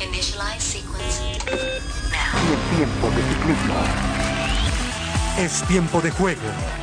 Initialize 0.00 0.60
sequence 0.60 1.20
now. 2.10 2.76
tiempo 2.76 3.10
de 3.10 3.22
ciclismo. 3.28 3.74
Es 5.38 5.62
tiempo 5.68 6.00
de 6.00 6.10
juego, 6.10 6.40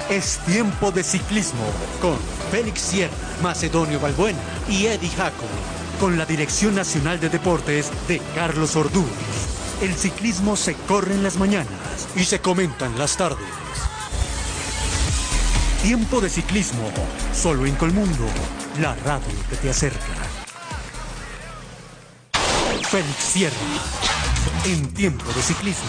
es 0.10 0.40
tiempo 0.46 0.92
de 0.92 1.04
ciclismo 1.04 1.66
con 2.00 2.16
Félix 2.52 2.80
Sierra, 2.80 3.14
Macedonio 3.42 4.00
Balbuena 4.00 4.38
y 4.70 4.86
Eddie 4.86 5.10
Jacob, 5.10 5.50
con 6.00 6.18
la 6.18 6.26
Dirección 6.26 6.76
Nacional 6.76 7.20
de 7.20 7.30
Deportes 7.30 7.92
de 8.08 8.20
Carlos 8.36 8.76
Orduz. 8.76 9.10
El 9.82 9.96
ciclismo 9.96 10.56
se 10.56 10.76
corre 10.76 11.16
en 11.16 11.24
las 11.24 11.38
mañanas 11.38 12.08
y 12.16 12.24
se 12.24 12.40
comenta 12.40 12.86
en 12.86 13.00
las 13.00 13.18
tardes. 13.18 13.48
Tiempo 15.82 16.22
de 16.22 16.30
ciclismo, 16.30 16.92
solo 17.34 17.66
en 17.66 17.76
Colmundo, 17.76 18.28
la 18.80 18.96
radio 18.96 19.34
que 19.50 19.56
te 19.56 19.70
acerca. 19.72 20.27
Félix 22.90 23.18
Sierra, 23.18 23.56
en 24.66 24.94
tiempo 24.94 25.26
de 25.36 25.42
ciclismo. 25.42 25.84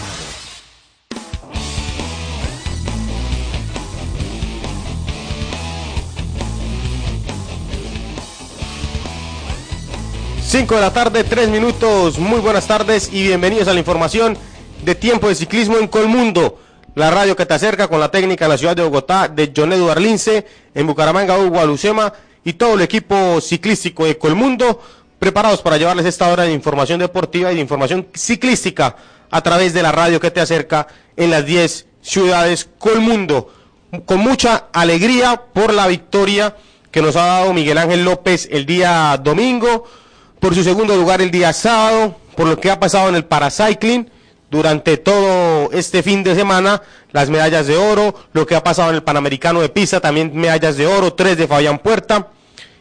5 10.45 10.75
de 10.75 10.81
la 10.81 10.91
tarde, 10.91 11.23
3 11.23 11.47
minutos. 11.47 12.19
Muy 12.19 12.41
buenas 12.41 12.67
tardes 12.67 13.09
y 13.13 13.23
bienvenidos 13.23 13.69
a 13.69 13.73
la 13.73 13.79
información 13.79 14.37
de 14.83 14.95
tiempo 14.95 15.29
de 15.29 15.35
ciclismo 15.35 15.77
en 15.77 15.87
Colmundo. 15.87 16.59
La 16.95 17.09
radio 17.11 17.33
que 17.33 17.45
te 17.45 17.53
acerca 17.53 17.87
con 17.87 18.01
la 18.01 18.11
técnica 18.11 18.43
en 18.43 18.51
la 18.51 18.57
ciudad 18.57 18.75
de 18.75 18.83
Bogotá 18.83 19.29
de 19.29 19.53
John 19.55 19.71
Eduard 19.71 20.01
Lince, 20.01 20.45
en 20.75 20.85
Bucaramanga, 20.85 21.39
Hugo 21.39 21.61
Alucema 21.61 22.11
y 22.43 22.53
todo 22.53 22.73
el 22.73 22.81
equipo 22.81 23.39
ciclístico 23.39 24.05
de 24.05 24.17
Colmundo, 24.17 24.81
preparados 25.19 25.61
para 25.61 25.77
llevarles 25.77 26.05
esta 26.05 26.29
hora 26.29 26.43
de 26.43 26.53
información 26.53 26.99
deportiva 26.99 27.51
y 27.51 27.55
de 27.55 27.61
información 27.61 28.07
ciclística 28.13 28.95
a 29.29 29.41
través 29.41 29.73
de 29.73 29.83
la 29.83 29.91
radio 29.91 30.19
que 30.19 30.31
te 30.31 30.41
acerca 30.41 30.87
en 31.15 31.29
las 31.29 31.45
10 31.45 31.85
ciudades 32.01 32.69
Colmundo. 32.79 33.53
Con 34.05 34.19
mucha 34.19 34.67
alegría 34.71 35.41
por 35.53 35.73
la 35.73 35.87
victoria 35.87 36.55
que 36.91 37.01
nos 37.01 37.15
ha 37.15 37.25
dado 37.25 37.53
Miguel 37.53 37.77
Ángel 37.77 38.03
López 38.03 38.47
el 38.51 38.65
día 38.65 39.19
domingo 39.21 39.85
por 40.39 40.55
su 40.55 40.63
segundo 40.63 40.95
lugar 40.95 41.21
el 41.21 41.31
día 41.31 41.53
sábado, 41.53 42.15
por 42.35 42.47
lo 42.47 42.59
que 42.59 42.71
ha 42.71 42.79
pasado 42.79 43.09
en 43.09 43.15
el 43.15 43.25
paracycling 43.25 44.09
durante 44.49 44.97
todo 44.97 45.71
este 45.71 46.01
fin 46.01 46.23
de 46.23 46.33
semana, 46.33 46.81
las 47.11 47.29
medallas 47.29 47.67
de 47.67 47.77
oro, 47.77 48.15
lo 48.33 48.45
que 48.45 48.55
ha 48.55 48.63
pasado 48.63 48.89
en 48.89 48.95
el 48.95 49.03
Panamericano 49.03 49.61
de 49.61 49.69
Pisa, 49.69 49.99
también 49.99 50.31
medallas 50.33 50.77
de 50.77 50.87
oro, 50.87 51.13
tres 51.13 51.37
de 51.37 51.47
Fabián 51.47 51.79
Puerta, 51.79 52.29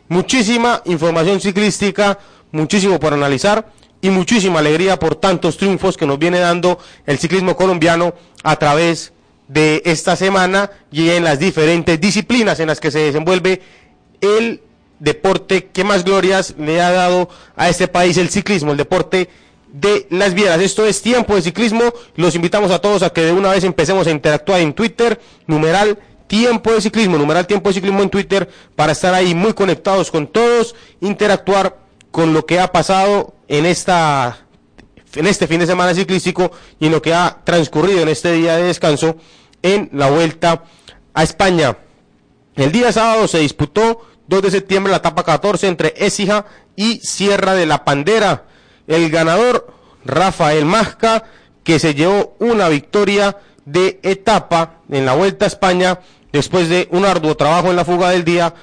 muchísima 0.09 0.83
información 0.87 1.41
ciclística, 1.41 2.19
muchísimo 2.53 2.99
por 2.99 3.13
analizar 3.13 3.71
y 4.01 4.11
muchísima 4.11 4.61
alegría 4.61 4.99
por 4.99 5.17
tantos 5.17 5.57
triunfos 5.57 5.97
que 5.97 6.07
nos 6.07 6.19
viene 6.19 6.39
dando 6.39 6.79
el 7.07 7.19
ciclismo 7.19 7.57
colombiano 7.57 8.15
a 8.43 8.57
través 8.57 9.13
de 9.49 9.83
esta 9.85 10.15
semana 10.15 10.71
y 10.93 11.11
en 11.11 11.25
las 11.25 11.39
diferentes 11.39 12.01
disciplinas 12.01 12.61
en 12.61 12.69
las 12.69 12.81
que 12.81 12.91
se 12.91 13.01
desenvuelve 13.01 13.63
el 14.21 14.61
deporte 15.01 15.67
que 15.67 15.85
más 15.85 16.05
glorias 16.05 16.55
le 16.59 16.81
ha 16.81 16.91
dado 16.91 17.29
a 17.57 17.69
este 17.69 17.89
país 17.89 18.17
el 18.17 18.29
ciclismo, 18.29 18.73
el 18.73 18.79
deporte 18.79 19.29
de 19.73 20.07
las 20.11 20.35
vieras. 20.35 20.61
Esto 20.61 20.87
es 20.87 21.03
tiempo 21.03 21.35
de 21.35 21.43
ciclismo. 21.43 21.93
Los 22.17 22.35
invitamos 22.35 22.71
a 22.71 22.81
todos 22.81 23.03
a 23.03 23.11
que 23.11 23.23
de 23.23 23.33
una 23.33 23.51
vez 23.51 23.65
empecemos 23.65 24.07
a 24.07 24.11
interactuar 24.11 24.61
en 24.61 24.73
Twitter, 24.73 25.21
numeral 25.47 25.99
tiempo 26.27 26.73
de 26.73 26.81
ciclismo, 26.81 27.17
numeral 27.17 27.47
tiempo 27.47 27.71
de 27.71 27.75
ciclismo 27.75 28.03
en 28.03 28.11
Twitter, 28.11 28.49
para 28.77 28.93
estar 28.93 29.15
ahí 29.15 29.35
muy 29.35 29.55
conectados 29.55 30.11
con 30.11 30.27
todos, 30.27 30.75
interactuar 31.01 31.77
con 32.11 32.33
lo 32.33 32.47
que 32.47 32.61
ha 32.61 32.73
pasado 32.73 33.35
en 33.49 33.67
esta 33.67 34.39
en 35.15 35.27
este 35.27 35.47
fin 35.47 35.61
de 35.61 35.67
semana 35.67 35.95
ciclístico 35.95 36.51
y 36.79 36.87
en 36.87 36.93
lo 36.93 37.03
que 37.03 37.15
ha 37.15 37.39
transcurrido 37.45 38.03
en 38.03 38.09
este 38.09 38.33
día 38.33 38.57
de 38.57 38.65
descanso 38.65 39.17
en 39.63 39.89
la 39.93 40.11
vuelta 40.11 40.65
a 41.15 41.23
España. 41.23 41.77
El 42.55 42.73
día 42.73 42.93
sábado 42.93 43.27
se 43.27 43.39
disputó 43.39 44.07
2 44.27 44.43
de 44.43 44.51
septiembre, 44.51 44.91
la 44.91 44.99
etapa 44.99 45.25
14 45.25 45.69
entre 45.69 45.95
Écija 45.97 46.45
y 46.77 47.01
Sierra 47.01 47.55
de 47.55 47.67
la 47.67 47.85
Pandera. 47.85 48.45
El 48.87 49.11
ganador, 49.11 49.73
Rafael 50.05 50.65
Masca, 50.65 51.25
que 51.65 51.79
se 51.79 51.95
llevó 51.95 52.37
una 52.39 52.69
victoria 52.69 53.39
de 53.65 54.01
etapa 54.03 54.81
en 54.91 55.07
la 55.07 55.15
Vuelta 55.15 55.45
a 55.45 55.49
España 55.49 56.01
después 56.33 56.69
de 56.69 56.89
un 56.91 57.05
arduo 57.05 57.37
trabajo 57.37 57.71
en 57.71 57.77
la 57.77 57.85
fuga 57.85 58.11
del 58.11 58.25
día 58.25 58.55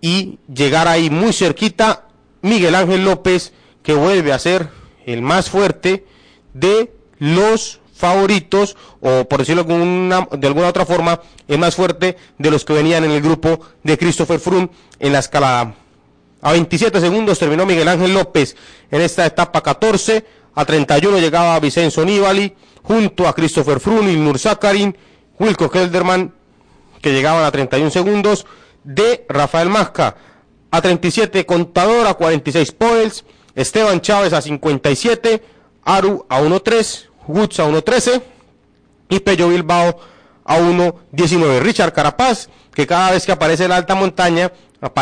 y 0.00 0.38
llegar 0.52 0.88
ahí 0.88 1.10
muy 1.10 1.32
cerquita 1.32 2.04
Miguel 2.44 2.74
Ángel 2.74 3.04
López, 3.04 3.54
que 3.82 3.94
vuelve 3.94 4.34
a 4.34 4.38
ser 4.38 4.68
el 5.06 5.22
más 5.22 5.48
fuerte 5.48 6.04
de 6.52 6.92
los 7.18 7.80
favoritos, 7.94 8.76
o 9.00 9.24
por 9.24 9.38
decirlo 9.38 9.64
de 9.64 10.46
alguna 10.46 10.68
otra 10.68 10.84
forma, 10.84 11.22
es 11.48 11.58
más 11.58 11.74
fuerte 11.74 12.18
de 12.36 12.50
los 12.50 12.66
que 12.66 12.74
venían 12.74 13.02
en 13.04 13.12
el 13.12 13.22
grupo 13.22 13.60
de 13.82 13.96
Christopher 13.96 14.38
Froome 14.38 14.68
en 14.98 15.12
la 15.14 15.20
escalada. 15.20 15.74
A 16.42 16.52
27 16.52 17.00
segundos 17.00 17.38
terminó 17.38 17.64
Miguel 17.64 17.88
Ángel 17.88 18.12
López 18.12 18.56
en 18.90 19.00
esta 19.00 19.24
etapa 19.24 19.62
14, 19.62 20.26
a 20.54 20.64
31 20.66 21.20
llegaba 21.20 21.58
Vicenzo 21.60 22.04
Nibali, 22.04 22.54
junto 22.82 23.26
a 23.26 23.34
Christopher 23.34 23.80
Froome, 23.80 24.12
Nur 24.18 24.38
Zakarin, 24.38 24.94
Wilco 25.38 25.70
Kelderman, 25.70 26.34
que 27.00 27.14
llegaban 27.14 27.42
a 27.42 27.50
31 27.50 27.90
segundos, 27.90 28.44
de 28.84 29.24
Rafael 29.30 29.70
Masca, 29.70 30.16
a 30.74 30.82
37 30.82 31.46
Contador, 31.46 32.08
a 32.08 32.14
46 32.14 32.72
Poels, 32.72 33.24
Esteban 33.54 34.00
Chávez 34.00 34.32
a 34.32 34.42
57, 34.42 35.40
Aru 35.84 36.26
a 36.28 36.40
1.3, 36.40 37.04
Woods 37.28 37.60
a 37.60 37.68
1.13 37.68 38.20
y 39.08 39.20
Pello 39.20 39.50
Bilbao 39.50 40.00
a 40.44 40.58
1.19. 40.58 41.60
Richard 41.60 41.92
Carapaz, 41.92 42.48
que 42.74 42.88
cada 42.88 43.12
vez 43.12 43.24
que 43.24 43.30
aparece 43.30 43.68
la 43.68 43.76
alta 43.76 43.94
montaña 43.94 44.50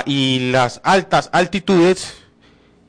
y 0.04 0.50
las 0.50 0.82
altas 0.84 1.30
altitudes, 1.32 2.16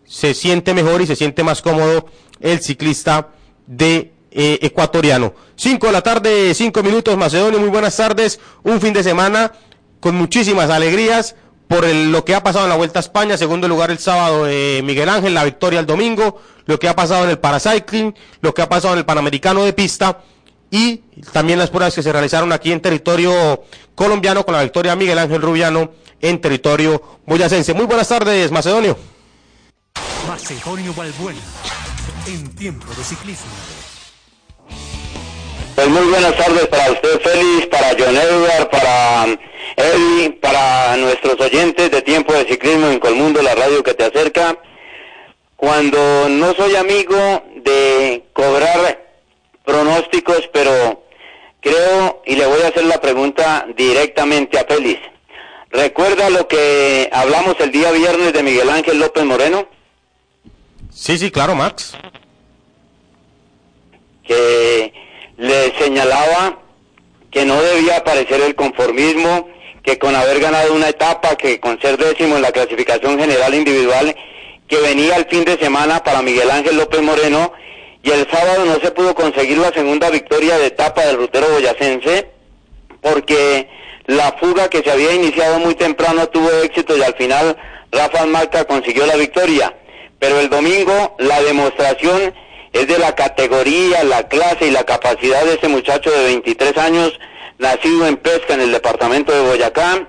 se 0.06 0.34
siente 0.34 0.74
mejor 0.74 1.02
y 1.02 1.08
se 1.08 1.16
siente 1.16 1.42
más 1.42 1.62
cómodo 1.62 2.08
el 2.42 2.60
ciclista 2.60 3.30
de 3.66 4.12
eh, 4.30 4.60
ecuatoriano. 4.62 5.34
5 5.56 5.88
de 5.88 5.94
la 5.94 6.02
tarde, 6.02 6.54
5 6.54 6.84
minutos, 6.84 7.16
Macedonio, 7.16 7.62
muy 7.62 7.70
buenas 7.70 7.96
tardes. 7.96 8.42
Un 8.64 8.82
fin 8.82 8.92
de 8.92 9.04
semana 9.04 9.54
con 10.02 10.16
muchísimas 10.16 10.70
alegrías 10.70 11.38
por 11.68 11.88
lo 11.88 12.26
que 12.26 12.36
ha 12.36 12.44
pasado 12.44 12.66
en 12.66 12.70
la 12.70 12.78
Vuelta 12.78 13.00
a 13.00 13.02
España, 13.02 13.38
segundo 13.38 13.68
lugar 13.68 13.92
el 13.92 14.00
sábado 14.00 14.46
de 14.46 14.82
Miguel 14.84 15.10
Ángel, 15.10 15.34
la 15.34 15.44
victoria 15.44 15.80
el 15.80 15.86
domingo, 15.86 16.42
lo 16.66 16.80
que 16.80 16.88
ha 16.88 16.96
pasado 16.96 17.24
en 17.24 17.32
el 17.32 17.40
Paracycling, 17.40 18.16
lo 18.42 18.54
que 18.54 18.62
ha 18.62 18.70
pasado 18.70 18.94
en 18.94 19.00
el 19.00 19.06
Panamericano 19.06 19.64
de 19.64 19.74
Pista 19.74 20.20
y 20.70 20.98
también 21.32 21.60
las 21.60 21.70
pruebas 21.70 21.94
que 21.94 22.02
se 22.04 22.12
realizaron 22.12 22.52
aquí 22.52 22.72
en 22.72 22.82
territorio 22.82 23.64
colombiano 23.96 24.44
con 24.44 24.56
la 24.56 24.64
victoria 24.64 24.94
de 24.94 24.98
Miguel 24.98 25.20
Ángel 25.20 25.42
Rubiano 25.42 25.92
en 26.20 26.42
territorio 26.42 27.20
boyacense. 27.26 27.74
Muy 27.74 27.86
buenas 27.86 28.08
tardes, 28.08 28.52
Macedonio. 28.52 28.98
Macedonio 30.28 30.94
Balbuena, 30.94 31.40
en 32.28 32.56
tiempo 32.56 32.88
de 32.98 33.04
ciclismo. 33.04 33.52
Pues 35.76 35.88
muy 35.90 36.06
buenas 36.08 36.38
tardes 36.38 36.68
para 36.68 36.92
usted, 36.92 37.22
Félix, 37.22 37.68
para 37.68 37.90
John 37.98 38.16
Edward, 38.16 38.70
para 38.70 39.26
Eli, 39.76 40.30
para 40.30 40.96
nuestros 40.98 41.40
oyentes 41.40 41.92
de 41.92 42.02
Tiempo 42.02 42.34
de 42.34 42.46
Ciclismo 42.46 42.88
en 42.88 43.00
Colmundo, 43.00 43.42
la 43.42 43.56
radio 43.56 43.84
que 43.84 43.94
te 43.94 44.06
acerca. 44.06 44.58
Cuando 45.56 46.28
no 46.30 46.54
soy 46.54 46.76
amigo 46.76 47.44
de 47.56 48.24
cobrar 48.34 49.04
pronósticos, 49.64 50.50
pero 50.52 51.04
creo, 51.62 52.22
y 52.26 52.36
le 52.36 52.46
voy 52.46 52.62
a 52.62 52.68
hacer 52.68 52.86
la 52.86 53.00
pregunta 53.00 53.66
directamente 53.76 54.60
a 54.60 54.66
Félix. 54.66 55.00
¿Recuerda 55.70 56.30
lo 56.30 56.48
que 56.48 57.10
hablamos 57.12 57.56
el 57.60 57.72
día 57.72 57.92
viernes 57.92 58.34
de 58.34 58.44
Miguel 58.44 58.70
Ángel 58.70 59.00
López 59.00 59.24
Moreno? 59.24 59.68
Sí, 60.92 61.18
sí, 61.18 61.32
claro, 61.32 61.56
Max. 61.56 61.94
Que 64.24 64.94
le 65.38 65.78
señalaba 65.80 66.60
que 67.32 67.46
no 67.46 67.60
debía 67.60 67.98
aparecer 67.98 68.42
el 68.42 68.54
conformismo, 68.54 69.50
que 69.84 70.00
con 70.00 70.16
haber 70.16 70.40
ganado 70.40 70.74
una 70.74 70.90
etapa, 70.90 71.36
que 71.36 71.60
con 71.60 71.80
ser 71.82 71.98
décimo 71.98 72.38
en 72.38 72.42
la 72.42 72.52
clasificación 72.52 73.20
general 73.20 73.54
individual, 73.54 74.16
que 74.68 74.78
venía 74.78 75.18
el 75.18 75.26
fin 75.26 75.44
de 75.44 75.58
semana 75.58 76.04
para 76.04 76.22
Miguel 76.22 76.50
Ángel 76.50 76.78
López 76.78 77.02
Moreno, 77.02 77.52
y 78.02 78.12
el 78.12 78.30
sábado 78.30 78.66
no 78.66 78.80
se 78.80 78.92
pudo 78.92 79.14
conseguir 79.14 79.58
la 79.58 79.72
segunda 79.72 80.10
victoria 80.10 80.58
de 80.58 80.68
etapa 80.68 81.06
del 81.06 81.18
rutero 81.18 81.50
boyacense, 81.52 82.30
porque 83.02 83.68
la 84.06 84.34
fuga 84.34 84.70
que 84.70 84.82
se 84.82 84.92
había 84.92 85.14
iniciado 85.14 85.60
muy 85.60 85.76
temprano 85.76 86.28
tuvo 86.28 86.50
éxito 86.64 86.98
y 86.98 87.04
al 87.04 87.16
final 87.16 87.58
Rafa 87.92 88.26
Marca 88.26 88.66
consiguió 88.66 89.06
la 89.06 89.16
victoria. 89.16 89.74
Pero 90.20 90.40
el 90.40 90.50
domingo 90.50 91.16
la 91.20 91.42
demostración 91.42 92.34
es 92.72 92.88
de 92.88 92.98
la 92.98 93.16
categoría, 93.16 94.04
la 94.04 94.28
clase 94.28 94.68
y 94.68 94.72
la 94.72 94.84
capacidad 94.84 95.44
de 95.46 95.54
ese 95.54 95.68
muchacho 95.68 96.12
de 96.12 96.26
23 96.26 96.78
años, 96.78 97.20
nacido 97.64 98.06
en 98.06 98.18
Pesca, 98.18 98.54
en 98.54 98.62
el 98.62 98.72
departamento 98.72 99.32
de 99.32 99.42
Boyacá, 99.42 100.08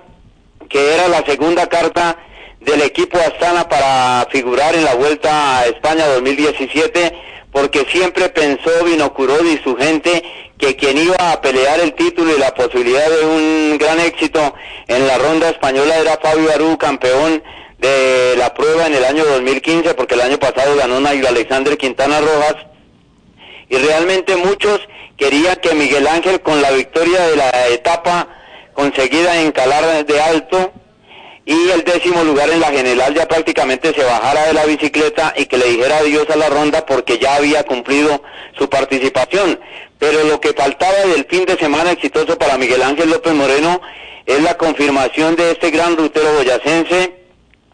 que 0.68 0.94
era 0.94 1.08
la 1.08 1.24
segunda 1.24 1.66
carta 1.68 2.18
del 2.60 2.82
equipo 2.82 3.16
Astana 3.18 3.68
para 3.68 4.26
figurar 4.30 4.74
en 4.74 4.84
la 4.84 4.94
Vuelta 4.94 5.60
a 5.60 5.66
España 5.66 6.06
2017, 6.08 7.14
porque 7.52 7.86
siempre 7.90 8.28
pensó 8.30 8.70
Vinocurodi 8.84 9.52
y 9.52 9.62
su 9.62 9.76
gente 9.76 10.22
que 10.58 10.74
quien 10.74 10.98
iba 10.98 11.30
a 11.30 11.40
pelear 11.40 11.78
el 11.78 11.94
título 11.94 12.34
y 12.34 12.40
la 12.40 12.52
posibilidad 12.54 13.08
de 13.08 13.24
un 13.24 13.78
gran 13.78 14.00
éxito 14.00 14.54
en 14.88 15.06
la 15.06 15.16
ronda 15.18 15.48
española 15.48 15.96
era 15.98 16.18
Fabio 16.20 16.50
Aru, 16.52 16.76
campeón 16.76 17.42
de 17.78 18.34
la 18.36 18.52
prueba 18.52 18.86
en 18.86 18.94
el 18.94 19.04
año 19.04 19.24
2015, 19.24 19.94
porque 19.94 20.14
el 20.14 20.22
año 20.22 20.38
pasado 20.38 20.74
ganó 20.76 20.98
Nairo 21.00 21.28
Alexander 21.28 21.76
Quintana 21.76 22.20
Rojas. 22.20 22.56
Y 23.68 23.76
realmente 23.76 24.36
muchos 24.36 24.80
querían 25.16 25.56
que 25.56 25.74
Miguel 25.74 26.06
Ángel, 26.06 26.40
con 26.40 26.60
la 26.60 26.70
victoria 26.70 27.28
de 27.28 27.36
la 27.36 27.68
etapa 27.68 28.28
conseguida 28.72 29.40
en 29.40 29.52
Calar 29.52 30.04
de 30.04 30.20
Alto, 30.20 30.72
y 31.46 31.70
el 31.70 31.84
décimo 31.84 32.24
lugar 32.24 32.48
en 32.50 32.60
la 32.60 32.68
general 32.68 33.14
ya 33.14 33.28
prácticamente 33.28 33.92
se 33.92 34.02
bajara 34.02 34.46
de 34.46 34.54
la 34.54 34.64
bicicleta 34.64 35.34
y 35.36 35.44
que 35.44 35.58
le 35.58 35.66
dijera 35.66 35.98
adiós 35.98 36.28
a 36.30 36.36
la 36.36 36.48
ronda 36.48 36.86
porque 36.86 37.18
ya 37.18 37.36
había 37.36 37.64
cumplido 37.64 38.22
su 38.58 38.68
participación. 38.70 39.60
Pero 39.98 40.24
lo 40.24 40.40
que 40.40 40.54
faltaba 40.54 40.98
del 41.06 41.26
fin 41.26 41.44
de 41.44 41.56
semana 41.58 41.92
exitoso 41.92 42.38
para 42.38 42.56
Miguel 42.56 42.82
Ángel 42.82 43.10
López 43.10 43.34
Moreno 43.34 43.80
es 44.24 44.42
la 44.42 44.56
confirmación 44.56 45.36
de 45.36 45.50
este 45.50 45.70
gran 45.70 45.96
rutero 45.96 46.32
boyacense 46.32 47.13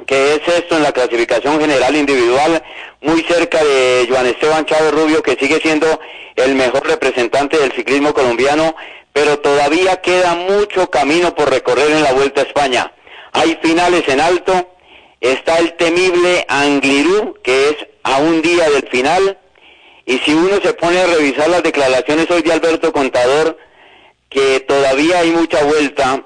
que 0.06 0.34
es 0.34 0.48
esto 0.48 0.76
en 0.76 0.82
la 0.82 0.92
clasificación 0.92 1.60
general 1.60 1.96
individual, 1.96 2.62
muy 3.00 3.22
cerca 3.22 3.62
de 3.62 4.06
Juan 4.08 4.26
Esteban 4.26 4.64
Chávez 4.66 4.92
Rubio, 4.92 5.22
que 5.22 5.36
sigue 5.38 5.60
siendo 5.60 6.00
el 6.36 6.54
mejor 6.54 6.86
representante 6.86 7.58
del 7.58 7.72
ciclismo 7.72 8.12
colombiano, 8.12 8.74
pero 9.12 9.38
todavía 9.38 10.00
queda 10.00 10.34
mucho 10.34 10.90
camino 10.90 11.34
por 11.34 11.50
recorrer 11.50 11.90
en 11.90 12.02
la 12.02 12.12
Vuelta 12.12 12.42
a 12.42 12.44
España. 12.44 12.92
Hay 13.32 13.58
finales 13.62 14.08
en 14.08 14.20
alto, 14.20 14.68
está 15.20 15.58
el 15.58 15.74
temible 15.74 16.44
Anglirú, 16.48 17.36
que 17.42 17.70
es 17.70 17.76
a 18.02 18.18
un 18.18 18.42
día 18.42 18.68
del 18.70 18.88
final, 18.88 19.38
y 20.06 20.18
si 20.18 20.34
uno 20.34 20.60
se 20.62 20.74
pone 20.74 21.00
a 21.00 21.06
revisar 21.06 21.48
las 21.48 21.62
declaraciones 21.62 22.30
hoy 22.30 22.42
de 22.42 22.52
Alberto 22.52 22.92
Contador, 22.92 23.56
que 24.28 24.60
todavía 24.60 25.20
hay 25.20 25.30
mucha 25.30 25.62
vuelta, 25.64 26.24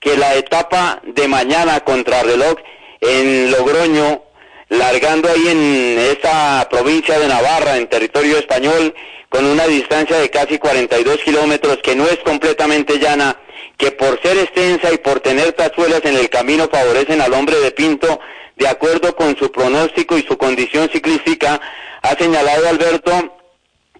que 0.00 0.16
la 0.16 0.34
etapa 0.34 1.00
de 1.04 1.26
mañana 1.28 1.80
contra 1.80 2.22
reloj 2.22 2.56
en 3.00 3.50
Logroño, 3.50 4.22
largando 4.68 5.28
ahí 5.28 5.48
en 5.48 5.98
esa 5.98 6.66
provincia 6.70 7.18
de 7.18 7.28
Navarra, 7.28 7.76
en 7.76 7.88
territorio 7.88 8.38
español, 8.38 8.94
con 9.28 9.44
una 9.44 9.66
distancia 9.66 10.18
de 10.18 10.30
casi 10.30 10.58
42 10.58 11.18
kilómetros, 11.18 11.78
que 11.82 11.94
no 11.94 12.04
es 12.06 12.18
completamente 12.18 12.98
llana, 12.98 13.36
que 13.76 13.90
por 13.92 14.20
ser 14.22 14.38
extensa 14.38 14.92
y 14.92 14.98
por 14.98 15.20
tener 15.20 15.52
tazuelas 15.52 16.00
en 16.04 16.16
el 16.16 16.30
camino 16.30 16.68
favorecen 16.70 17.20
al 17.20 17.34
hombre 17.34 17.60
de 17.60 17.70
Pinto, 17.70 18.20
de 18.56 18.68
acuerdo 18.68 19.14
con 19.14 19.36
su 19.36 19.52
pronóstico 19.52 20.16
y 20.16 20.22
su 20.22 20.38
condición 20.38 20.88
ciclística, 20.90 21.60
ha 22.02 22.16
señalado 22.16 22.68
Alberto 22.68 23.36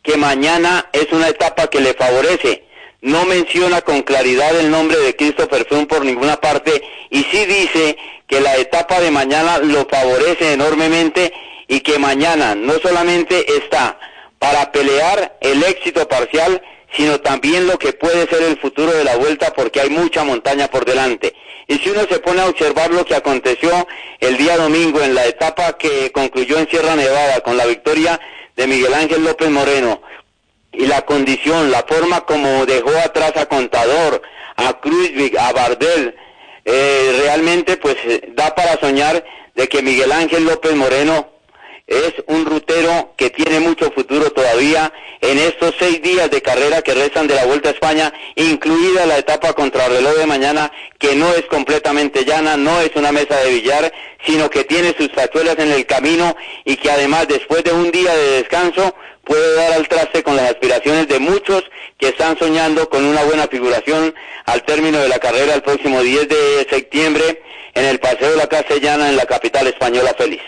que 0.02 0.16
mañana 0.16 0.88
es 0.92 1.12
una 1.12 1.28
etapa 1.28 1.66
que 1.66 1.80
le 1.80 1.94
favorece. 1.94 2.64
No 3.02 3.26
menciona 3.26 3.82
con 3.82 4.02
claridad 4.02 4.58
el 4.58 4.70
nombre 4.70 4.96
de 4.98 5.14
Christopher 5.14 5.66
Froome 5.66 5.86
por 5.86 6.04
ninguna 6.04 6.40
parte 6.40 6.82
y 7.10 7.24
sí 7.24 7.44
dice 7.44 7.98
que 8.26 8.40
la 8.40 8.56
etapa 8.56 9.00
de 9.00 9.10
mañana 9.10 9.58
lo 9.58 9.86
favorece 9.86 10.52
enormemente 10.52 11.32
y 11.68 11.80
que 11.80 11.98
mañana 11.98 12.54
no 12.54 12.74
solamente 12.78 13.46
está 13.56 13.98
para 14.38 14.70
pelear 14.72 15.38
el 15.40 15.62
éxito 15.62 16.06
parcial, 16.08 16.62
sino 16.96 17.20
también 17.20 17.66
lo 17.66 17.78
que 17.78 17.92
puede 17.92 18.26
ser 18.28 18.42
el 18.42 18.58
futuro 18.58 18.92
de 18.92 19.04
la 19.04 19.16
vuelta 19.16 19.52
porque 19.54 19.80
hay 19.80 19.90
mucha 19.90 20.24
montaña 20.24 20.68
por 20.68 20.84
delante. 20.84 21.34
Y 21.68 21.78
si 21.78 21.90
uno 21.90 22.02
se 22.08 22.20
pone 22.20 22.40
a 22.40 22.48
observar 22.48 22.90
lo 22.90 23.04
que 23.04 23.16
aconteció 23.16 23.70
el 24.20 24.36
día 24.36 24.56
domingo 24.56 25.00
en 25.02 25.14
la 25.14 25.26
etapa 25.26 25.76
que 25.76 26.12
concluyó 26.12 26.58
en 26.58 26.68
Sierra 26.68 26.94
Nevada 26.94 27.40
con 27.40 27.56
la 27.56 27.66
victoria 27.66 28.20
de 28.54 28.66
Miguel 28.66 28.94
Ángel 28.94 29.24
López 29.24 29.50
Moreno 29.50 30.00
y 30.72 30.86
la 30.86 31.02
condición, 31.02 31.70
la 31.70 31.84
forma 31.88 32.22
como 32.22 32.66
dejó 32.66 32.90
atrás 32.98 33.32
a 33.36 33.46
Contador, 33.46 34.22
a 34.56 34.74
Cruzvik, 34.74 35.36
a 35.38 35.52
Bardel, 35.52 36.14
eh, 36.66 37.16
realmente 37.22 37.76
pues 37.76 37.96
da 38.34 38.54
para 38.54 38.78
soñar 38.78 39.24
de 39.54 39.68
que 39.68 39.82
Miguel 39.82 40.12
Ángel 40.12 40.44
López 40.44 40.74
Moreno 40.74 41.30
es 41.86 42.14
un 42.26 42.44
rutero 42.44 43.14
que 43.16 43.30
tiene 43.30 43.60
mucho 43.60 43.92
futuro 43.92 44.32
todavía 44.32 44.92
en 45.20 45.38
estos 45.38 45.74
seis 45.78 46.02
días 46.02 46.28
de 46.28 46.42
carrera 46.42 46.82
que 46.82 46.94
restan 46.94 47.28
de 47.28 47.36
la 47.36 47.46
Vuelta 47.46 47.68
a 47.68 47.72
España, 47.72 48.12
incluida 48.34 49.06
la 49.06 49.18
etapa 49.18 49.52
contra 49.52 49.88
reloj 49.88 50.16
de 50.16 50.26
mañana, 50.26 50.72
que 50.98 51.14
no 51.14 51.32
es 51.32 51.42
completamente 51.46 52.24
llana, 52.24 52.56
no 52.56 52.80
es 52.80 52.90
una 52.96 53.12
mesa 53.12 53.36
de 53.38 53.50
billar, 53.50 53.92
sino 54.26 54.50
que 54.50 54.64
tiene 54.64 54.94
sus 54.98 55.12
tachuelas 55.12 55.58
en 55.60 55.70
el 55.70 55.86
camino 55.86 56.36
y 56.64 56.76
que 56.76 56.90
además 56.90 57.28
después 57.28 57.62
de 57.62 57.72
un 57.72 57.92
día 57.92 58.12
de 58.14 58.30
descanso 58.42 58.92
puede 59.26 59.56
dar 59.56 59.72
al 59.72 59.88
traste 59.88 60.22
con 60.22 60.36
las 60.36 60.50
aspiraciones 60.50 61.08
de 61.08 61.18
muchos 61.18 61.64
que 61.98 62.08
están 62.08 62.38
soñando 62.38 62.88
con 62.88 63.04
una 63.04 63.24
buena 63.24 63.48
figuración 63.48 64.14
al 64.46 64.62
término 64.62 64.98
de 64.98 65.08
la 65.08 65.18
carrera 65.18 65.54
el 65.54 65.62
próximo 65.62 66.00
10 66.00 66.28
de 66.28 66.66
septiembre 66.70 67.42
en 67.74 67.84
el 67.84 67.98
Paseo 67.98 68.30
de 68.30 68.36
la 68.36 68.46
Castellana 68.46 69.10
en 69.10 69.16
la 69.16 69.26
capital 69.26 69.66
española 69.66 70.14
feliz. 70.16 70.40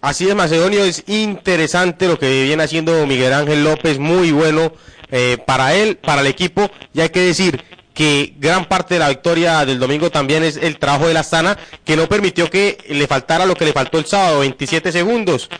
Así 0.00 0.28
es, 0.28 0.34
Macedonio, 0.34 0.82
es 0.84 1.04
interesante 1.08 2.06
lo 2.06 2.18
que 2.18 2.44
viene 2.44 2.62
haciendo 2.62 3.06
Miguel 3.06 3.34
Ángel 3.34 3.64
López, 3.64 3.98
muy 3.98 4.30
bueno 4.30 4.72
eh, 5.10 5.36
para 5.44 5.74
él, 5.74 5.96
para 5.96 6.22
el 6.22 6.28
equipo, 6.28 6.70
y 6.94 7.00
hay 7.00 7.10
que 7.10 7.20
decir 7.20 7.62
que 7.92 8.32
gran 8.38 8.64
parte 8.64 8.94
de 8.94 9.00
la 9.00 9.10
victoria 9.10 9.66
del 9.66 9.78
domingo 9.78 10.10
también 10.10 10.42
es 10.42 10.56
el 10.56 10.78
trabajo 10.78 11.06
de 11.06 11.12
la 11.12 11.20
Astana, 11.20 11.58
que 11.84 11.96
no 11.96 12.08
permitió 12.08 12.48
que 12.48 12.78
le 12.88 13.06
faltara 13.06 13.44
lo 13.44 13.54
que 13.54 13.66
le 13.66 13.74
faltó 13.74 13.98
el 13.98 14.06
sábado, 14.06 14.40
27 14.40 14.90
segundos, 14.90 15.50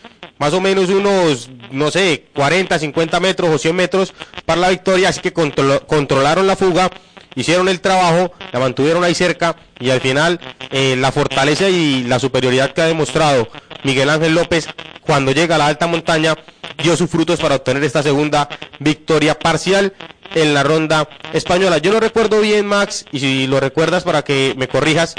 más 0.41 0.55
o 0.55 0.61
menos 0.61 0.89
unos, 0.89 1.51
no 1.71 1.91
sé, 1.91 2.25
40, 2.35 2.79
50 2.79 3.21
metros 3.21 3.51
o 3.51 3.59
100 3.59 3.77
metros 3.77 4.15
para 4.47 4.63
la 4.63 4.71
victoria, 4.71 5.11
así 5.11 5.21
que 5.21 5.35
control, 5.35 5.87
controlaron 5.87 6.47
la 6.47 6.57
fuga, 6.57 6.91
hicieron 7.35 7.69
el 7.69 7.83
trabajo, 7.83 8.33
la 8.51 8.59
mantuvieron 8.59 9.05
ahí 9.05 9.15
cerca 9.15 9.55
y 9.79 9.91
al 9.91 10.01
final 10.01 10.41
eh, 10.71 10.97
la 10.99 11.13
fortaleza 11.13 11.69
y 11.69 12.05
la 12.05 12.19
superioridad 12.19 12.73
que 12.73 12.81
ha 12.81 12.87
demostrado 12.87 13.51
Miguel 13.85 14.09
Ángel 14.09 14.35
López 14.35 14.67
cuando 15.03 15.33
llega 15.33 15.57
a 15.57 15.59
la 15.59 15.67
alta 15.67 15.87
montaña 15.87 16.35
dio 16.83 16.97
sus 16.97 17.11
frutos 17.11 17.39
para 17.39 17.57
obtener 17.57 17.85
esta 17.85 18.03
segunda 18.03 18.49
victoria 18.79 19.39
parcial 19.39 19.93
en 20.35 20.55
la 20.55 20.63
ronda 20.63 21.07
española. 21.35 21.77
Yo 21.79 21.93
no 21.93 22.01
recuerdo 22.01 22.41
bien, 22.41 22.65
Max, 22.65 23.05
y 23.13 23.21
si 23.21 23.47
lo 23.47 23.61
recuerdas 23.61 24.05
para 24.05 24.23
que 24.23 24.55
me 24.57 24.69
corrijas, 24.69 25.17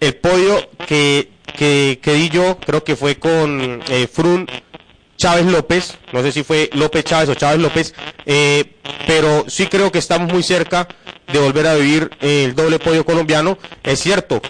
el 0.00 0.14
podio 0.16 0.70
que, 0.86 1.33
que, 1.56 1.98
que 2.02 2.12
di 2.14 2.28
yo, 2.28 2.58
creo 2.58 2.84
que 2.84 2.96
fue 2.96 3.16
con 3.18 3.82
eh, 3.88 4.06
Frun 4.12 4.46
Chávez 5.16 5.46
López, 5.46 5.96
no 6.12 6.22
sé 6.22 6.32
si 6.32 6.42
fue 6.42 6.68
López 6.74 7.04
Chávez 7.04 7.28
o 7.28 7.34
Chávez 7.34 7.60
López, 7.60 7.94
eh, 8.26 8.74
pero 9.06 9.44
sí 9.48 9.66
creo 9.66 9.90
que 9.92 9.98
estamos 9.98 10.32
muy 10.32 10.42
cerca 10.42 10.88
de 11.32 11.38
volver 11.38 11.66
a 11.66 11.74
vivir 11.74 12.10
el 12.20 12.54
doble 12.54 12.78
podio 12.78 13.04
colombiano. 13.04 13.56
Es 13.82 14.00
cierto, 14.00 14.42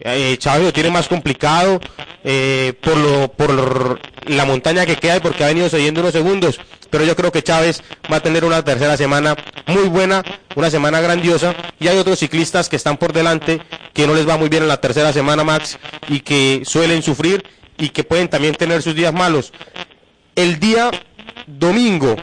eh, 0.00 0.36
Chávez 0.38 0.64
lo 0.64 0.72
tiene 0.72 0.90
más 0.90 1.08
complicado 1.08 1.80
eh, 2.24 2.74
por, 2.80 2.96
lo, 2.96 3.28
por 3.32 4.00
la 4.26 4.44
montaña 4.44 4.86
que 4.86 4.96
queda 4.96 5.16
y 5.16 5.20
porque 5.20 5.44
ha 5.44 5.48
venido 5.48 5.68
cediendo 5.68 6.00
unos 6.00 6.12
segundos. 6.12 6.60
Pero 6.90 7.04
yo 7.04 7.16
creo 7.16 7.32
que 7.32 7.42
Chávez 7.42 7.82
va 8.10 8.16
a 8.16 8.20
tener 8.20 8.44
una 8.44 8.64
tercera 8.64 8.96
semana 8.96 9.36
muy 9.66 9.88
buena, 9.88 10.22
una 10.54 10.70
semana 10.70 11.00
grandiosa. 11.00 11.54
Y 11.78 11.88
hay 11.88 11.98
otros 11.98 12.18
ciclistas 12.18 12.68
que 12.68 12.76
están 12.76 12.96
por 12.96 13.12
delante 13.12 13.60
que 13.92 14.06
no 14.06 14.14
les 14.14 14.28
va 14.28 14.36
muy 14.36 14.48
bien 14.48 14.62
en 14.62 14.68
la 14.68 14.80
tercera 14.80 15.12
semana, 15.12 15.44
Max, 15.44 15.78
y 16.08 16.20
que 16.20 16.62
suelen 16.64 17.02
sufrir 17.02 17.44
y 17.76 17.90
que 17.90 18.04
pueden 18.04 18.28
también 18.28 18.54
tener 18.54 18.82
sus 18.82 18.94
días 18.94 19.12
malos. 19.12 19.52
El 20.34 20.58
día 20.60 20.90
domingo, 21.46 22.16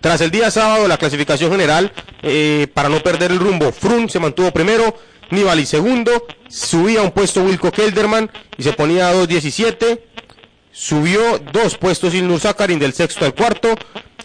tras 0.00 0.20
el 0.20 0.30
día 0.30 0.50
sábado, 0.50 0.86
la 0.86 0.98
clasificación 0.98 1.50
general, 1.50 1.92
eh, 2.22 2.68
para 2.74 2.88
no 2.88 3.00
perder 3.00 3.32
el 3.32 3.38
rumbo, 3.38 3.72
Frun 3.72 4.08
se 4.08 4.18
mantuvo 4.18 4.50
primero, 4.50 4.96
Nibali 5.30 5.66
segundo, 5.66 6.26
subía 6.48 7.02
un 7.02 7.10
puesto 7.10 7.42
Wilco 7.42 7.70
Kelderman 7.70 8.30
y 8.56 8.62
se 8.62 8.72
ponía 8.72 9.08
a 9.08 9.14
2.17, 9.14 10.00
subió 10.70 11.38
dos 11.52 11.76
puestos 11.76 12.14
Ilnur 12.14 12.40
Zakarin 12.40 12.78
del 12.78 12.92
sexto 12.92 13.24
al 13.24 13.34
cuarto, 13.34 13.74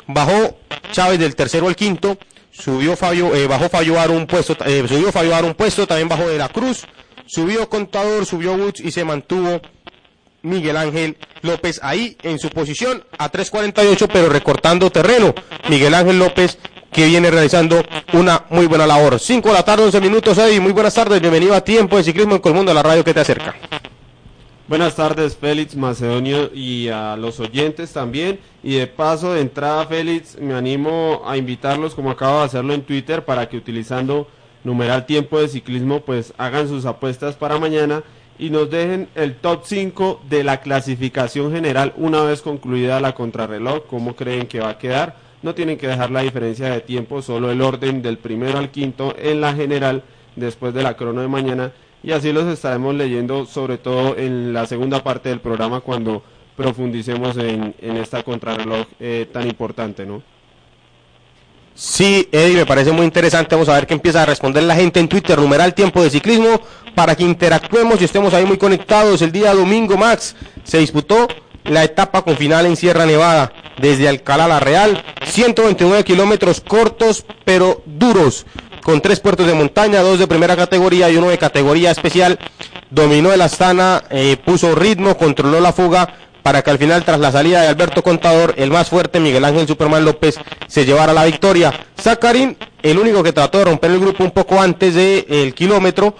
bajó 0.07 0.57
Chávez 0.91 1.19
del 1.19 1.35
tercero 1.35 1.67
al 1.67 1.75
quinto, 1.75 2.17
subió 2.51 2.95
Fabio, 2.95 3.33
eh, 3.35 3.47
bajó 3.47 3.69
Fabio 3.69 3.95
un 4.11 4.27
puesto, 4.27 4.55
eh, 4.65 4.85
subió 4.87 5.11
Fabio 5.11 5.37
un 5.45 5.55
puesto, 5.55 5.87
también 5.87 6.09
bajó 6.09 6.27
de 6.27 6.37
la 6.37 6.49
Cruz, 6.49 6.85
subió 7.25 7.67
Contador, 7.69 8.25
subió 8.25 8.53
Woods 8.53 8.81
y 8.81 8.91
se 8.91 9.03
mantuvo 9.03 9.61
Miguel 10.43 10.77
Ángel 10.77 11.17
López 11.41 11.79
ahí 11.83 12.17
en 12.23 12.39
su 12.39 12.49
posición 12.49 13.05
a 13.17 13.31
3.48 13.31 14.09
pero 14.11 14.29
recortando 14.29 14.89
terreno. 14.89 15.33
Miguel 15.69 15.93
Ángel 15.93 16.19
López 16.19 16.57
que 16.91 17.05
viene 17.05 17.31
realizando 17.31 17.81
una 18.13 18.43
muy 18.49 18.65
buena 18.65 18.85
labor. 18.85 19.19
5 19.19 19.47
de 19.47 19.53
la 19.53 19.63
tarde, 19.63 19.85
11 19.85 20.01
minutos 20.01 20.37
ahí. 20.37 20.59
Muy 20.59 20.73
buenas 20.73 20.93
tardes, 20.93 21.21
bienvenido 21.21 21.55
a 21.55 21.61
Tiempo 21.61 21.97
de 21.97 22.03
Ciclismo 22.03 22.35
en 22.35 22.41
Colmundo, 22.41 22.73
la 22.73 22.83
radio 22.83 23.03
que 23.03 23.13
te 23.13 23.21
acerca. 23.21 23.55
Buenas 24.67 24.95
tardes, 24.95 25.35
Félix 25.35 25.75
Macedonio 25.75 26.49
y 26.53 26.89
a 26.89 27.15
los 27.15 27.39
oyentes 27.39 27.93
también. 27.93 28.39
Y 28.61 28.75
de 28.75 28.87
paso, 28.87 29.33
de 29.33 29.41
entrada, 29.41 29.85
Félix, 29.85 30.37
me 30.37 30.53
animo 30.53 31.21
a 31.25 31.37
invitarlos, 31.37 31.95
como 31.95 32.11
acabo 32.11 32.39
de 32.39 32.45
hacerlo 32.45 32.73
en 32.73 32.81
Twitter, 32.81 33.23
para 33.23 33.47
que 33.47 33.57
utilizando 33.57 34.27
numeral 34.63 35.05
tiempo 35.05 35.39
de 35.39 35.47
ciclismo, 35.47 36.01
pues 36.01 36.33
hagan 36.37 36.67
sus 36.67 36.85
apuestas 36.85 37.35
para 37.35 37.57
mañana 37.57 38.03
y 38.37 38.49
nos 38.49 38.69
dejen 38.69 39.07
el 39.15 39.35
top 39.35 39.61
5 39.65 40.23
de 40.29 40.43
la 40.43 40.61
clasificación 40.61 41.53
general 41.53 41.93
una 41.95 42.23
vez 42.23 42.41
concluida 42.41 42.99
la 42.99 43.13
contrarreloj, 43.13 43.85
cómo 43.87 44.15
creen 44.15 44.47
que 44.47 44.59
va 44.59 44.69
a 44.69 44.77
quedar. 44.77 45.20
No 45.41 45.55
tienen 45.55 45.77
que 45.77 45.87
dejar 45.87 46.11
la 46.11 46.21
diferencia 46.21 46.69
de 46.69 46.81
tiempo, 46.81 47.21
solo 47.21 47.51
el 47.51 47.61
orden 47.61 48.01
del 48.01 48.17
primero 48.17 48.57
al 48.57 48.69
quinto 48.69 49.15
en 49.17 49.41
la 49.41 49.53
general 49.53 50.03
después 50.35 50.73
de 50.73 50.83
la 50.83 50.95
crono 50.95 51.21
de 51.21 51.27
mañana 51.27 51.71
y 52.03 52.11
así 52.11 52.31
los 52.31 52.45
estaremos 52.45 52.95
leyendo 52.95 53.45
sobre 53.45 53.77
todo 53.77 54.17
en 54.17 54.53
la 54.53 54.65
segunda 54.65 55.03
parte 55.03 55.29
del 55.29 55.39
programa 55.39 55.81
cuando 55.81 56.23
profundicemos 56.55 57.37
en, 57.37 57.75
en 57.79 57.97
esta 57.97 58.23
contrarreloj 58.23 58.85
eh, 58.99 59.27
tan 59.31 59.47
importante, 59.47 60.05
¿no? 60.05 60.21
Sí, 61.73 62.27
Eddie, 62.31 62.57
me 62.57 62.65
parece 62.65 62.91
muy 62.91 63.05
interesante. 63.05 63.55
Vamos 63.55 63.69
a 63.69 63.75
ver 63.75 63.87
qué 63.87 63.93
empieza 63.93 64.21
a 64.21 64.25
responder 64.25 64.61
la 64.63 64.75
gente 64.75 64.99
en 64.99 65.07
Twitter, 65.07 65.39
numeral 65.39 65.73
tiempo 65.73 66.03
de 66.03 66.09
ciclismo, 66.09 66.59
para 66.93 67.15
que 67.15 67.23
interactuemos 67.23 67.99
y 68.01 68.05
estemos 68.05 68.33
ahí 68.33 68.45
muy 68.45 68.57
conectados. 68.57 69.21
El 69.21 69.31
día 69.31 69.53
domingo, 69.53 69.97
Max, 69.97 70.35
se 70.63 70.79
disputó 70.79 71.27
la 71.63 71.83
etapa 71.83 72.23
con 72.23 72.35
final 72.35 72.65
en 72.65 72.75
Sierra 72.75 73.05
Nevada, 73.05 73.53
desde 73.81 74.07
Alcalá 74.07 74.47
la 74.47 74.59
Real, 74.59 75.03
129 75.25 76.03
kilómetros 76.03 76.61
cortos 76.61 77.25
pero 77.43 77.81
duros, 77.85 78.45
con 78.83 79.01
tres 79.01 79.19
puertos 79.19 79.47
de 79.47 79.53
montaña, 79.53 80.01
dos 80.01 80.19
de 80.19 80.27
primera 80.27 80.55
categoría 80.55 81.09
y 81.09 81.17
uno 81.17 81.29
de 81.29 81.37
categoría 81.37 81.91
especial. 81.91 82.39
Dominó 82.89 83.31
el 83.31 83.41
Astana, 83.41 84.03
eh, 84.09 84.37
puso 84.43 84.75
ritmo, 84.75 85.17
controló 85.17 85.59
la 85.59 85.73
fuga, 85.73 86.13
para 86.43 86.63
que 86.63 86.71
al 86.71 86.77
final, 86.77 87.03
tras 87.03 87.19
la 87.19 87.31
salida 87.31 87.61
de 87.61 87.67
Alberto 87.67 88.01
Contador, 88.01 88.55
el 88.57 88.71
más 88.71 88.89
fuerte, 88.89 89.19
Miguel 89.19 89.45
Ángel 89.45 89.67
Superman 89.67 90.03
López, 90.03 90.39
se 90.67 90.85
llevara 90.85 91.13
la 91.13 91.25
victoria. 91.25 91.73
Zacarín, 91.99 92.57
el 92.81 92.97
único 92.97 93.21
que 93.21 93.33
trató 93.33 93.59
de 93.59 93.65
romper 93.65 93.91
el 93.91 93.99
grupo 93.99 94.23
un 94.23 94.31
poco 94.31 94.59
antes 94.59 94.95
del 94.95 95.53
kilómetro 95.53 96.15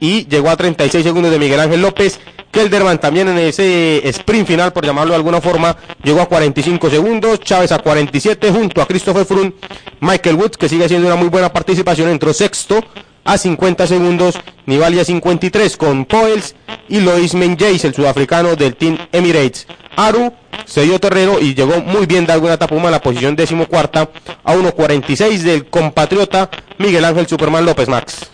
y 0.00 0.26
llegó 0.26 0.50
a 0.50 0.56
36 0.56 1.04
segundos 1.04 1.30
de 1.30 1.38
Miguel 1.38 1.60
Ángel 1.60 1.82
López. 1.82 2.20
Kelderman 2.50 3.00
también 3.00 3.26
en 3.28 3.38
ese 3.38 4.06
sprint 4.08 4.46
final, 4.46 4.72
por 4.72 4.86
llamarlo 4.86 5.10
de 5.10 5.16
alguna 5.16 5.40
forma, 5.40 5.76
llegó 6.04 6.20
a 6.20 6.26
45 6.26 6.88
segundos, 6.88 7.40
Chávez 7.40 7.72
a 7.72 7.78
47 7.78 8.52
junto 8.52 8.80
a 8.80 8.86
Christopher 8.86 9.24
Froome, 9.24 9.54
Michael 10.00 10.36
Woods, 10.36 10.56
que 10.56 10.68
sigue 10.68 10.84
haciendo 10.84 11.08
una 11.08 11.16
muy 11.16 11.28
buena 11.28 11.52
participación, 11.52 12.08
entró 12.10 12.32
sexto 12.32 12.80
a 13.24 13.38
50 13.38 13.86
segundos, 13.86 14.38
Nibali 14.66 15.00
a 15.00 15.04
53 15.04 15.76
con 15.76 16.04
Poels 16.04 16.54
y 16.88 17.00
Lois 17.00 17.34
Menjays, 17.34 17.84
el 17.84 17.94
sudafricano 17.94 18.54
del 18.54 18.76
Team 18.76 18.98
Emirates. 19.12 19.66
Aru 19.96 20.32
se 20.66 20.82
dio 20.82 20.98
terreno 20.98 21.38
y 21.40 21.54
llegó 21.54 21.80
muy 21.80 22.06
bien 22.06 22.26
de 22.26 22.32
alguna 22.32 22.56
tapuma 22.56 22.86
en 22.86 22.92
la 22.92 23.02
posición 23.02 23.36
decimocuarta 23.36 24.10
a 24.44 24.54
1.46 24.54 25.38
del 25.38 25.66
compatriota 25.66 26.50
Miguel 26.78 27.04
Ángel 27.04 27.26
Superman 27.26 27.64
López 27.64 27.88
Max. 27.88 28.28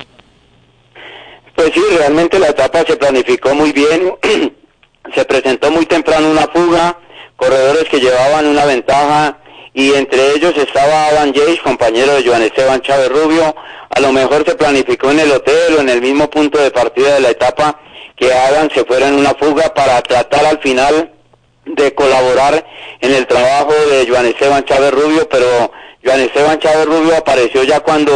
Pues 1.61 1.75
sí, 1.75 1.83
realmente 1.99 2.38
la 2.38 2.49
etapa 2.49 2.83
se 2.87 2.97
planificó 2.97 3.55
muy 3.55 3.73
bien, 3.73 4.17
se 5.14 5.25
presentó 5.26 5.71
muy 5.71 5.85
temprano 5.85 6.31
una 6.31 6.47
fuga, 6.47 6.97
corredores 7.37 7.85
que 7.90 8.00
llevaban 8.00 8.47
una 8.47 8.64
ventaja 8.64 9.37
y 9.75 9.93
entre 9.93 10.33
ellos 10.37 10.57
estaba 10.57 11.09
Adam 11.09 11.35
Jace, 11.35 11.61
compañero 11.62 12.14
de 12.14 12.26
Joan 12.26 12.45
Esteban 12.45 12.81
Chávez 12.81 13.11
Rubio, 13.11 13.55
a 13.90 14.00
lo 14.00 14.11
mejor 14.11 14.43
se 14.47 14.55
planificó 14.55 15.11
en 15.11 15.21
el 15.21 15.33
hotel 15.33 15.76
o 15.76 15.81
en 15.83 15.90
el 15.90 16.00
mismo 16.00 16.31
punto 16.31 16.59
de 16.59 16.71
partida 16.71 17.17
de 17.17 17.21
la 17.21 17.29
etapa 17.29 17.79
que 18.17 18.33
Adam 18.33 18.71
se 18.75 18.83
fuera 18.87 19.09
en 19.09 19.17
una 19.17 19.35
fuga 19.35 19.75
para 19.75 20.00
tratar 20.00 20.47
al 20.47 20.61
final 20.61 21.12
de 21.67 21.95
colaborar 21.95 22.64
en 23.02 23.12
el 23.12 23.26
trabajo 23.26 23.75
de 23.90 24.09
Joan 24.09 24.25
Esteban 24.25 24.64
Chávez 24.64 24.93
Rubio, 24.93 25.29
pero 25.29 25.71
Joan 26.02 26.21
Esteban 26.21 26.59
Chávez 26.59 26.87
Rubio 26.87 27.16
apareció 27.16 27.62
ya 27.62 27.80
cuando 27.80 28.12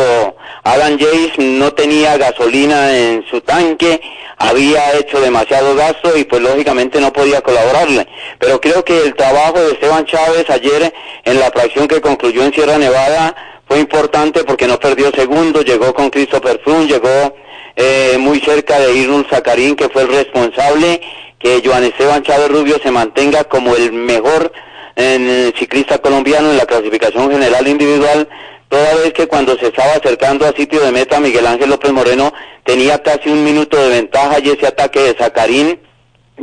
Alan 0.62 0.98
Jace 0.98 1.34
no 1.38 1.74
tenía 1.74 2.16
gasolina 2.16 2.96
en 2.96 3.24
su 3.30 3.42
tanque, 3.42 4.00
había 4.38 4.96
hecho 4.96 5.20
demasiado 5.20 5.74
gasto 5.76 6.16
y 6.16 6.24
pues 6.24 6.40
lógicamente 6.40 6.98
no 6.98 7.12
podía 7.12 7.42
colaborarle. 7.42 8.06
Pero 8.38 8.58
creo 8.60 8.84
que 8.84 8.98
el 9.02 9.14
trabajo 9.14 9.60
de 9.60 9.72
Esteban 9.72 10.06
Chávez 10.06 10.48
ayer 10.48 10.94
en 11.24 11.38
la 11.38 11.50
fracción 11.50 11.86
que 11.86 12.00
concluyó 12.00 12.42
en 12.44 12.54
Sierra 12.54 12.78
Nevada 12.78 13.34
fue 13.68 13.78
importante 13.80 14.44
porque 14.44 14.66
no 14.66 14.78
perdió 14.80 15.10
segundo, 15.12 15.60
llegó 15.60 15.92
con 15.92 16.08
Christopher 16.08 16.60
Froome, 16.64 16.86
llegó 16.86 17.36
eh, 17.76 18.16
muy 18.18 18.40
cerca 18.40 18.78
de 18.78 18.94
Irul 18.94 19.26
Zacarín 19.28 19.76
que 19.76 19.90
fue 19.90 20.02
el 20.02 20.08
responsable 20.08 21.02
que 21.38 21.62
Joan 21.62 21.84
Esteban 21.84 22.22
Chávez 22.22 22.48
Rubio 22.48 22.78
se 22.82 22.90
mantenga 22.90 23.44
como 23.44 23.76
el 23.76 23.92
mejor 23.92 24.52
en 24.96 25.28
el 25.28 25.54
ciclista 25.54 25.98
colombiano 25.98 26.50
en 26.50 26.56
la 26.56 26.66
clasificación 26.66 27.30
general 27.30 27.66
individual, 27.66 28.28
toda 28.68 28.94
vez 28.96 29.12
que 29.12 29.26
cuando 29.26 29.56
se 29.56 29.66
estaba 29.66 29.92
acercando 29.92 30.46
a 30.46 30.52
sitio 30.52 30.80
de 30.80 30.92
meta 30.92 31.20
Miguel 31.20 31.46
Ángel 31.46 31.70
López 31.70 31.92
Moreno 31.92 32.32
tenía 32.64 33.02
casi 33.02 33.28
un 33.28 33.44
minuto 33.44 33.76
de 33.76 33.88
ventaja 33.88 34.38
y 34.40 34.50
ese 34.50 34.66
ataque 34.66 35.00
de 35.00 35.14
Zacarín 35.14 35.80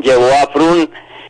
llevó 0.02 0.28
a 0.28 0.52
Frun, 0.52 0.90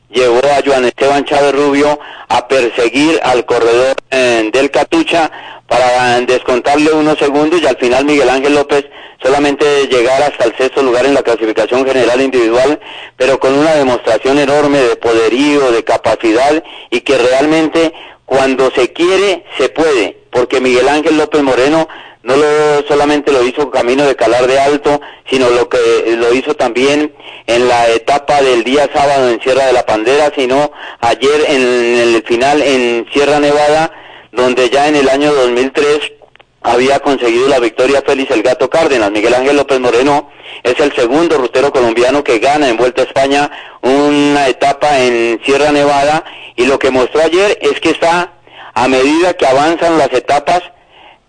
llevó 0.10 0.40
a 0.40 0.62
Joan 0.66 0.86
Esteban 0.86 1.26
Chávez 1.26 1.54
Rubio 1.54 2.00
a 2.28 2.48
perseguir 2.48 3.20
al 3.24 3.46
corredor 3.46 3.96
eh, 4.10 4.50
del 4.52 4.72
Catucha 4.72 5.32
para 5.68 6.20
descontarle 6.22 6.92
unos 6.92 7.18
segundos 7.18 7.62
y 7.62 7.66
al 7.66 7.78
final 7.78 8.06
Miguel 8.06 8.30
Ángel 8.30 8.56
López 8.56 8.86
solamente 9.22 9.88
llegar 9.88 10.22
hasta 10.24 10.46
el 10.46 10.56
sexto 10.58 10.82
lugar 10.82 11.06
en 11.06 11.14
la 11.14 11.24
clasificación 11.24 11.86
general 11.86 12.22
individual, 12.22 12.80
pero 13.18 13.40
con 13.40 13.54
una 13.54 13.74
demostración 13.76 14.40
enorme 14.40 14.80
de 14.80 14.96
poderío, 14.96 15.72
de 15.72 15.84
capacidad 15.84 16.64
y 16.90 17.02
que 17.02 17.18
realmente 17.18 17.94
cuando 18.26 18.72
se 18.72 18.94
quiere 18.94 19.44
se 19.58 19.70
puede, 19.70 20.18
porque 20.32 20.62
Miguel 20.62 20.88
Ángel 20.88 21.18
López 21.18 21.42
Moreno 21.44 21.88
no 22.24 22.36
lo 22.36 22.88
solamente 22.88 23.32
lo 23.32 23.44
hizo 23.44 23.72
camino 23.72 24.06
de 24.06 24.16
Calar 24.16 24.46
de 24.46 24.60
Alto, 24.60 25.02
sino 25.30 25.50
lo 25.50 25.68
que 25.70 25.80
lo 26.18 26.34
hizo 26.34 26.56
también 26.56 27.14
en 27.48 27.68
la 27.68 27.90
etapa 27.90 28.42
del 28.42 28.64
día 28.64 28.88
sábado 28.94 29.30
en 29.30 29.42
Sierra 29.42 29.66
de 29.66 29.74
la 29.74 29.86
Pandera, 29.86 30.32
sino 30.36 30.72
ayer 31.00 31.46
en 31.48 31.62
el 31.62 32.24
final 32.28 32.62
en 32.62 33.08
Sierra 33.12 33.40
Nevada 33.40 33.92
donde 34.32 34.70
ya 34.70 34.88
en 34.88 34.96
el 34.96 35.10
año 35.10 35.34
2003 35.34 36.14
había 36.62 37.00
conseguido 37.00 37.48
la 37.48 37.60
victoria 37.60 38.04
Félix 38.06 38.32
el 38.32 38.44
Gato 38.44 38.70
Cárdenas. 38.70 39.12
Miguel 39.12 39.34
Ángel 39.34 39.58
López 39.58 39.80
Moreno 39.80 40.30
es 40.64 40.80
el 40.80 40.94
segundo 40.94 41.38
rutero 41.38 41.72
colombiano 41.72 42.24
que 42.24 42.40
gana 42.40 42.70
en 42.70 42.78
Vuelta 42.78 43.02
a 43.02 43.06
España 43.06 43.52
una 43.82 44.48
etapa 44.48 45.00
en 45.00 45.42
Sierra 45.44 45.72
Nevada 45.72 46.24
y 46.56 46.66
lo 46.66 46.78
que 46.78 46.92
mostró 46.92 47.22
ayer 47.22 47.58
es 47.62 47.80
que 47.80 47.90
está 47.90 48.34
a 48.74 48.88
medida 48.88 49.34
que 49.34 49.48
avanzan 49.48 49.98
las 49.98 50.14
etapas 50.14 50.62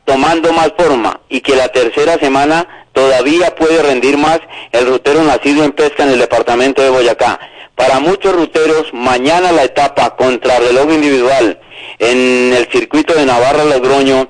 tomando 0.04 0.52
más 0.52 0.72
forma 0.76 1.20
y 1.28 1.40
que 1.40 1.56
la 1.56 1.68
tercera 1.68 2.18
semana 2.18 2.86
todavía 2.92 3.54
puede 3.54 3.82
rendir 3.82 4.18
más 4.18 4.40
el 4.72 4.86
rutero 4.86 5.22
nacido 5.22 5.64
en 5.64 5.72
pesca 5.72 6.02
en 6.02 6.10
el 6.10 6.18
departamento 6.18 6.82
de 6.82 6.90
Boyacá. 6.90 7.40
Para 7.74 8.00
muchos 8.00 8.34
ruteros, 8.34 8.92
mañana 8.92 9.50
la 9.50 9.64
etapa 9.64 10.14
contra 10.16 10.58
reloj 10.58 10.92
individual 10.92 11.58
en 11.98 12.52
el 12.52 12.68
circuito 12.70 13.14
de 13.14 13.24
Navarra 13.24 13.64
Logroño 13.64 14.28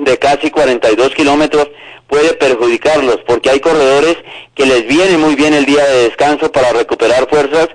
de 0.00 0.18
casi 0.18 0.50
42 0.50 1.14
kilómetros 1.14 1.68
puede 2.06 2.34
perjudicarlos 2.34 3.18
porque 3.26 3.50
hay 3.50 3.60
corredores 3.60 4.16
que 4.54 4.66
les 4.66 4.86
viene 4.86 5.16
muy 5.16 5.36
bien 5.36 5.54
el 5.54 5.64
día 5.64 5.84
de 5.84 6.04
descanso 6.04 6.50
para 6.50 6.72
recuperar 6.72 7.28
fuerzas 7.28 7.68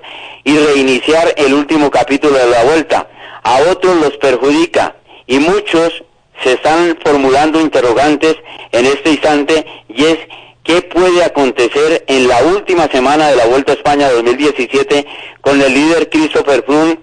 y 0.44 0.56
reiniciar 0.56 1.34
el 1.36 1.54
último 1.54 1.90
capítulo 1.90 2.36
de 2.36 2.50
la 2.50 2.64
vuelta. 2.64 3.08
A 3.42 3.60
otros 3.70 3.96
los 3.96 4.16
perjudica 4.18 4.96
y 5.26 5.38
muchos 5.38 6.04
se 6.42 6.52
están 6.52 6.98
formulando 7.04 7.60
interrogantes 7.60 8.36
en 8.72 8.86
este 8.86 9.10
instante 9.10 9.66
y 9.88 10.04
es 10.04 10.18
qué 10.62 10.82
puede 10.82 11.24
acontecer 11.24 12.04
en 12.06 12.28
la 12.28 12.42
última 12.42 12.88
semana 12.88 13.28
de 13.28 13.36
la 13.36 13.46
Vuelta 13.46 13.72
a 13.72 13.76
España 13.76 14.10
2017 14.10 15.06
con 15.40 15.62
el 15.62 15.72
líder 15.72 16.10
Christopher 16.10 16.62
Froome 16.64 16.98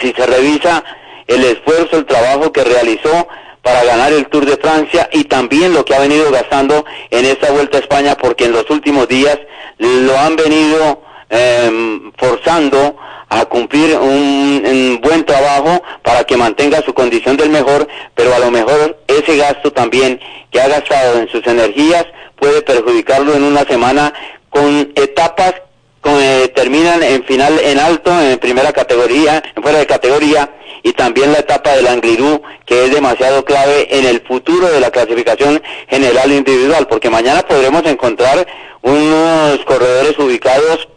si 0.00 0.12
se 0.12 0.26
revisa 0.26 0.84
el 1.26 1.44
esfuerzo, 1.44 1.96
el 1.96 2.06
trabajo 2.06 2.52
que 2.52 2.64
realizó 2.64 3.28
para 3.62 3.84
ganar 3.84 4.12
el 4.12 4.26
Tour 4.28 4.46
de 4.46 4.56
Francia 4.56 5.08
y 5.12 5.24
también 5.24 5.74
lo 5.74 5.84
que 5.84 5.94
ha 5.94 6.00
venido 6.00 6.30
gastando 6.30 6.84
en 7.10 7.24
esta 7.24 7.50
Vuelta 7.50 7.78
a 7.78 7.80
España 7.80 8.16
porque 8.16 8.44
en 8.44 8.52
los 8.52 8.68
últimos 8.70 9.08
días 9.08 9.38
lo 9.78 10.18
han 10.18 10.36
venido 10.36 11.02
em, 11.30 12.12
forzando 12.16 12.96
a 13.28 13.44
cumplir 13.44 13.96
un, 13.96 15.00
buen 15.02 15.24
trabajo 15.24 15.82
para 16.02 16.24
que 16.24 16.36
mantenga 16.36 16.82
su 16.82 16.92
condición 16.94 17.36
del 17.36 17.50
mejor, 17.50 17.86
pero 18.14 18.34
a 18.34 18.38
lo 18.38 18.50
mejor 18.50 18.98
ese 19.06 19.36
gasto 19.36 19.70
también 19.72 20.20
que 20.50 20.60
ha 20.60 20.68
gastado 20.68 21.18
en 21.18 21.28
sus 21.28 21.46
energías 21.46 22.06
puede 22.36 22.62
perjudicarlo 22.62 23.34
en 23.34 23.44
una 23.44 23.64
semana 23.64 24.12
con 24.50 24.92
etapas 24.96 25.54
que 26.02 26.52
terminan 26.54 27.02
en 27.02 27.24
final 27.24 27.58
en 27.62 27.78
alto, 27.78 28.10
en 28.20 28.38
primera 28.38 28.72
categoría, 28.72 29.42
en 29.54 29.62
fuera 29.62 29.78
de 29.78 29.86
categoría, 29.86 30.50
y 30.82 30.92
también 30.92 31.32
la 31.32 31.40
etapa 31.40 31.72
del 31.74 31.86
Anglirú, 31.86 32.42
que 32.64 32.84
es 32.84 32.92
demasiado 32.92 33.44
clave 33.44 33.88
en 33.98 34.06
el 34.06 34.20
futuro 34.20 34.70
de 34.70 34.80
la 34.80 34.90
clasificación 34.90 35.62
general 35.88 36.32
individual, 36.32 36.86
porque 36.88 37.10
mañana 37.10 37.42
podremos 37.42 37.84
encontrar 37.86 38.46
unos 38.82 39.64
corredores 39.64 40.18
ubicados 40.18 40.88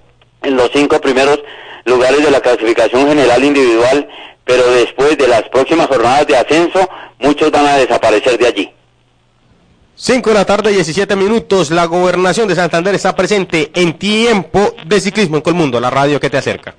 en 0.43 0.55
los 0.55 0.69
cinco 0.73 0.99
primeros 1.01 1.39
lugares 1.85 2.23
de 2.23 2.31
la 2.31 2.41
clasificación 2.41 3.07
general 3.07 3.43
individual, 3.43 4.07
pero 4.45 4.69
después 4.71 5.17
de 5.17 5.27
las 5.27 5.43
próximas 5.49 5.87
jornadas 5.87 6.27
de 6.27 6.37
ascenso, 6.37 6.87
muchos 7.19 7.51
van 7.51 7.65
a 7.67 7.77
desaparecer 7.77 8.37
de 8.37 8.47
allí. 8.47 8.71
5 9.95 10.31
de 10.31 10.33
la 10.33 10.45
tarde, 10.45 10.71
17 10.71 11.15
minutos. 11.15 11.69
La 11.69 11.85
gobernación 11.85 12.47
de 12.47 12.55
Santander 12.55 12.95
está 12.95 13.15
presente 13.15 13.69
en 13.75 13.99
tiempo 13.99 14.73
de 14.83 14.99
ciclismo 14.99 15.35
en 15.35 15.43
Colmundo, 15.43 15.79
la 15.79 15.91
radio 15.91 16.19
que 16.19 16.29
te 16.29 16.37
acerca. 16.37 16.73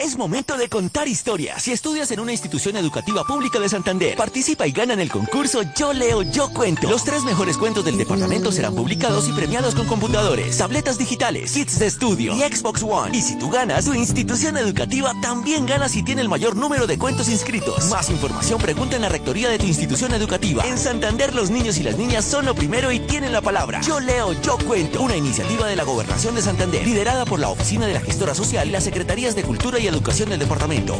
Es 0.00 0.16
momento 0.16 0.56
de 0.56 0.70
contar 0.70 1.08
historias. 1.08 1.62
Si 1.62 1.72
estudias 1.72 2.10
en 2.10 2.20
una 2.20 2.32
institución 2.32 2.74
educativa 2.78 3.22
pública 3.22 3.60
de 3.60 3.68
Santander, 3.68 4.16
participa 4.16 4.66
y 4.66 4.72
gana 4.72 4.94
en 4.94 5.00
el 5.00 5.10
concurso 5.10 5.60
Yo 5.76 5.92
Leo, 5.92 6.22
Yo 6.22 6.48
Cuento. 6.54 6.88
Los 6.88 7.04
tres 7.04 7.22
mejores 7.22 7.58
cuentos 7.58 7.84
del 7.84 7.98
departamento 7.98 8.50
serán 8.50 8.74
publicados 8.74 9.28
y 9.28 9.32
premiados 9.32 9.74
con 9.74 9.86
computadores, 9.86 10.56
tabletas 10.56 10.96
digitales, 10.96 11.52
kits 11.52 11.78
de 11.78 11.84
estudio 11.84 12.34
y 12.34 12.40
Xbox 12.40 12.82
One. 12.82 13.14
Y 13.14 13.20
si 13.20 13.38
tú 13.38 13.50
ganas, 13.50 13.84
tu 13.84 13.92
institución 13.92 14.56
educativa 14.56 15.12
también 15.20 15.66
gana 15.66 15.86
si 15.86 16.02
tiene 16.02 16.22
el 16.22 16.30
mayor 16.30 16.56
número 16.56 16.86
de 16.86 16.96
cuentos 16.96 17.28
inscritos. 17.28 17.90
Más 17.90 18.08
información 18.08 18.58
pregunta 18.58 18.96
en 18.96 19.02
la 19.02 19.10
rectoría 19.10 19.50
de 19.50 19.58
tu 19.58 19.66
institución 19.66 20.14
educativa. 20.14 20.64
En 20.66 20.78
Santander 20.78 21.34
los 21.34 21.50
niños 21.50 21.76
y 21.76 21.82
las 21.82 21.98
niñas 21.98 22.24
son 22.24 22.46
lo 22.46 22.54
primero 22.54 22.90
y 22.90 23.00
tienen 23.00 23.34
la 23.34 23.42
palabra. 23.42 23.82
Yo 23.82 24.00
Leo, 24.00 24.32
Yo 24.40 24.56
Cuento. 24.66 25.02
Una 25.02 25.16
iniciativa 25.16 25.66
de 25.66 25.76
la 25.76 25.84
Gobernación 25.84 26.36
de 26.36 26.40
Santander, 26.40 26.86
liderada 26.86 27.26
por 27.26 27.38
la 27.38 27.50
Oficina 27.50 27.86
de 27.86 27.92
la 27.92 28.00
Gestora 28.00 28.34
Social 28.34 28.66
y 28.66 28.70
las 28.70 28.84
Secretarías 28.84 29.36
de 29.36 29.42
Cultura 29.42 29.78
y 29.78 29.89
Educación 29.90 30.30
del 30.30 30.38
Departamento. 30.38 30.96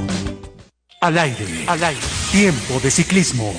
Al 1.00 1.16
aire, 1.16 1.46
al 1.68 1.82
aire. 1.82 2.00
Tiempo 2.32 2.80
de 2.82 2.90
ciclismo. 2.90 3.54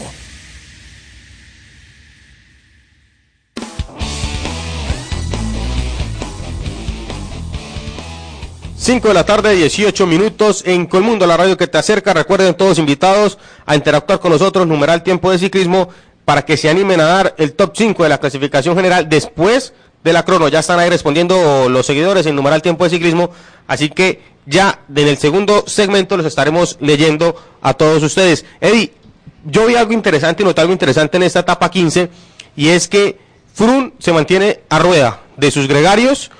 Cinco 8.75 9.07
de 9.07 9.13
la 9.13 9.25
tarde, 9.25 9.55
18 9.55 10.05
minutos 10.05 10.63
en 10.65 10.85
Colmundo, 10.85 11.25
la 11.25 11.37
radio 11.37 11.55
que 11.55 11.67
te 11.67 11.77
acerca. 11.77 12.13
Recuerden 12.13 12.53
todos 12.55 12.77
invitados 12.77 13.37
a 13.65 13.75
interactuar 13.75 14.19
con 14.19 14.31
nosotros, 14.33 14.67
numeral 14.67 15.01
tiempo 15.01 15.31
de 15.31 15.39
ciclismo, 15.39 15.87
para 16.25 16.41
que 16.41 16.57
se 16.57 16.69
animen 16.69 16.99
a 16.99 17.05
dar 17.05 17.35
el 17.37 17.53
top 17.53 17.71
5 17.73 18.03
de 18.03 18.09
la 18.09 18.17
clasificación 18.17 18.75
general 18.75 19.07
después 19.07 19.73
de 20.03 20.13
la 20.13 20.23
crono. 20.23 20.49
Ya 20.49 20.59
están 20.59 20.79
ahí 20.79 20.89
respondiendo 20.89 21.69
los 21.69 21.85
seguidores 21.85 22.25
en 22.25 22.35
numeral 22.35 22.61
tiempo 22.61 22.83
de 22.83 22.89
ciclismo. 22.89 23.31
Así 23.67 23.89
que 23.89 24.30
ya 24.45 24.79
en 24.93 25.07
el 25.07 25.17
segundo 25.17 25.63
segmento 25.67 26.17
los 26.17 26.25
estaremos 26.25 26.77
leyendo 26.79 27.35
a 27.61 27.73
todos 27.73 28.01
ustedes. 28.03 28.45
Eddie, 28.59 28.93
yo 29.45 29.65
vi 29.65 29.75
algo 29.75 29.93
interesante 29.93 30.43
y 30.43 30.45
noté 30.45 30.61
algo 30.61 30.73
interesante 30.73 31.17
en 31.17 31.23
esta 31.23 31.39
etapa 31.39 31.69
15 31.69 32.09
y 32.55 32.69
es 32.69 32.87
que 32.87 33.19
Frun 33.53 33.93
se 33.99 34.13
mantiene 34.13 34.61
a 34.69 34.79
rueda 34.79 35.21
de 35.37 35.51
sus 35.51 35.67
gregarios. 35.67 36.31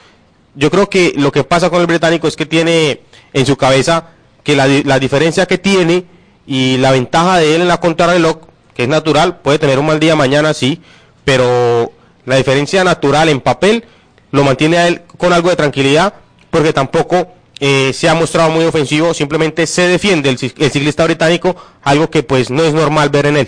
Yo 0.55 0.69
creo 0.69 0.89
que 0.89 1.13
lo 1.15 1.31
que 1.31 1.43
pasa 1.43 1.69
con 1.69 1.81
el 1.81 1.87
británico 1.87 2.27
es 2.27 2.35
que 2.35 2.45
tiene 2.45 3.01
en 3.33 3.45
su 3.45 3.55
cabeza 3.57 4.09
que 4.43 4.55
la, 4.55 4.67
la 4.67 4.99
diferencia 4.99 5.45
que 5.45 5.57
tiene 5.57 6.05
y 6.45 6.77
la 6.77 6.91
ventaja 6.91 7.37
de 7.37 7.55
él 7.55 7.61
en 7.61 7.67
la 7.67 7.79
contrarreloj, 7.79 8.37
que 8.73 8.83
es 8.83 8.89
natural, 8.89 9.39
puede 9.41 9.59
tener 9.59 9.79
un 9.79 9.85
mal 9.85 9.99
día 9.99 10.15
mañana, 10.15 10.53
sí, 10.53 10.81
pero 11.23 11.91
la 12.25 12.35
diferencia 12.35 12.83
natural 12.83 13.29
en 13.29 13.39
papel 13.39 13.85
lo 14.31 14.43
mantiene 14.43 14.77
a 14.77 14.87
él 14.87 15.01
con 15.17 15.33
algo 15.33 15.49
de 15.49 15.55
tranquilidad, 15.55 16.13
porque 16.49 16.73
tampoco 16.73 17.27
eh, 17.61 17.93
se 17.93 18.09
ha 18.09 18.15
mostrado 18.15 18.49
muy 18.51 18.65
ofensivo, 18.65 19.13
simplemente 19.13 19.65
se 19.67 19.83
defiende 19.87 20.29
el, 20.29 20.37
el 20.57 20.71
ciclista 20.71 21.05
británico, 21.05 21.55
algo 21.83 22.09
que 22.09 22.23
pues 22.23 22.49
no 22.49 22.63
es 22.63 22.73
normal 22.73 23.09
ver 23.09 23.27
en 23.27 23.37
él. 23.37 23.47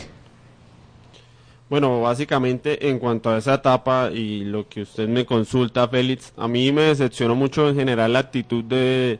Bueno, 1.69 2.01
básicamente 2.01 2.87
en 2.89 2.99
cuanto 2.99 3.31
a 3.31 3.37
esa 3.39 3.55
etapa 3.55 4.11
y 4.13 4.43
lo 4.43 4.69
que 4.69 4.83
usted 4.83 5.07
me 5.07 5.25
consulta, 5.25 5.87
Félix, 5.87 6.31
a 6.37 6.47
mí 6.47 6.71
me 6.71 6.83
decepcionó 6.83 7.33
mucho 7.33 7.67
en 7.67 7.75
general 7.75 8.13
la 8.13 8.19
actitud 8.19 8.63
de, 8.63 9.17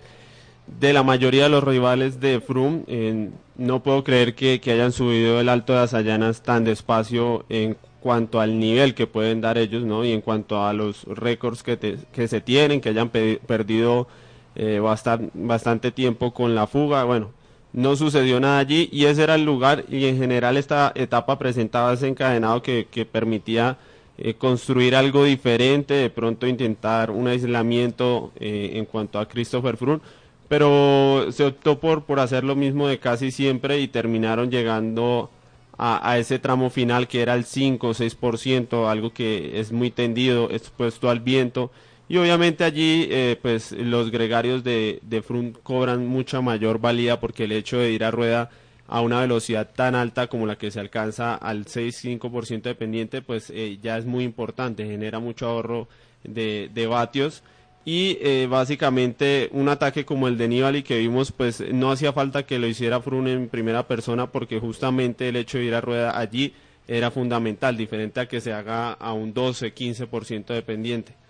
de 0.79 0.93
la 0.93 1.01
mayoría 1.01 1.43
de 1.43 1.49
los 1.49 1.63
rivales 1.63 2.19
de 2.19 2.39
Froome. 2.39 2.83
En- 2.87 3.33
no 3.55 3.81
puedo 3.81 4.03
creer 4.03 4.35
que, 4.35 4.59
que 4.61 4.71
hayan 4.71 4.91
subido 4.91 5.39
el 5.39 5.49
Alto 5.49 5.73
de 5.73 5.79
Asayanas 5.79 6.41
tan 6.43 6.63
despacio 6.63 7.45
en 7.49 7.77
cuanto 7.99 8.39
al 8.39 8.59
nivel 8.59 8.93
que 8.93 9.07
pueden 9.07 9.41
dar 9.41 9.57
ellos, 9.57 9.83
¿no? 9.83 10.03
Y 10.05 10.11
en 10.11 10.21
cuanto 10.21 10.63
a 10.65 10.73
los 10.73 11.03
récords 11.05 11.63
que, 11.63 11.97
que 12.11 12.27
se 12.27 12.41
tienen, 12.41 12.81
que 12.81 12.89
hayan 12.89 13.09
pe- 13.09 13.39
perdido 13.47 14.07
eh, 14.55 14.79
bastan- 14.81 15.31
bastante 15.33 15.91
tiempo 15.91 16.33
con 16.33 16.55
la 16.55 16.67
fuga. 16.67 17.03
Bueno, 17.03 17.31
no 17.73 17.95
sucedió 17.95 18.39
nada 18.39 18.59
allí 18.59 18.89
y 18.91 19.05
ese 19.05 19.23
era 19.23 19.35
el 19.35 19.45
lugar 19.45 19.85
y 19.89 20.05
en 20.05 20.17
general 20.17 20.57
esta 20.57 20.91
etapa 20.95 21.39
presentaba 21.39 21.93
ese 21.93 22.07
encadenado 22.07 22.61
que, 22.61 22.87
que 22.89 23.05
permitía 23.05 23.77
eh, 24.17 24.35
construir 24.35 24.95
algo 24.95 25.23
diferente, 25.23 25.93
de 25.95 26.09
pronto 26.09 26.45
intentar 26.47 27.09
un 27.11 27.27
aislamiento 27.27 28.31
eh, 28.39 28.71
en 28.75 28.85
cuanto 28.85 29.19
a 29.19 29.27
Christopher 29.27 29.75
Froome, 29.77 30.01
pero 30.47 31.31
se 31.31 31.45
optó 31.45 31.79
por, 31.79 32.03
por 32.03 32.19
hacer 32.19 32.43
lo 32.43 32.55
mismo 32.55 32.87
de 32.87 32.99
casi 32.99 33.31
siempre 33.31 33.79
y 33.79 33.87
terminaron 33.87 34.51
llegando 34.51 35.31
a, 35.77 36.07
a 36.11 36.17
ese 36.19 36.37
tramo 36.39 36.69
final 36.69 37.07
que 37.07 37.21
era 37.21 37.33
el 37.33 37.45
5 37.45 37.89
o 37.89 37.93
6%, 37.93 38.87
algo 38.89 39.11
que 39.13 39.59
es 39.59 39.71
muy 39.71 39.89
tendido, 39.91 40.49
expuesto 40.51 41.09
al 41.09 41.19
viento. 41.21 41.71
Y 42.09 42.17
obviamente 42.17 42.63
allí 42.63 43.07
eh, 43.09 43.37
pues 43.41 43.71
los 43.71 44.11
gregarios 44.11 44.63
de, 44.63 44.99
de 45.03 45.23
cobran 45.63 46.05
mucha 46.05 46.41
mayor 46.41 46.79
valía 46.79 47.19
porque 47.19 47.45
el 47.45 47.53
hecho 47.53 47.77
de 47.77 47.91
ir 47.91 48.03
a 48.03 48.11
rueda 48.11 48.49
a 48.87 49.01
una 49.01 49.21
velocidad 49.21 49.71
tan 49.73 49.95
alta 49.95 50.27
como 50.27 50.45
la 50.45 50.57
que 50.57 50.69
se 50.69 50.79
alcanza 50.79 51.35
al 51.35 51.65
6-5% 51.65 52.61
de 52.61 52.75
pendiente 52.75 53.21
pues 53.21 53.49
eh, 53.49 53.79
ya 53.81 53.97
es 53.97 54.05
muy 54.05 54.23
importante, 54.23 54.85
genera 54.85 55.19
mucho 55.19 55.47
ahorro 55.47 55.87
de, 56.23 56.69
de 56.73 56.87
vatios 56.87 57.41
y 57.85 58.17
eh, 58.21 58.47
básicamente 58.49 59.49
un 59.51 59.69
ataque 59.69 60.05
como 60.05 60.27
el 60.27 60.37
de 60.37 60.47
Nibali 60.47 60.83
que 60.83 60.99
vimos 60.99 61.31
pues 61.31 61.61
no 61.73 61.91
hacía 61.91 62.13
falta 62.13 62.45
que 62.45 62.59
lo 62.59 62.67
hiciera 62.67 63.01
Froome 63.01 63.33
en 63.33 63.49
primera 63.49 63.87
persona 63.87 64.27
porque 64.27 64.59
justamente 64.59 65.29
el 65.29 65.37
hecho 65.37 65.57
de 65.57 65.65
ir 65.65 65.75
a 65.75 65.81
rueda 65.81 66.17
allí 66.17 66.53
era 66.87 67.11
fundamental, 67.11 67.77
diferente 67.77 68.19
a 68.19 68.27
que 68.27 68.41
se 68.41 68.51
haga 68.51 68.91
a 68.91 69.13
un 69.13 69.33
12-15% 69.33 70.47
de 70.47 70.61
pendiente. 70.61 71.22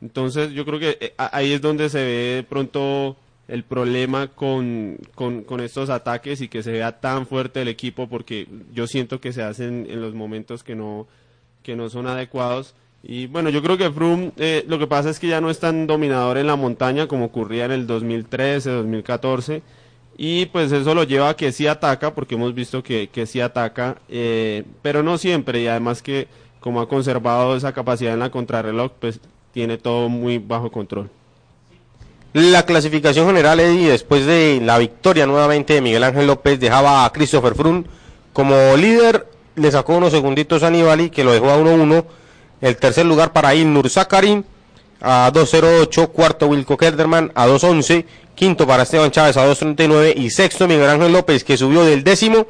Entonces 0.00 0.52
yo 0.52 0.64
creo 0.64 0.78
que 0.78 0.98
eh, 1.00 1.14
ahí 1.16 1.52
es 1.52 1.60
donde 1.60 1.88
se 1.88 2.04
ve 2.04 2.46
pronto 2.48 3.16
el 3.48 3.64
problema 3.64 4.28
con, 4.28 4.98
con, 5.14 5.42
con 5.42 5.60
estos 5.60 5.90
ataques 5.90 6.40
y 6.40 6.48
que 6.48 6.62
se 6.62 6.72
vea 6.72 7.00
tan 7.00 7.26
fuerte 7.26 7.62
el 7.62 7.68
equipo 7.68 8.08
porque 8.08 8.46
yo 8.72 8.86
siento 8.86 9.20
que 9.20 9.32
se 9.32 9.42
hacen 9.42 9.86
en 9.88 10.02
los 10.02 10.14
momentos 10.14 10.62
que 10.62 10.74
no, 10.74 11.06
que 11.62 11.74
no 11.74 11.88
son 11.88 12.06
adecuados. 12.06 12.74
Y 13.02 13.26
bueno, 13.26 13.48
yo 13.48 13.62
creo 13.62 13.78
que 13.78 13.90
Froome 13.90 14.32
eh, 14.36 14.64
lo 14.68 14.78
que 14.78 14.86
pasa 14.86 15.08
es 15.10 15.18
que 15.18 15.28
ya 15.28 15.40
no 15.40 15.50
es 15.50 15.60
tan 15.60 15.86
dominador 15.86 16.36
en 16.36 16.46
la 16.46 16.56
montaña 16.56 17.06
como 17.06 17.26
ocurría 17.26 17.64
en 17.64 17.72
el 17.72 17.86
2013, 17.86 18.70
2014. 18.70 19.62
Y 20.20 20.46
pues 20.46 20.72
eso 20.72 20.94
lo 20.94 21.04
lleva 21.04 21.30
a 21.30 21.36
que 21.36 21.52
sí 21.52 21.68
ataca, 21.68 22.12
porque 22.12 22.34
hemos 22.34 22.52
visto 22.52 22.82
que, 22.82 23.08
que 23.08 23.24
sí 23.24 23.40
ataca, 23.40 23.98
eh, 24.08 24.64
pero 24.82 25.04
no 25.04 25.16
siempre. 25.16 25.62
Y 25.62 25.68
además 25.68 26.02
que 26.02 26.26
como 26.60 26.80
ha 26.80 26.88
conservado 26.88 27.56
esa 27.56 27.72
capacidad 27.72 28.14
en 28.14 28.18
la 28.18 28.30
contrarreloj, 28.30 28.92
pues 28.98 29.20
tiene 29.58 29.76
todo 29.76 30.08
muy 30.08 30.38
bajo 30.38 30.70
control. 30.70 31.10
La 32.32 32.64
clasificación 32.64 33.26
general, 33.26 33.58
Eddie, 33.58 33.90
después 33.90 34.24
de 34.24 34.60
la 34.62 34.78
victoria 34.78 35.26
nuevamente 35.26 35.74
de 35.74 35.80
Miguel 35.80 36.04
Ángel 36.04 36.28
López, 36.28 36.60
dejaba 36.60 37.04
a 37.04 37.12
Christopher 37.12 37.56
Froome 37.56 37.82
como 38.32 38.54
líder, 38.76 39.26
le 39.56 39.72
sacó 39.72 39.96
unos 39.96 40.12
segunditos 40.12 40.62
a 40.62 40.70
Nibali, 40.70 41.10
que 41.10 41.24
lo 41.24 41.32
dejó 41.32 41.50
a 41.50 41.58
1-1. 41.58 42.04
El 42.60 42.76
tercer 42.76 43.04
lugar 43.04 43.32
para 43.32 43.52
Ilnur 43.52 43.90
Zakarin, 43.90 44.44
a 45.00 45.28
2.08. 45.34 46.12
Cuarto, 46.12 46.46
Wilco 46.46 46.76
Kelderman, 46.76 47.32
a 47.34 47.48
2.11. 47.48 48.04
Quinto 48.36 48.64
para 48.64 48.84
Esteban 48.84 49.10
Chávez, 49.10 49.36
a 49.36 49.44
2.39. 49.44 50.14
Y 50.14 50.30
sexto, 50.30 50.68
Miguel 50.68 50.88
Ángel 50.88 51.12
López, 51.12 51.42
que 51.42 51.56
subió 51.56 51.84
del 51.84 52.04
décimo 52.04 52.46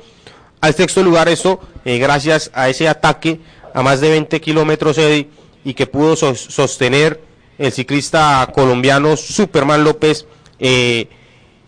al 0.61 0.75
sexto 0.75 1.03
lugar. 1.03 1.31
Eso 1.31 1.59
eh, 1.87 1.97
gracias 1.97 2.51
a 2.53 2.69
ese 2.69 2.87
ataque 2.87 3.41
a 3.73 3.83
más 3.83 4.03
de 4.03 4.11
20 4.11 4.43
kilómetros, 4.43 4.99
Eddie, 4.99 5.31
y 5.69 5.75
que 5.75 5.87
pudo 5.87 6.17
sos- 6.17 6.47
sostener 6.49 7.21
el 7.59 7.73
ciclista 7.73 8.51
colombiano 8.55 9.17
Superman 9.19 9.85
López 9.85 10.25
eh, 10.59 11.09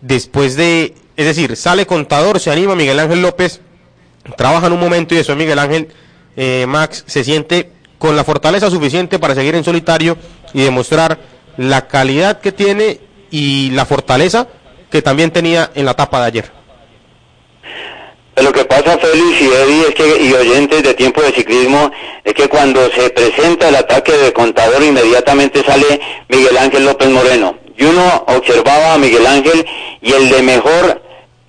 después 0.01 0.55
de, 0.55 0.95
es 1.15 1.25
decir, 1.27 1.55
sale 1.55 1.85
contador, 1.85 2.39
se 2.39 2.49
anima 2.49 2.73
Miguel 2.75 2.99
Ángel 2.99 3.21
López, 3.21 3.61
trabaja 4.37 4.65
en 4.67 4.73
un 4.73 4.79
momento 4.79 5.13
y 5.13 5.17
después 5.17 5.37
Miguel 5.37 5.59
Ángel 5.59 5.89
eh, 6.35 6.65
Max 6.67 7.03
se 7.05 7.23
siente 7.23 7.71
con 7.99 8.15
la 8.15 8.23
fortaleza 8.23 8.71
suficiente 8.71 9.19
para 9.19 9.35
seguir 9.35 9.53
en 9.53 9.63
solitario 9.63 10.17
y 10.53 10.61
demostrar 10.63 11.19
la 11.57 11.87
calidad 11.87 12.39
que 12.41 12.51
tiene 12.51 12.99
y 13.29 13.69
la 13.71 13.85
fortaleza 13.85 14.47
que 14.89 15.03
también 15.03 15.29
tenía 15.29 15.69
en 15.75 15.85
la 15.85 15.91
etapa 15.91 16.19
de 16.21 16.25
ayer. 16.25 16.51
Lo 18.37 18.51
que 18.53 18.63
pasa, 18.63 18.97
Félix 18.97 19.41
y 19.41 19.45
Eddie, 19.45 19.87
es 19.89 19.95
que, 19.95 20.23
y 20.23 20.33
oyentes 20.33 20.83
de 20.83 20.93
tiempo 20.93 21.21
de 21.21 21.33
ciclismo, 21.33 21.91
es 22.23 22.33
que 22.33 22.47
cuando 22.47 22.89
se 22.91 23.09
presenta 23.09 23.67
el 23.67 23.75
ataque 23.75 24.13
de 24.13 24.31
contador, 24.31 24.81
inmediatamente 24.81 25.63
sale 25.63 25.99
Miguel 26.29 26.57
Ángel 26.57 26.85
López 26.85 27.09
Moreno. 27.09 27.57
Y 27.77 27.83
uno 27.83 28.23
observaba 28.27 28.93
a 28.93 28.97
Miguel 28.97 29.27
Ángel 29.27 29.65
y 30.01 30.13
el 30.13 30.29
de 30.29 30.41
mejor 30.43 31.01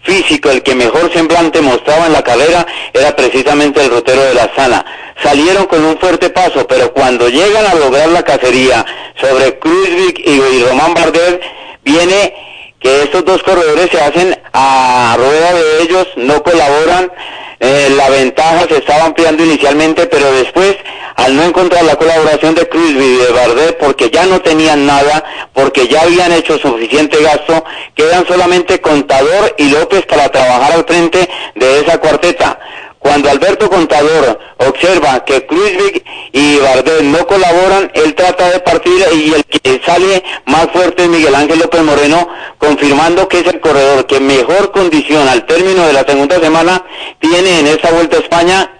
físico, 0.03 0.51
el 0.51 0.63
que 0.63 0.75
mejor 0.75 1.13
semblante 1.13 1.61
mostraba 1.61 2.07
en 2.07 2.13
la 2.15 2.23
carrera, 2.23 2.67
era 2.93 3.15
precisamente 3.15 3.81
el 3.81 3.91
rotero 3.91 4.23
de 4.23 4.35
la 4.35 4.51
Sana. 4.57 4.85
Salieron 5.23 5.67
con 5.67 5.85
un 5.85 5.97
fuerte 5.99 6.31
paso, 6.31 6.67
pero 6.67 6.93
cuando 6.93 7.29
llegan 7.29 7.65
a 7.65 7.75
lograr 7.75 8.09
la 8.09 8.25
cacería 8.25 8.85
sobre 9.21 9.57
Cruzvik 9.61 10.19
y, 10.19 10.31
y 10.31 10.65
Román 10.65 10.95
Bardet, 10.95 11.41
viene 11.85 12.52
que 12.83 13.03
estos 13.03 13.25
dos 13.25 13.43
corredores 13.43 13.91
se 13.91 14.01
hacen 14.01 14.37
a 14.53 15.15
rueda 15.17 15.53
de 15.55 15.83
ellos, 15.83 16.09
no 16.17 16.43
colaboran, 16.43 17.13
eh, 17.61 17.89
la 17.97 18.11
ventaja 18.11 18.67
se 18.69 18.79
estaba 18.79 19.05
ampliando 19.05 19.45
inicialmente, 19.45 20.07
pero 20.07 20.33
después 20.33 20.77
al 21.15 21.37
no 21.37 21.45
encontrar 21.45 21.85
la 21.85 21.97
colaboración 21.97 22.55
de 22.55 22.69
Cruz 22.69 22.91
y 22.91 23.17
de 23.17 23.33
Bardet 23.33 23.79
porque 23.79 24.11
ya 24.11 24.27
no 24.27 24.41
tenían 24.41 24.87
nada, 24.87 25.23
porque 25.53 25.87
ya 25.87 26.03
habían 26.03 26.33
hecho 26.33 26.59
suficiente 26.59 27.23
gasto, 27.23 27.65
quedan 27.95 28.27
solamente 28.27 28.81
Contador 28.81 29.55
y 29.59 29.71
López 29.71 30.05
para 30.07 30.29
trabajar 30.31 30.73
al 30.73 30.85
frente 30.85 31.29
de 31.55 31.81
esa 31.81 31.99
cuarteta. 31.99 32.59
Cuando 32.99 33.29
Alberto 33.31 33.69
Contador 33.69 34.39
observa 34.59 35.25
que 35.25 35.45
Cruzvik 35.45 36.05
y 36.33 36.59
Bardet 36.59 37.03
no 37.03 37.27
colaboran, 37.27 37.91
él 37.95 38.15
trata 38.15 38.49
de 38.51 38.61
partir 38.61 39.05
y 39.13 39.35
el 39.35 39.45
que 39.45 39.81
sale 39.85 40.23
más 40.47 40.69
fuerte 40.73 41.03
es 41.03 41.09
Miguel 41.09 41.35
Ángel 41.35 41.59
López 41.59 41.83
Moreno, 41.83 42.29
confirmando 42.63 43.27
que 43.27 43.41
es 43.41 43.47
el 43.49 43.59
corredor 43.59 44.07
que 44.07 44.21
mejor 44.21 44.71
condición 44.71 45.27
al 45.29 45.45
término 45.47 45.85
de 45.85 45.93
la 45.93 46.05
segunda 46.05 46.39
semana 46.39 46.85
tiene 47.19 47.59
en 47.59 47.67
esta 47.67 47.91
Vuelta 47.91 48.17
a 48.17 48.21
España 48.21 48.71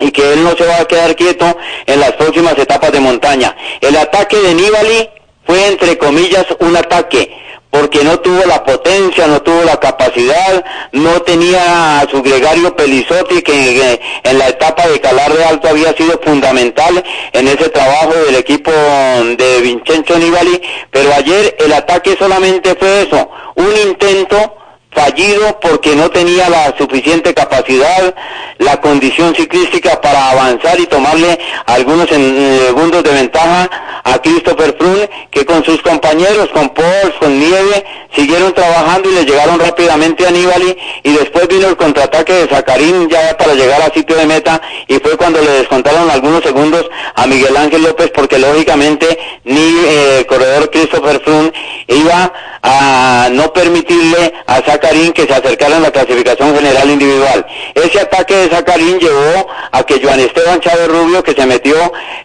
y 0.00 0.10
que 0.10 0.32
él 0.32 0.42
no 0.42 0.56
se 0.56 0.66
va 0.66 0.80
a 0.80 0.84
quedar 0.86 1.14
quieto 1.14 1.56
en 1.86 2.00
las 2.00 2.12
próximas 2.14 2.58
etapas 2.58 2.90
de 2.90 2.98
montaña. 2.98 3.56
El 3.80 3.96
ataque 3.96 4.38
de 4.38 4.54
Nibali 4.54 5.08
fue 5.48 5.66
entre 5.66 5.96
comillas 5.96 6.46
un 6.60 6.76
ataque 6.76 7.34
porque 7.70 8.04
no 8.04 8.20
tuvo 8.20 8.44
la 8.44 8.64
potencia, 8.64 9.26
no 9.26 9.40
tuvo 9.40 9.62
la 9.64 9.78
capacidad, 9.78 10.64
no 10.92 11.22
tenía 11.22 12.00
a 12.00 12.08
su 12.10 12.22
gregario 12.22 12.74
Pelizotti 12.76 13.42
que, 13.42 14.00
en 14.24 14.38
la 14.38 14.48
etapa 14.48 14.86
de 14.88 15.00
Calar 15.00 15.32
de 15.32 15.44
Alto 15.44 15.68
había 15.68 15.94
sido 15.94 16.20
fundamental 16.22 17.02
en 17.32 17.48
ese 17.48 17.68
trabajo 17.70 18.14
del 18.26 18.36
equipo 18.36 18.70
de 18.70 19.60
Vincenzo 19.62 20.18
Nibali, 20.18 20.60
pero 20.90 21.12
ayer 21.14 21.56
el 21.58 21.72
ataque 21.72 22.16
solamente 22.18 22.74
fue 22.74 23.02
eso, 23.02 23.30
un 23.54 23.76
intento 23.88 24.57
fallido 24.90 25.58
porque 25.60 25.94
no 25.94 26.10
tenía 26.10 26.48
la 26.48 26.74
suficiente 26.76 27.34
capacidad, 27.34 28.14
la 28.58 28.80
condición 28.80 29.34
ciclística 29.34 30.00
para 30.00 30.30
avanzar 30.30 30.80
y 30.80 30.86
tomarle 30.86 31.38
algunos 31.66 32.08
segundos 32.08 33.02
de 33.02 33.10
ventaja 33.10 33.70
a 34.04 34.18
Christopher 34.22 34.74
Froome, 34.78 35.10
que 35.30 35.44
con 35.44 35.64
sus 35.64 35.82
compañeros, 35.82 36.48
con 36.48 36.70
Paul, 36.70 37.14
con 37.20 37.38
Nieve, 37.38 37.84
siguieron 38.14 38.52
trabajando 38.54 39.10
y 39.10 39.14
le 39.14 39.24
llegaron 39.24 39.60
rápidamente 39.60 40.26
a 40.26 40.30
Nibali 40.30 40.76
y 41.02 41.12
después 41.12 41.46
vino 41.48 41.68
el 41.68 41.76
contraataque 41.76 42.32
de 42.32 42.48
Zacarín 42.48 43.08
ya 43.08 43.36
para 43.36 43.54
llegar 43.54 43.82
al 43.82 43.92
sitio 43.92 44.16
de 44.16 44.26
meta 44.26 44.60
y 44.86 44.94
fue 44.94 45.16
cuando 45.16 45.40
le 45.40 45.50
descontaron 45.50 46.10
algunos 46.10 46.42
segundos 46.42 46.88
a 47.14 47.26
Miguel 47.26 47.56
Ángel 47.56 47.82
López 47.82 48.10
porque 48.14 48.38
lógicamente 48.38 49.18
ni 49.44 49.60
eh, 49.60 50.18
el 50.20 50.26
corredor 50.26 50.70
Christopher 50.70 51.20
Froome 51.20 51.52
iba 51.88 52.32
a 52.62 53.28
no 53.30 53.52
permitirle 53.52 54.32
a 54.46 54.62
Zacarín 54.78 55.12
que 55.12 55.26
se 55.26 55.34
acercara 55.34 55.76
en 55.76 55.82
la 55.82 55.90
clasificación 55.90 56.54
general 56.54 56.88
individual. 56.88 57.46
Ese 57.74 58.00
ataque 58.00 58.34
de 58.34 58.48
Zacarín 58.48 58.98
llevó 58.98 59.48
a 59.72 59.82
que 59.82 60.00
Joan 60.00 60.20
Esteban 60.20 60.60
Chávez 60.60 60.88
Rubio, 60.88 61.22
que 61.22 61.32
se 61.32 61.44
metió 61.46 61.74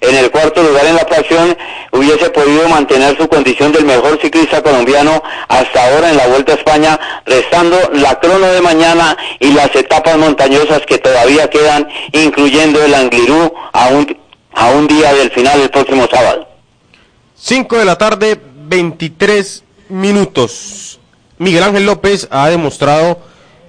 en 0.01 0.15
el 0.15 0.29
cuarto 0.29 0.61
lugar 0.61 0.85
en 0.85 0.95
la 0.95 1.05
fracción, 1.05 1.57
hubiese 1.91 2.29
podido 2.29 2.69
mantener 2.69 3.17
su 3.17 3.27
condición 3.27 3.71
del 3.71 3.85
mejor 3.85 4.19
ciclista 4.21 4.61
colombiano 4.61 5.21
hasta 5.47 5.87
ahora 5.87 6.09
en 6.11 6.17
la 6.17 6.27
Vuelta 6.27 6.53
a 6.53 6.55
España, 6.55 6.99
restando 7.25 7.77
la 7.93 8.19
crono 8.19 8.47
de 8.47 8.61
mañana 8.61 9.17
y 9.39 9.51
las 9.53 9.75
etapas 9.75 10.17
montañosas 10.17 10.81
que 10.85 10.99
todavía 10.99 11.49
quedan, 11.49 11.87
incluyendo 12.11 12.83
el 12.83 12.93
Anglirú 12.93 13.51
a 13.71 13.87
un, 13.87 14.17
a 14.53 14.69
un 14.71 14.87
día 14.87 15.13
del 15.13 15.31
final 15.31 15.59
del 15.59 15.71
próximo 15.71 16.07
sábado. 16.11 16.47
5 17.35 17.77
de 17.77 17.85
la 17.85 17.97
tarde, 17.97 18.39
23 18.67 19.63
minutos. 19.89 20.99
Miguel 21.43 21.63
Ángel 21.63 21.85
López 21.85 22.27
ha 22.31 22.49
demostrado 22.49 23.19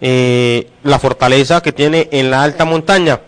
eh, 0.00 0.68
la 0.84 0.98
fortaleza 0.98 1.60
que 1.60 1.72
tiene 1.72 2.08
en 2.12 2.30
la 2.30 2.42
alta 2.42 2.64
montaña. 2.64 3.20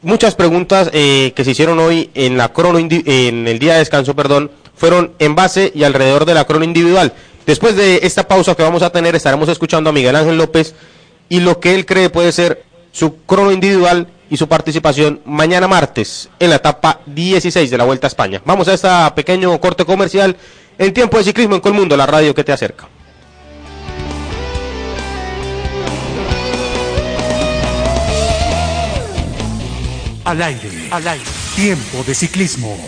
Muchas 0.00 0.34
preguntas 0.34 0.90
eh, 0.92 1.32
que 1.36 1.44
se 1.44 1.52
hicieron 1.52 1.78
hoy 1.78 2.10
en 2.14 2.36
la 2.36 2.52
crono 2.52 2.78
en 2.78 3.46
el 3.46 3.58
día 3.58 3.74
de 3.74 3.80
descanso, 3.80 4.16
perdón, 4.16 4.50
fueron 4.74 5.12
en 5.18 5.34
base 5.34 5.70
y 5.74 5.84
alrededor 5.84 6.24
de 6.24 6.34
la 6.34 6.44
crono 6.44 6.64
individual. 6.64 7.12
Después 7.46 7.76
de 7.76 8.00
esta 8.02 8.26
pausa 8.26 8.54
que 8.54 8.62
vamos 8.62 8.82
a 8.82 8.90
tener, 8.90 9.14
estaremos 9.14 9.48
escuchando 9.48 9.90
a 9.90 9.92
Miguel 9.92 10.16
Ángel 10.16 10.38
López 10.38 10.74
y 11.28 11.40
lo 11.40 11.60
que 11.60 11.74
él 11.74 11.86
cree 11.86 12.10
puede 12.10 12.32
ser 12.32 12.64
su 12.90 13.16
crono 13.24 13.52
individual 13.52 14.08
y 14.30 14.36
su 14.38 14.48
participación 14.48 15.20
mañana 15.24 15.68
martes 15.68 16.30
en 16.38 16.50
la 16.50 16.56
etapa 16.56 17.00
16 17.06 17.70
de 17.70 17.78
la 17.78 17.84
Vuelta 17.84 18.06
a 18.06 18.08
España. 18.08 18.40
Vamos 18.44 18.66
a 18.68 18.74
este 18.74 18.88
pequeño 19.14 19.60
corte 19.60 19.84
comercial 19.84 20.36
en 20.78 20.94
tiempo 20.94 21.18
de 21.18 21.24
ciclismo 21.24 21.54
en 21.54 21.60
Colmundo, 21.60 21.96
la 21.96 22.06
radio 22.06 22.34
que 22.34 22.44
te 22.44 22.52
acerca. 22.52 22.88
Al 30.24 30.40
aire, 30.40 30.88
al 30.92 31.08
aire. 31.08 31.24
Tiempo 31.56 32.04
de 32.04 32.14
ciclismo. 32.14 32.78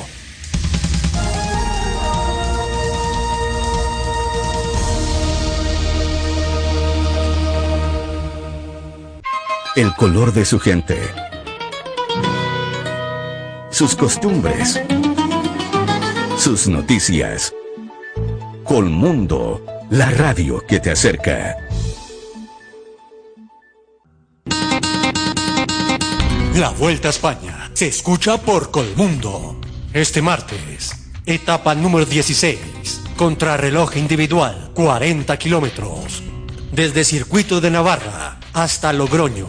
El 9.75 9.93
color 9.97 10.33
de 10.33 10.45
su 10.45 10.61
gente. 10.61 10.97
Sus 13.71 13.97
costumbres. 13.97 14.81
Sus 16.39 16.69
noticias. 16.69 17.53
Colmundo, 18.63 19.61
la 19.91 20.09
radio 20.11 20.65
que 20.65 20.79
te 20.79 20.93
acerca. 20.93 21.64
La 26.55 26.71
Vuelta 26.71 27.09
a 27.09 27.11
España 27.11 27.71
se 27.75 27.89
escucha 27.89 28.41
por 28.41 28.71
Colmundo. 28.71 29.61
Este 29.93 30.23
martes, 30.23 30.93
etapa 31.27 31.75
número 31.75 32.07
16, 32.07 33.01
contrarreloj 33.17 33.97
individual, 33.97 34.71
40 34.73 35.37
kilómetros, 35.37 36.23
desde 36.71 37.05
Circuito 37.05 37.61
de 37.61 37.73
Navarra 37.73 38.39
hasta 38.53 38.93
Logroño. 38.93 39.49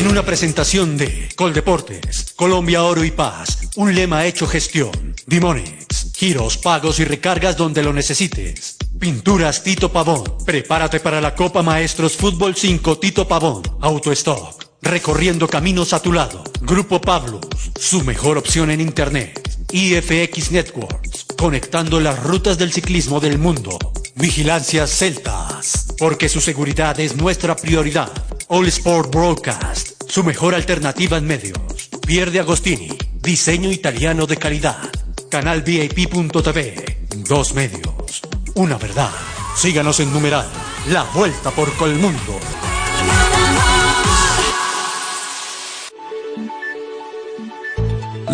En 0.00 0.08
una 0.08 0.24
presentación 0.24 0.96
de 0.96 1.28
Coldeportes, 1.36 2.32
Colombia 2.34 2.82
Oro 2.82 3.04
y 3.04 3.12
Paz, 3.12 3.68
un 3.76 3.94
lema 3.94 4.26
hecho 4.26 4.48
gestión, 4.48 5.14
Dimonex, 5.28 6.14
giros, 6.16 6.58
pagos 6.58 6.98
y 6.98 7.04
recargas 7.04 7.56
donde 7.56 7.84
lo 7.84 7.92
necesites. 7.92 8.76
Pinturas 8.98 9.62
Tito 9.62 9.92
Pavón, 9.92 10.24
prepárate 10.44 10.98
para 10.98 11.20
la 11.20 11.36
Copa 11.36 11.62
Maestros 11.62 12.14
Fútbol 12.16 12.56
5 12.56 12.98
Tito 12.98 13.28
Pavón, 13.28 13.62
Autostock. 13.80 14.61
Recorriendo 14.82 15.46
caminos 15.46 15.92
a 15.92 16.02
tu 16.02 16.12
lado. 16.12 16.42
Grupo 16.60 17.00
Pablo, 17.00 17.40
su 17.78 18.02
mejor 18.02 18.36
opción 18.36 18.68
en 18.68 18.80
Internet. 18.80 19.40
IFX 19.70 20.50
Networks, 20.50 21.24
conectando 21.38 22.00
las 22.00 22.20
rutas 22.20 22.58
del 22.58 22.72
ciclismo 22.72 23.20
del 23.20 23.38
mundo. 23.38 23.78
Vigilancia 24.16 24.88
Celtas, 24.88 25.86
porque 25.98 26.28
su 26.28 26.40
seguridad 26.40 26.98
es 26.98 27.16
nuestra 27.16 27.54
prioridad. 27.54 28.10
All 28.48 28.66
Sport 28.66 29.14
Broadcast, 29.14 30.02
su 30.08 30.24
mejor 30.24 30.52
alternativa 30.52 31.16
en 31.16 31.26
medios. 31.26 31.88
Pierde 32.04 32.40
Agostini, 32.40 32.88
diseño 33.20 33.70
italiano 33.70 34.26
de 34.26 34.36
calidad. 34.36 34.90
Canal 35.30 35.62
VIP.tv, 35.62 37.06
dos 37.28 37.54
medios, 37.54 38.20
una 38.56 38.78
verdad. 38.78 39.12
Síganos 39.56 40.00
en 40.00 40.12
numeral, 40.12 40.50
La 40.88 41.04
Vuelta 41.04 41.52
por 41.52 41.72
Colmundo. 41.76 42.40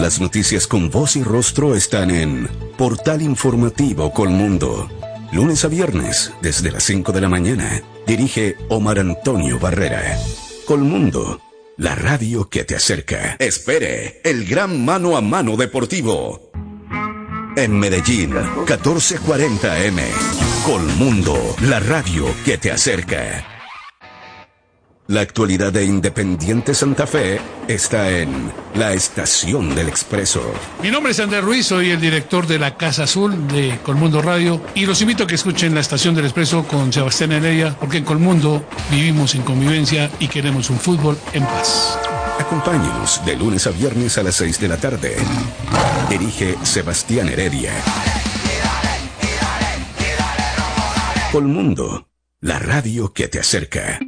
Las 0.01 0.21
noticias 0.21 0.69
con 0.69 0.91
voz 0.91 1.17
y 1.17 1.25
rostro 1.25 1.75
están 1.75 2.13
en 2.13 2.47
Portal 2.79 3.21
Informativo 3.21 4.13
Colmundo. 4.13 4.89
Lunes 5.33 5.65
a 5.65 5.69
viernes, 5.69 6.33
desde 6.41 6.71
las 6.71 6.85
5 6.85 7.11
de 7.11 7.21
la 7.21 7.29
mañana. 7.29 7.83
Dirige 8.07 8.57
Omar 8.69 9.01
Antonio 9.01 9.59
Barrera. 9.59 10.17
Colmundo, 10.67 11.41
la 11.77 11.97
radio 11.97 12.49
que 12.49 12.63
te 12.63 12.77
acerca. 12.77 13.35
Espere, 13.41 14.21
el 14.23 14.47
gran 14.47 14.85
mano 14.85 15.17
a 15.17 15.21
mano 15.21 15.57
deportivo. 15.57 16.53
En 17.57 17.77
Medellín, 17.77 18.35
1440 18.35 19.85
M. 19.85 20.03
Colmundo, 20.65 21.57
la 21.63 21.81
radio 21.81 22.25
que 22.45 22.57
te 22.57 22.71
acerca. 22.71 23.58
La 25.11 25.23
actualidad 25.23 25.73
de 25.73 25.87
Independiente 25.87 26.75
Santa 26.75 27.07
Fe 27.07 27.41
está 27.67 28.11
en 28.11 28.53
la 28.75 28.93
estación 28.93 29.75
del 29.75 29.89
Expreso. 29.89 30.43
Mi 30.83 30.91
nombre 30.91 31.13
es 31.13 31.21
Andrés 31.21 31.43
Ruiz, 31.43 31.65
soy 31.65 31.93
el 31.93 31.99
director 31.99 32.47
de 32.47 32.59
la 32.59 32.77
Casa 32.77 33.05
Azul 33.05 33.49
de 33.49 33.79
Colmundo 33.83 34.21
Radio 34.21 34.61
y 34.75 34.85
los 34.85 35.01
invito 35.01 35.25
a 35.25 35.27
que 35.27 35.37
escuchen 35.37 35.75
la 35.75 35.81
estación 35.81 36.15
del 36.15 36.27
Expreso 36.27 36.65
con 36.65 36.93
Sebastián 36.93 37.33
Heredia, 37.33 37.75
porque 37.81 37.97
en 37.97 38.05
Colmundo 38.05 38.67
vivimos 38.91 39.35
en 39.35 39.41
convivencia 39.45 40.11
y 40.19 40.29
queremos 40.29 40.69
un 40.69 40.79
fútbol 40.79 41.17
en 41.33 41.43
paz. 41.45 41.99
Acompáñenos 42.39 43.25
de 43.25 43.35
lunes 43.35 43.67
a 43.67 43.71
viernes 43.71 44.19
a 44.19 44.23
las 44.23 44.35
6 44.35 44.61
de 44.61 44.69
la 44.69 44.77
tarde. 44.77 45.17
Dirige 46.11 46.55
Sebastián 46.65 47.31
Heredia. 47.31 47.73
Colmundo, 51.33 52.11
la 52.43 52.59
radio 52.59 53.15
que 53.15 53.29
te 53.29 53.41
acerca. 53.41 54.01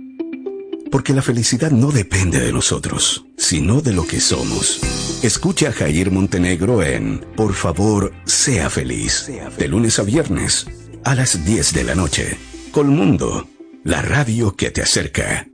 Porque 0.90 1.12
la 1.12 1.22
felicidad 1.22 1.70
no 1.70 1.92
depende 1.92 2.40
de 2.40 2.52
nosotros, 2.52 3.24
sino 3.36 3.80
de 3.80 3.92
lo 3.92 4.06
que 4.06 4.20
somos. 4.20 4.80
Escucha 5.22 5.68
a 5.68 5.72
Jair 5.72 6.10
Montenegro 6.10 6.82
en 6.82 7.20
Por 7.36 7.54
favor, 7.54 8.12
sea 8.24 8.70
feliz. 8.70 9.30
De 9.58 9.68
lunes 9.68 9.98
a 9.98 10.02
viernes, 10.02 10.66
a 11.04 11.14
las 11.14 11.44
10 11.44 11.72
de 11.74 11.84
la 11.84 11.94
noche. 11.94 12.38
Colmundo, 12.72 13.48
la 13.84 14.02
radio 14.02 14.56
que 14.56 14.70
te 14.70 14.82
acerca. 14.82 15.46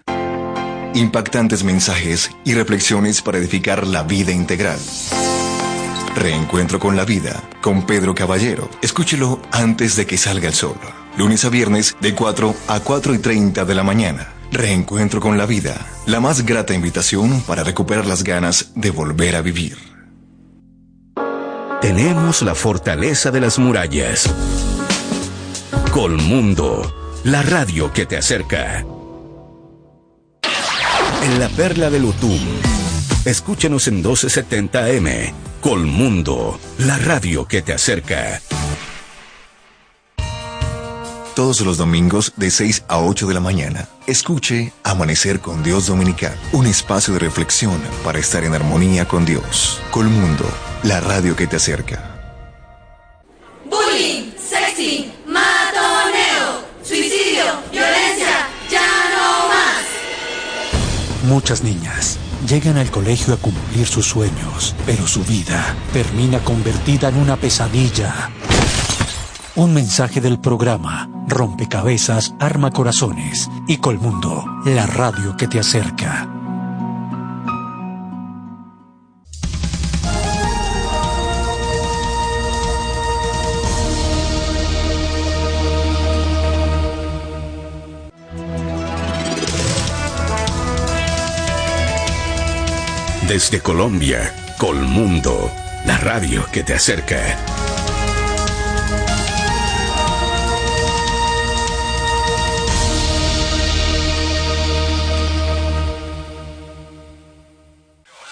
Impactantes 0.94 1.64
mensajes 1.64 2.32
y 2.44 2.54
reflexiones 2.54 3.22
para 3.22 3.38
edificar 3.38 3.88
la 3.88 4.04
vida 4.04 4.34
integral. 4.34 4.78
Reencuentro 6.16 6.80
con 6.80 6.98
la 6.98 7.06
vida 7.06 7.42
con 7.62 7.86
Pedro 7.86 8.14
Caballero. 8.14 8.70
Escúchelo 8.82 9.42
antes 9.52 9.96
de 9.96 10.06
que 10.06 10.18
salga 10.18 10.50
el 10.50 10.54
sol. 10.54 10.76
Lunes 11.18 11.46
a 11.46 11.50
viernes 11.50 11.96
de 12.02 12.14
4 12.14 12.54
a 12.68 12.80
4 12.82 13.14
y 13.14 13.20
30 13.20 13.64
de 13.64 13.76
la 13.76 13.84
mañana. 13.84 14.34
Reencuentro 14.52 15.22
con 15.22 15.38
la 15.38 15.46
vida. 15.46 15.76
La 16.08 16.20
más 16.20 16.46
grata 16.46 16.74
invitación 16.74 17.42
para 17.48 17.64
recuperar 17.64 18.06
las 18.06 18.26
ganas 18.26 18.74
de 18.76 18.92
volver 18.92 19.38
a 19.38 19.42
vivir. 19.42 19.78
Tenemos 21.80 22.42
la 22.42 22.54
fortaleza 22.54 23.32
de 23.32 23.40
las 23.40 23.60
murallas. 23.60 24.30
Colmundo, 25.92 26.94
la 27.24 27.42
radio 27.44 27.94
que 27.94 28.06
te 28.06 28.18
acerca. 28.18 28.86
En 31.22 31.40
la 31.40 31.50
perla 31.50 31.90
del 31.90 32.06
Utum. 32.06 32.40
Escúchenos 33.26 33.88
en 33.88 34.04
1270M. 34.04 35.32
Colmundo, 35.62 36.60
la 36.80 36.98
radio 36.98 37.48
que 37.48 37.62
te 37.62 37.74
acerca. 37.74 38.42
Todos 41.36 41.62
los 41.62 41.78
domingos 41.78 42.34
de 42.36 42.52
6 42.52 42.86
a 42.88 43.00
8 43.00 43.28
de 43.28 43.34
la 43.34 43.40
mañana, 43.40 43.88
escuche 44.06 44.74
Amanecer 44.84 45.40
con 45.40 45.64
Dios 45.64 45.88
Dominical, 45.88 46.36
un 46.52 46.66
espacio 46.66 47.14
de 47.14 47.20
reflexión 47.20 47.80
para 48.04 48.20
estar 48.20 48.44
en 48.44 48.54
armonía 48.54 49.08
con 49.08 49.24
Dios. 49.24 49.80
Colmundo, 49.92 50.46
la 50.84 51.00
radio 51.00 51.36
que 51.36 51.48
te 51.48 51.56
acerca. 51.56 52.21
Muchas 61.32 61.63
niñas 61.63 62.20
llegan 62.46 62.76
al 62.76 62.91
colegio 62.91 63.34
a 63.34 63.38
cumplir 63.38 63.88
sus 63.88 64.06
sueños, 64.06 64.76
pero 64.86 65.08
su 65.08 65.24
vida 65.24 65.78
termina 65.94 66.39
convertida 66.39 67.08
en 67.08 67.15
una 67.15 67.38
pesadilla. 67.38 68.30
Un 69.56 69.74
mensaje 69.74 70.20
del 70.20 70.41
programa 70.41 71.10
Rompecabezas, 71.30 72.36
Arma 72.38 72.72
Corazones 72.72 73.50
y 73.65 73.78
Colmundo, 73.78 74.44
la 74.65 74.86
radio 74.88 75.38
que 75.38 75.48
te 75.48 75.58
acerca. 75.58 76.41
Desde 93.34 93.62
Colombia, 93.62 94.36
Colmundo, 94.58 95.50
la 95.86 95.98
radio 96.00 96.46
que 96.52 96.63
te 96.65 96.74
acerca. 96.74 97.39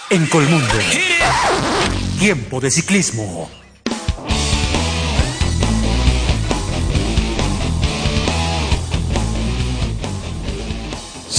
En 0.09 0.25
Colmundo, 0.25 0.67
tiempo 2.19 2.59
de 2.59 2.69
ciclismo. 2.69 3.49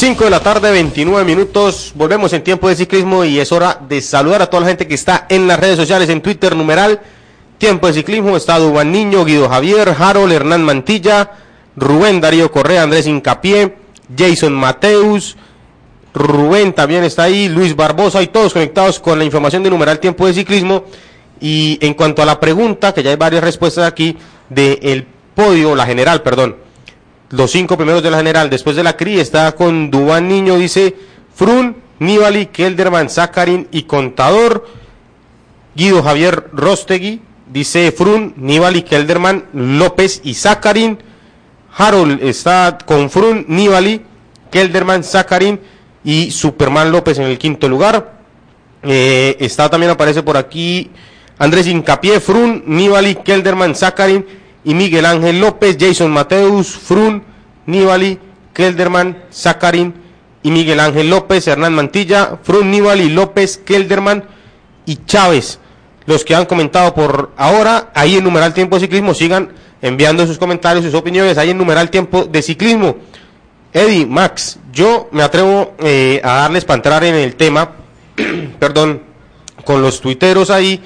5 0.00 0.24
de 0.24 0.30
la 0.30 0.40
tarde, 0.40 0.70
29 0.70 1.26
minutos. 1.26 1.92
Volvemos 1.94 2.32
en 2.32 2.42
tiempo 2.42 2.70
de 2.70 2.74
ciclismo 2.74 3.22
y 3.22 3.38
es 3.38 3.52
hora 3.52 3.78
de 3.86 4.00
saludar 4.00 4.40
a 4.40 4.46
toda 4.46 4.62
la 4.62 4.68
gente 4.68 4.86
que 4.86 4.94
está 4.94 5.26
en 5.28 5.46
las 5.46 5.60
redes 5.60 5.76
sociales, 5.76 6.08
en 6.08 6.22
Twitter, 6.22 6.56
numeral. 6.56 7.02
Tiempo 7.58 7.86
de 7.86 7.92
ciclismo, 7.92 8.34
está 8.34 8.58
Dubán 8.58 8.92
Niño, 8.92 9.26
Guido 9.26 9.50
Javier, 9.50 9.94
Harold, 9.98 10.32
Hernán 10.32 10.64
Mantilla, 10.64 11.32
Rubén 11.76 12.22
Darío 12.22 12.50
Correa, 12.50 12.84
Andrés 12.84 13.06
Incapié, 13.06 13.76
Jason 14.16 14.54
Mateus, 14.54 15.36
Rubén 16.14 16.72
también 16.72 17.04
está 17.04 17.24
ahí, 17.24 17.50
Luis 17.50 17.76
Barbosa 17.76 18.22
y 18.22 18.28
todos 18.28 18.54
conectados 18.54 19.00
con 19.00 19.18
la 19.18 19.26
información 19.26 19.62
de 19.62 19.68
numeral 19.68 20.00
tiempo 20.00 20.26
de 20.26 20.32
ciclismo. 20.32 20.84
Y 21.42 21.78
en 21.82 21.92
cuanto 21.92 22.22
a 22.22 22.24
la 22.24 22.40
pregunta, 22.40 22.94
que 22.94 23.02
ya 23.02 23.10
hay 23.10 23.16
varias 23.16 23.44
respuestas 23.44 23.86
aquí, 23.86 24.16
del 24.48 25.06
podio, 25.34 25.74
la 25.74 25.84
general, 25.84 26.22
perdón 26.22 26.69
los 27.30 27.50
cinco 27.50 27.76
primeros 27.76 28.02
de 28.02 28.10
la 28.10 28.18
general. 28.18 28.50
Después 28.50 28.76
de 28.76 28.82
la 28.82 28.96
CRI 28.96 29.20
está 29.20 29.52
con 29.52 29.90
Dubán 29.90 30.28
Niño, 30.28 30.58
dice 30.58 30.94
Frun, 31.34 31.76
Nibali, 31.98 32.46
Kelderman, 32.46 33.08
Zakarin 33.08 33.68
y 33.70 33.82
Contador. 33.84 34.66
Guido 35.74 36.02
Javier 36.02 36.50
Rostegui, 36.52 37.22
dice 37.50 37.92
Frun, 37.92 38.34
Nibali, 38.36 38.82
Kelderman, 38.82 39.44
López 39.52 40.20
y 40.24 40.34
Zakarin. 40.34 40.98
Harold 41.76 42.22
está 42.22 42.78
con 42.84 43.08
Frun, 43.08 43.44
Nibali, 43.48 44.02
Kelderman, 44.50 45.04
Zakarin 45.04 45.60
y 46.02 46.32
Superman 46.32 46.90
López 46.90 47.18
en 47.18 47.26
el 47.26 47.38
quinto 47.38 47.68
lugar. 47.68 48.18
Eh, 48.82 49.36
está 49.38 49.70
también 49.70 49.92
aparece 49.92 50.22
por 50.22 50.36
aquí 50.36 50.90
Andrés 51.38 51.68
Incapié, 51.68 52.18
Frun, 52.18 52.64
Nibali, 52.66 53.14
Kelderman, 53.14 53.76
Zakarin 53.76 54.39
y 54.64 54.74
Miguel 54.74 55.06
Ángel 55.06 55.40
López, 55.40 55.76
Jason 55.78 56.10
Mateus, 56.10 56.68
Frun, 56.68 57.22
Nibali, 57.66 58.18
Kelderman, 58.52 59.24
Zakarin 59.32 59.94
y 60.42 60.50
Miguel 60.50 60.80
Ángel 60.80 61.10
López, 61.10 61.46
Hernán 61.46 61.74
Mantilla, 61.74 62.38
Frun, 62.42 62.70
Nibali, 62.70 63.08
López, 63.08 63.58
Kelderman 63.58 64.24
y 64.86 65.04
Chávez. 65.06 65.58
Los 66.06 66.24
que 66.24 66.34
han 66.34 66.46
comentado 66.46 66.94
por 66.94 67.30
ahora, 67.36 67.90
ahí 67.94 68.16
en 68.16 68.24
numeral 68.24 68.54
tiempo 68.54 68.76
de 68.76 68.80
ciclismo, 68.80 69.14
sigan 69.14 69.52
enviando 69.82 70.26
sus 70.26 70.38
comentarios, 70.38 70.84
sus 70.84 70.94
opiniones, 70.94 71.38
ahí 71.38 71.50
en 71.50 71.58
numeral 71.58 71.90
tiempo 71.90 72.24
de 72.24 72.42
ciclismo. 72.42 72.96
Eddie, 73.72 74.06
Max, 74.06 74.58
yo 74.72 75.08
me 75.12 75.22
atrevo 75.22 75.74
eh, 75.78 76.20
a 76.24 76.34
darles 76.34 76.64
para 76.64 76.76
entrar 76.76 77.04
en 77.04 77.14
el 77.14 77.36
tema, 77.36 77.72
perdón, 78.58 79.02
con 79.64 79.82
los 79.82 80.00
tuiteros 80.00 80.50
ahí 80.50 80.82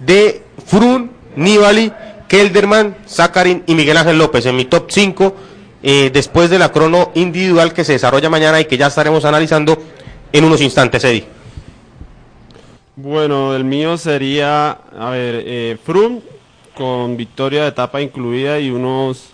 de 0.00 0.42
Frun, 0.66 1.10
Nibali, 1.36 1.92
Kelderman, 2.28 2.96
Zakarin 3.08 3.64
y 3.66 3.74
Miguel 3.74 3.96
Ángel 3.96 4.18
López 4.18 4.46
en 4.46 4.56
mi 4.56 4.66
top 4.66 4.90
5 4.90 5.34
eh, 5.82 6.10
después 6.12 6.50
de 6.50 6.58
la 6.58 6.70
crono 6.70 7.10
individual 7.14 7.72
que 7.72 7.84
se 7.84 7.92
desarrolla 7.92 8.28
mañana 8.28 8.60
y 8.60 8.66
que 8.66 8.76
ya 8.76 8.88
estaremos 8.88 9.24
analizando 9.24 9.78
en 10.32 10.44
unos 10.44 10.60
instantes, 10.60 11.02
Eddie. 11.04 11.24
Bueno, 12.96 13.54
el 13.54 13.64
mío 13.64 13.96
sería, 13.96 14.70
a 14.98 15.10
ver, 15.10 15.42
eh, 15.46 15.78
Frum 15.84 16.20
con 16.74 17.16
victoria 17.16 17.62
de 17.62 17.68
etapa 17.68 18.00
incluida 18.00 18.58
y 18.60 18.70
unos 18.70 19.30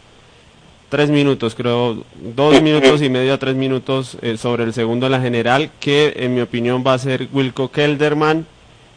tres 0.89 1.11
minutos, 1.11 1.55
creo, 1.55 2.05
dos 2.15 2.63
minutos 2.63 3.03
y 3.03 3.09
medio 3.09 3.35
a 3.35 3.39
tres 3.39 3.55
minutos 3.55 4.17
eh, 4.23 4.37
sobre 4.37 4.65
el 4.65 4.73
segundo 4.73 5.07
en 5.07 5.13
la 5.13 5.21
general, 5.21 5.71
que 5.81 6.15
en 6.17 6.35
mi 6.35 6.41
opinión 6.41 6.85
va 6.87 6.95
a 6.95 6.99
ser 6.99 7.29
Wilco 7.33 7.71
Kelderman, 7.71 8.47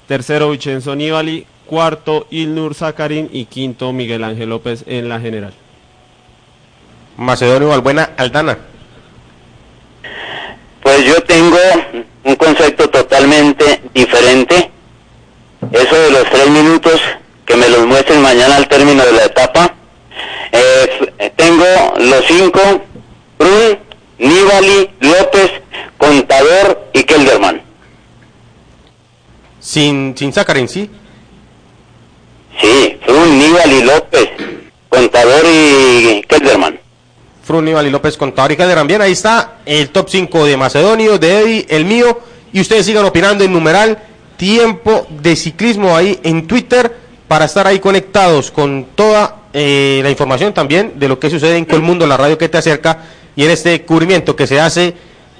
tercero 0.07 0.51
Vincenzo 0.51 0.95
Nibali, 0.95 1.45
cuarto 1.67 2.25
Ilnur 2.31 2.73
Zacarín 2.73 3.29
y 3.31 3.45
quinto 3.45 3.93
Miguel 3.93 4.23
Ángel 4.23 4.49
López 4.49 4.83
en 4.87 5.07
la 5.07 5.19
general. 5.19 5.53
Macedonio 7.17 7.69
Balbuena 7.69 8.11
Aldana. 8.17 8.57
Pues 10.81 11.05
yo 11.05 11.21
tengo 11.23 11.57
un 12.23 12.35
concepto 12.35 12.89
totalmente 12.89 13.81
diferente. 13.93 14.71
Eso 15.71 15.95
de 15.95 16.11
los 16.11 16.29
tres 16.29 16.49
minutos 16.49 17.01
que 17.45 17.55
me 17.55 17.67
los 17.69 17.85
muestren 17.85 18.21
mañana 18.21 18.55
al 18.55 18.67
término 18.67 19.03
de 19.03 19.11
la 19.11 19.25
etapa. 19.25 19.73
Eh, 20.51 21.31
tengo 21.35 21.65
los 21.99 22.25
cinco, 22.25 22.59
Brun, 23.37 23.79
Nibali, 24.17 24.89
López, 24.99 25.51
Contador 25.97 26.89
y 26.93 27.03
Kelderman. 27.03 27.61
Sin, 29.59 30.15
sin 30.17 30.31
Zacarín, 30.31 30.67
sí. 30.69 30.89
Sí, 33.47 33.53
Frun, 33.53 33.63
Níbal 33.63 33.71
y 33.71 33.83
López, 33.83 34.29
Contador 34.89 35.45
y 35.45 36.21
Kelderman. 36.27 36.79
Frun, 37.43 37.63
Níbal 37.63 37.87
y 37.87 37.89
López 37.89 38.17
Contador 38.17 38.51
y 38.51 38.57
Calderán. 38.57 38.87
Bien, 38.87 39.01
ahí 39.01 39.13
está 39.13 39.59
el 39.65 39.89
top 39.89 40.09
5 40.09 40.45
de 40.45 40.57
Macedonio, 40.57 41.17
de 41.17 41.39
Eddie, 41.39 41.65
el 41.69 41.85
mío. 41.85 42.19
Y 42.51 42.59
ustedes 42.59 42.85
sigan 42.85 43.05
opinando 43.05 43.45
en 43.45 43.53
numeral 43.53 43.99
tiempo 44.35 45.07
de 45.09 45.35
ciclismo 45.35 45.95
ahí 45.95 46.19
en 46.23 46.45
Twitter 46.45 46.93
para 47.27 47.45
estar 47.45 47.67
ahí 47.67 47.79
conectados 47.79 48.51
con 48.51 48.87
toda 48.95 49.43
eh, 49.53 50.01
la 50.03 50.09
información 50.09 50.53
también 50.53 50.93
de 50.99 51.07
lo 51.07 51.17
que 51.17 51.29
sucede 51.29 51.55
en 51.55 51.65
Colmundo, 51.65 52.05
la 52.05 52.17
radio 52.17 52.37
que 52.37 52.49
te 52.49 52.57
acerca 52.57 53.03
y 53.35 53.45
en 53.45 53.51
este 53.51 53.81
cubrimiento 53.83 54.35
que 54.35 54.45
se 54.47 54.59
hace 54.59 54.93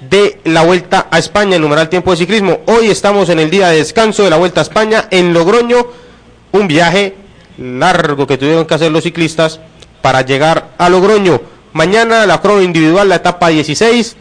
de 0.08 0.40
la 0.44 0.62
Vuelta 0.62 1.08
a 1.10 1.18
España, 1.18 1.56
el 1.56 1.62
numeral 1.62 1.88
tiempo 1.90 2.10
de 2.10 2.16
ciclismo. 2.16 2.60
Hoy 2.66 2.88
estamos 2.88 3.28
en 3.28 3.38
el 3.38 3.50
día 3.50 3.68
de 3.68 3.78
descanso 3.78 4.24
de 4.24 4.30
la 4.30 4.36
Vuelta 4.36 4.60
a 4.60 4.62
España 4.62 5.08
en 5.10 5.34
Logroño, 5.34 5.86
un 6.52 6.68
viaje 6.68 7.27
largo 7.58 8.26
que 8.26 8.38
tuvieron 8.38 8.66
que 8.66 8.74
hacer 8.74 8.90
los 8.90 9.02
ciclistas 9.02 9.60
para 10.00 10.22
llegar 10.22 10.70
a 10.78 10.88
Logroño. 10.88 11.40
Mañana 11.72 12.24
la 12.26 12.40
crono 12.40 12.62
individual, 12.62 13.08
la 13.08 13.16
etapa 13.16 13.48
16, 13.48 14.16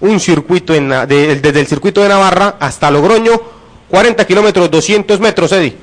un 0.00 0.20
circuito 0.20 0.74
en, 0.74 0.88
desde 0.88 1.60
el 1.60 1.66
circuito 1.66 2.02
de 2.02 2.08
Navarra 2.08 2.56
hasta 2.60 2.90
Logroño, 2.90 3.32
40 3.88 4.26
kilómetros, 4.26 4.70
200 4.70 5.20
metros, 5.20 5.52
Eddie. 5.52 5.76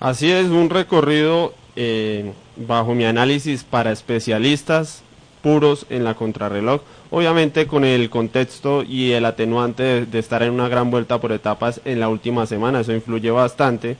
Así 0.00 0.30
es, 0.30 0.46
un 0.46 0.70
recorrido 0.70 1.54
eh, 1.76 2.32
bajo 2.56 2.94
mi 2.94 3.04
análisis 3.04 3.64
para 3.64 3.92
especialistas 3.92 5.02
puros 5.42 5.86
en 5.90 6.04
la 6.04 6.14
contrarreloj. 6.14 6.80
Obviamente 7.10 7.66
con 7.66 7.84
el 7.84 8.10
contexto 8.10 8.82
y 8.82 9.12
el 9.12 9.24
atenuante 9.24 9.82
de, 9.82 10.06
de 10.06 10.18
estar 10.18 10.42
en 10.42 10.52
una 10.52 10.68
gran 10.68 10.90
vuelta 10.90 11.20
por 11.20 11.32
etapas 11.32 11.80
en 11.84 12.00
la 12.00 12.08
última 12.08 12.46
semana, 12.46 12.80
eso 12.80 12.92
influye 12.92 13.30
bastante. 13.30 13.96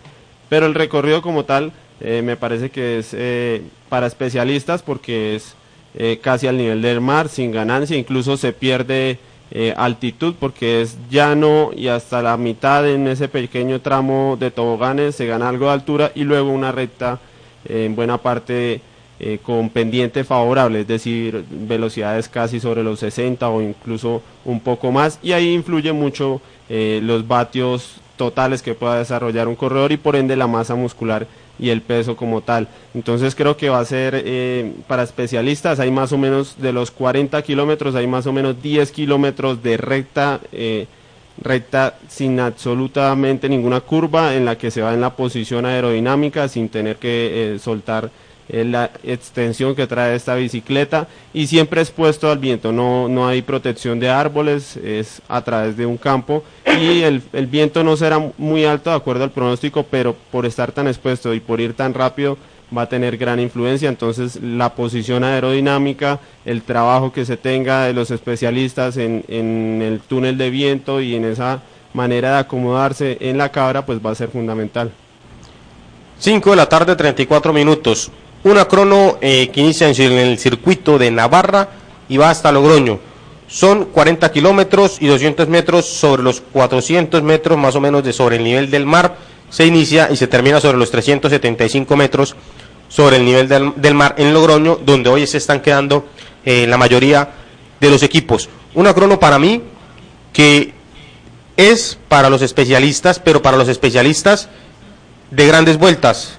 Pero 0.48 0.66
el 0.66 0.74
recorrido 0.74 1.22
como 1.22 1.44
tal 1.44 1.72
eh, 2.00 2.22
me 2.22 2.36
parece 2.36 2.70
que 2.70 2.98
es 2.98 3.10
eh, 3.12 3.62
para 3.88 4.06
especialistas 4.06 4.82
porque 4.82 5.36
es 5.36 5.54
eh, 5.94 6.18
casi 6.20 6.46
al 6.46 6.56
nivel 6.56 6.82
del 6.82 7.00
mar, 7.00 7.28
sin 7.28 7.52
ganancia, 7.52 7.96
incluso 7.96 8.36
se 8.36 8.52
pierde 8.52 9.18
altitud 9.76 10.34
porque 10.40 10.82
es 10.82 10.96
llano 11.10 11.70
y 11.76 11.86
hasta 11.86 12.20
la 12.22 12.36
mitad 12.36 12.88
en 12.90 13.06
ese 13.06 13.28
pequeño 13.28 13.80
tramo 13.80 14.36
de 14.40 14.50
toboganes 14.50 15.14
se 15.14 15.26
gana 15.26 15.48
algo 15.48 15.66
de 15.66 15.72
altura 15.72 16.10
y 16.12 16.24
luego 16.24 16.50
una 16.50 16.72
recta 16.72 17.20
en 17.68 17.94
buena 17.94 18.18
parte 18.18 18.80
con 19.44 19.70
pendiente 19.70 20.24
favorable, 20.24 20.80
es 20.80 20.88
decir, 20.88 21.44
velocidades 21.48 22.28
casi 22.28 22.58
sobre 22.58 22.82
los 22.82 22.98
60 22.98 23.48
o 23.48 23.62
incluso 23.62 24.22
un 24.44 24.58
poco 24.58 24.90
más. 24.90 25.20
Y 25.22 25.30
ahí 25.30 25.54
influye 25.54 25.92
mucho 25.92 26.40
los 26.68 27.28
vatios 27.28 28.00
totales 28.16 28.62
que 28.62 28.74
pueda 28.74 28.98
desarrollar 28.98 29.48
un 29.48 29.56
corredor 29.56 29.92
y 29.92 29.96
por 29.96 30.16
ende 30.16 30.36
la 30.36 30.46
masa 30.46 30.74
muscular 30.74 31.26
y 31.58 31.70
el 31.70 31.82
peso 31.82 32.16
como 32.16 32.40
tal. 32.40 32.68
Entonces 32.94 33.34
creo 33.34 33.56
que 33.56 33.68
va 33.68 33.80
a 33.80 33.84
ser 33.84 34.22
eh, 34.24 34.72
para 34.86 35.02
especialistas, 35.02 35.80
hay 35.80 35.90
más 35.90 36.12
o 36.12 36.18
menos 36.18 36.56
de 36.58 36.72
los 36.72 36.90
40 36.90 37.40
kilómetros, 37.42 37.94
hay 37.94 38.06
más 38.06 38.26
o 38.26 38.32
menos 38.32 38.60
10 38.62 38.90
kilómetros 38.92 39.62
de 39.62 39.76
recta, 39.76 40.40
eh, 40.52 40.86
recta 41.40 41.98
sin 42.08 42.40
absolutamente 42.40 43.48
ninguna 43.48 43.80
curva 43.80 44.34
en 44.34 44.44
la 44.44 44.56
que 44.56 44.70
se 44.70 44.82
va 44.82 44.94
en 44.94 45.00
la 45.00 45.16
posición 45.16 45.66
aerodinámica 45.66 46.48
sin 46.48 46.68
tener 46.68 46.96
que 46.96 47.54
eh, 47.54 47.58
soltar 47.58 48.10
la 48.48 48.90
extensión 49.02 49.74
que 49.74 49.86
trae 49.86 50.14
esta 50.14 50.34
bicicleta 50.34 51.08
y 51.32 51.46
siempre 51.46 51.80
expuesto 51.80 52.30
al 52.30 52.38
viento, 52.38 52.72
no, 52.72 53.08
no 53.08 53.26
hay 53.26 53.42
protección 53.42 53.98
de 54.00 54.10
árboles, 54.10 54.76
es 54.76 55.22
a 55.28 55.42
través 55.42 55.76
de 55.76 55.86
un 55.86 55.96
campo 55.96 56.44
y 56.66 57.02
el, 57.02 57.22
el 57.32 57.46
viento 57.46 57.82
no 57.82 57.96
será 57.96 58.20
muy 58.36 58.64
alto 58.64 58.90
de 58.90 58.96
acuerdo 58.96 59.24
al 59.24 59.30
pronóstico, 59.30 59.84
pero 59.84 60.14
por 60.30 60.46
estar 60.46 60.72
tan 60.72 60.88
expuesto 60.88 61.32
y 61.32 61.40
por 61.40 61.60
ir 61.60 61.74
tan 61.74 61.94
rápido 61.94 62.36
va 62.76 62.82
a 62.82 62.88
tener 62.88 63.16
gran 63.16 63.40
influencia, 63.40 63.88
entonces 63.88 64.36
la 64.42 64.74
posición 64.74 65.22
aerodinámica, 65.24 66.20
el 66.44 66.62
trabajo 66.62 67.12
que 67.12 67.24
se 67.24 67.36
tenga 67.36 67.84
de 67.84 67.92
los 67.92 68.10
especialistas 68.10 68.96
en, 68.96 69.24
en 69.28 69.80
el 69.82 70.00
túnel 70.00 70.36
de 70.36 70.50
viento 70.50 71.00
y 71.00 71.14
en 71.14 71.24
esa 71.24 71.62
manera 71.92 72.32
de 72.32 72.38
acomodarse 72.38 73.16
en 73.20 73.38
la 73.38 73.50
cabra, 73.50 73.86
pues 73.86 74.04
va 74.04 74.10
a 74.10 74.14
ser 74.14 74.28
fundamental. 74.28 74.90
5 76.18 76.50
de 76.50 76.56
la 76.56 76.68
tarde, 76.68 76.96
34 76.96 77.52
minutos. 77.52 78.10
Una 78.44 78.66
crono 78.66 79.16
eh, 79.22 79.48
que 79.48 79.60
inicia 79.60 79.88
en 79.88 80.12
el 80.12 80.38
circuito 80.38 80.98
de 80.98 81.10
Navarra 81.10 81.68
y 82.08 82.18
va 82.18 82.28
hasta 82.28 82.52
Logroño. 82.52 82.98
Son 83.48 83.86
40 83.86 84.30
kilómetros 84.32 84.98
y 85.00 85.06
200 85.06 85.48
metros 85.48 85.86
sobre 85.86 86.22
los 86.22 86.40
400 86.40 87.22
metros 87.22 87.58
más 87.58 87.74
o 87.74 87.80
menos 87.80 88.04
de 88.04 88.12
sobre 88.12 88.36
el 88.36 88.44
nivel 88.44 88.70
del 88.70 88.84
mar. 88.84 89.16
Se 89.48 89.64
inicia 89.64 90.10
y 90.10 90.16
se 90.16 90.26
termina 90.26 90.60
sobre 90.60 90.76
los 90.76 90.90
375 90.90 91.96
metros 91.96 92.36
sobre 92.88 93.16
el 93.16 93.24
nivel 93.24 93.48
del, 93.48 93.94
mar 93.94 94.14
en 94.18 94.34
Logroño, 94.34 94.78
donde 94.84 95.08
hoy 95.08 95.26
se 95.26 95.38
están 95.38 95.60
quedando 95.60 96.06
eh, 96.44 96.66
la 96.66 96.76
mayoría 96.76 97.30
de 97.80 97.90
los 97.90 98.02
equipos. 98.02 98.48
Una 98.74 98.92
crono 98.92 99.18
para 99.18 99.38
mí 99.38 99.62
que 100.32 100.74
es 101.56 101.98
para 102.08 102.28
los 102.28 102.42
especialistas, 102.42 103.20
pero 103.20 103.40
para 103.40 103.56
los 103.56 103.68
especialistas 103.68 104.48
de 105.30 105.46
grandes 105.46 105.78
vueltas. 105.78 106.38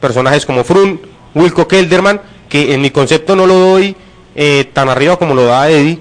Personajes 0.00 0.44
como 0.44 0.62
Frun, 0.62 1.00
Wilco 1.38 1.66
Kelderman, 1.68 2.20
que 2.48 2.74
en 2.74 2.80
mi 2.80 2.90
concepto 2.90 3.36
no 3.36 3.46
lo 3.46 3.54
doy 3.54 3.94
eh, 4.34 4.70
tan 4.72 4.88
arriba 4.88 5.16
como 5.18 5.34
lo 5.34 5.44
da 5.44 5.68
Eddie, 5.70 5.98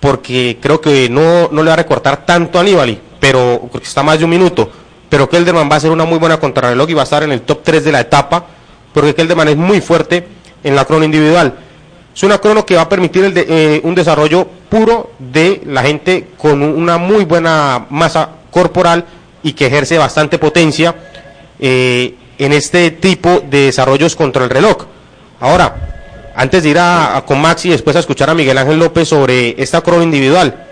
porque 0.00 0.58
creo 0.60 0.80
que 0.80 1.08
no, 1.08 1.48
no 1.52 1.62
le 1.62 1.68
va 1.68 1.74
a 1.74 1.76
recortar 1.76 2.24
tanto 2.24 2.58
a 2.58 2.62
Nibali, 2.62 2.98
pero 3.18 3.60
creo 3.70 3.82
que 3.82 3.88
está 3.88 4.02
más 4.02 4.18
de 4.18 4.24
un 4.24 4.30
minuto. 4.30 4.70
Pero 5.08 5.28
Kelderman 5.28 5.68
va 5.70 5.76
a 5.76 5.80
ser 5.80 5.90
una 5.90 6.04
muy 6.04 6.18
buena 6.18 6.38
contrarreloj 6.38 6.88
y 6.90 6.94
va 6.94 7.02
a 7.02 7.04
estar 7.04 7.22
en 7.22 7.32
el 7.32 7.42
top 7.42 7.60
3 7.64 7.84
de 7.84 7.92
la 7.92 8.00
etapa, 8.00 8.44
porque 8.94 9.14
Kelderman 9.14 9.48
es 9.48 9.56
muy 9.56 9.80
fuerte 9.80 10.26
en 10.64 10.74
la 10.76 10.84
crono 10.84 11.04
individual. 11.04 11.54
Es 12.14 12.22
una 12.22 12.38
crono 12.38 12.64
que 12.64 12.76
va 12.76 12.82
a 12.82 12.88
permitir 12.88 13.32
eh, 13.36 13.80
un 13.84 13.94
desarrollo 13.94 14.46
puro 14.68 15.10
de 15.18 15.60
la 15.66 15.82
gente 15.82 16.28
con 16.36 16.62
un- 16.62 16.76
una 16.82 16.96
muy 16.98 17.24
buena 17.24 17.86
masa 17.90 18.28
corporal 18.50 19.04
y 19.42 19.52
que 19.52 19.66
ejerce 19.66 19.96
bastante 19.98 20.38
potencia 20.38 20.94
eh, 21.58 22.14
en 22.40 22.52
este 22.52 22.90
tipo 22.90 23.42
de 23.48 23.66
desarrollos 23.66 24.16
contra 24.16 24.44
el 24.44 24.50
reloj. 24.50 24.86
Ahora, 25.38 26.32
antes 26.34 26.62
de 26.62 26.70
ir 26.70 26.78
a, 26.78 27.16
a 27.16 27.24
con 27.24 27.40
Maxi 27.40 27.68
y 27.68 27.72
después 27.72 27.94
a 27.96 28.00
escuchar 28.00 28.30
a 28.30 28.34
Miguel 28.34 28.58
Ángel 28.58 28.78
López 28.78 29.08
sobre 29.08 29.54
esta 29.62 29.82
crono 29.82 30.02
individual, 30.02 30.66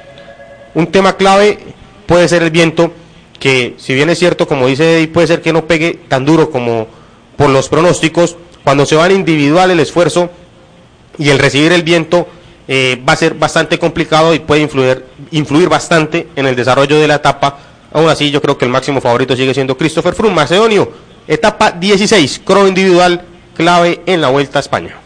un 0.75 0.87
tema 0.87 1.17
clave 1.17 1.59
puede 2.07 2.27
ser 2.27 2.43
el 2.43 2.51
viento, 2.51 2.93
que 3.39 3.75
si 3.77 3.95
bien 3.95 4.09
es 4.09 4.19
cierto, 4.19 4.49
como 4.49 4.67
dice 4.67 4.97
Eddie, 4.97 5.09
puede 5.09 5.27
ser 5.27 5.43
que 5.43 5.53
no 5.53 5.67
pegue 5.67 6.01
tan 6.09 6.25
duro 6.25 6.51
como 6.51 6.89
por 7.37 7.51
los 7.51 7.69
pronósticos, 7.69 8.37
cuando 8.65 8.87
se 8.87 8.97
va 8.97 9.07
en 9.07 9.13
individual 9.13 9.71
el 9.71 9.81
esfuerzo 9.81 10.31
y 11.19 11.29
el 11.29 11.39
recibir 11.39 11.73
el 11.73 11.83
viento 11.83 12.27
eh, 12.67 13.03
va 13.07 13.13
a 13.13 13.17
ser 13.17 13.35
bastante 13.35 13.79
complicado 13.79 14.35
y 14.35 14.39
puede 14.41 14.63
influir, 14.63 15.05
influir 15.31 15.69
bastante 15.69 16.29
en 16.35 16.47
el 16.47 16.57
desarrollo 16.57 16.99
de 16.99 17.09
la 17.09 17.17
etapa. 17.17 17.59
Aún 17.93 18.09
así, 18.09 18.31
yo 18.31 18.43
creo 18.43 18.59
que 18.59 18.65
el 18.65 18.71
máximo 18.71 19.01
favorito 19.01 19.35
sigue 19.37 19.55
siendo 19.55 19.77
Christopher 19.77 20.15
Froome, 20.15 20.35
Macedonio, 20.35 20.91
etapa 21.29 21.71
16, 21.73 22.41
crono 22.45 22.69
individual, 22.69 23.23
clave 23.55 24.01
en 24.07 24.21
la 24.21 24.29
Vuelta 24.29 24.59
a 24.59 24.61
España. 24.61 24.97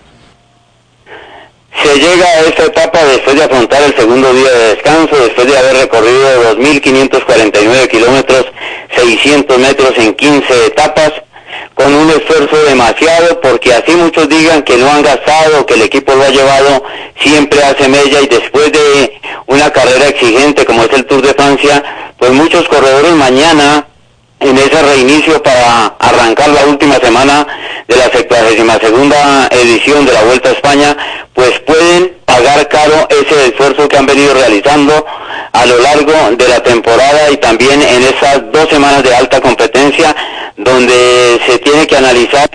Se 1.83 1.99
llega 1.99 2.25
a 2.25 2.41
esta 2.43 2.65
etapa 2.65 3.05
después 3.05 3.35
de 3.35 3.45
afrontar 3.45 3.83
el 3.83 3.97
segundo 3.97 4.33
día 4.33 4.51
de 4.53 4.69
descanso, 4.77 5.17
después 5.17 5.49
de 5.49 5.59
haber 5.59 5.77
recorrido 5.79 6.55
2.549 6.57 7.89
kilómetros, 7.89 8.47
600 8.95 9.59
metros 9.59 9.93
en 9.97 10.15
15 10.15 10.67
etapas, 10.67 11.13
con 11.75 11.93
un 11.93 12.11
esfuerzo 12.11 12.57
demasiado, 12.65 13.41
porque 13.41 13.75
así 13.75 13.93
muchos 13.93 14.29
digan 14.29 14.63
que 14.63 14.77
no 14.77 14.91
han 14.91 15.03
gastado, 15.03 15.67
que 15.67 15.75
el 15.75 15.83
equipo 15.83 16.15
lo 16.15 16.23
ha 16.23 16.29
llevado, 16.29 16.85
siempre 17.21 17.63
hace 17.65 17.89
mella 17.89 18.21
y 18.21 18.29
después 18.29 18.71
de 18.71 19.19
una 19.47 19.71
carrera 19.71 20.09
exigente 20.09 20.65
como 20.65 20.85
es 20.85 20.93
el 20.93 21.07
Tour 21.07 21.23
de 21.23 21.35
Francia, 21.35 21.83
pues 22.19 22.31
muchos 22.31 22.69
corredores 22.69 23.13
mañana 23.13 23.87
en 24.45 24.59
ese 24.59 24.83
reinicio 24.83 25.43
para 25.43 25.87
arrancar 25.99 26.49
la 26.51 26.67
última 26.67 26.97
semana 26.97 27.47
de 27.89 27.97
la 27.97 28.11
72 28.11 29.49
edición 29.51 30.05
de 30.05 30.13
la 30.13 30.23
Vuelta 30.23 30.49
a 30.49 30.53
España, 30.53 30.97
pues 31.35 31.59
pueden 31.61 32.17
pagar 32.25 32.69
caro 32.69 33.09
ese 33.11 33.47
esfuerzo 33.47 33.89
que 33.89 33.97
han 33.97 34.07
venido 34.07 34.35
realizando 34.35 35.05
a 35.53 35.67
lo 35.67 35.79
largo 35.79 36.13
de 36.37 36.49
la 36.49 36.63
temporada 36.63 37.31
y 37.31 37.37
también 37.37 37.83
en 37.83 38.03
esas 38.03 38.51
dos 38.53 38.69
semanas 38.69 39.03
de 39.03 39.15
alta 39.15 39.41
competencia 39.41 40.15
donde 40.57 41.41
se 41.47 41.59
tiene 41.59 41.87
que 41.87 41.97
analizar 41.97 42.49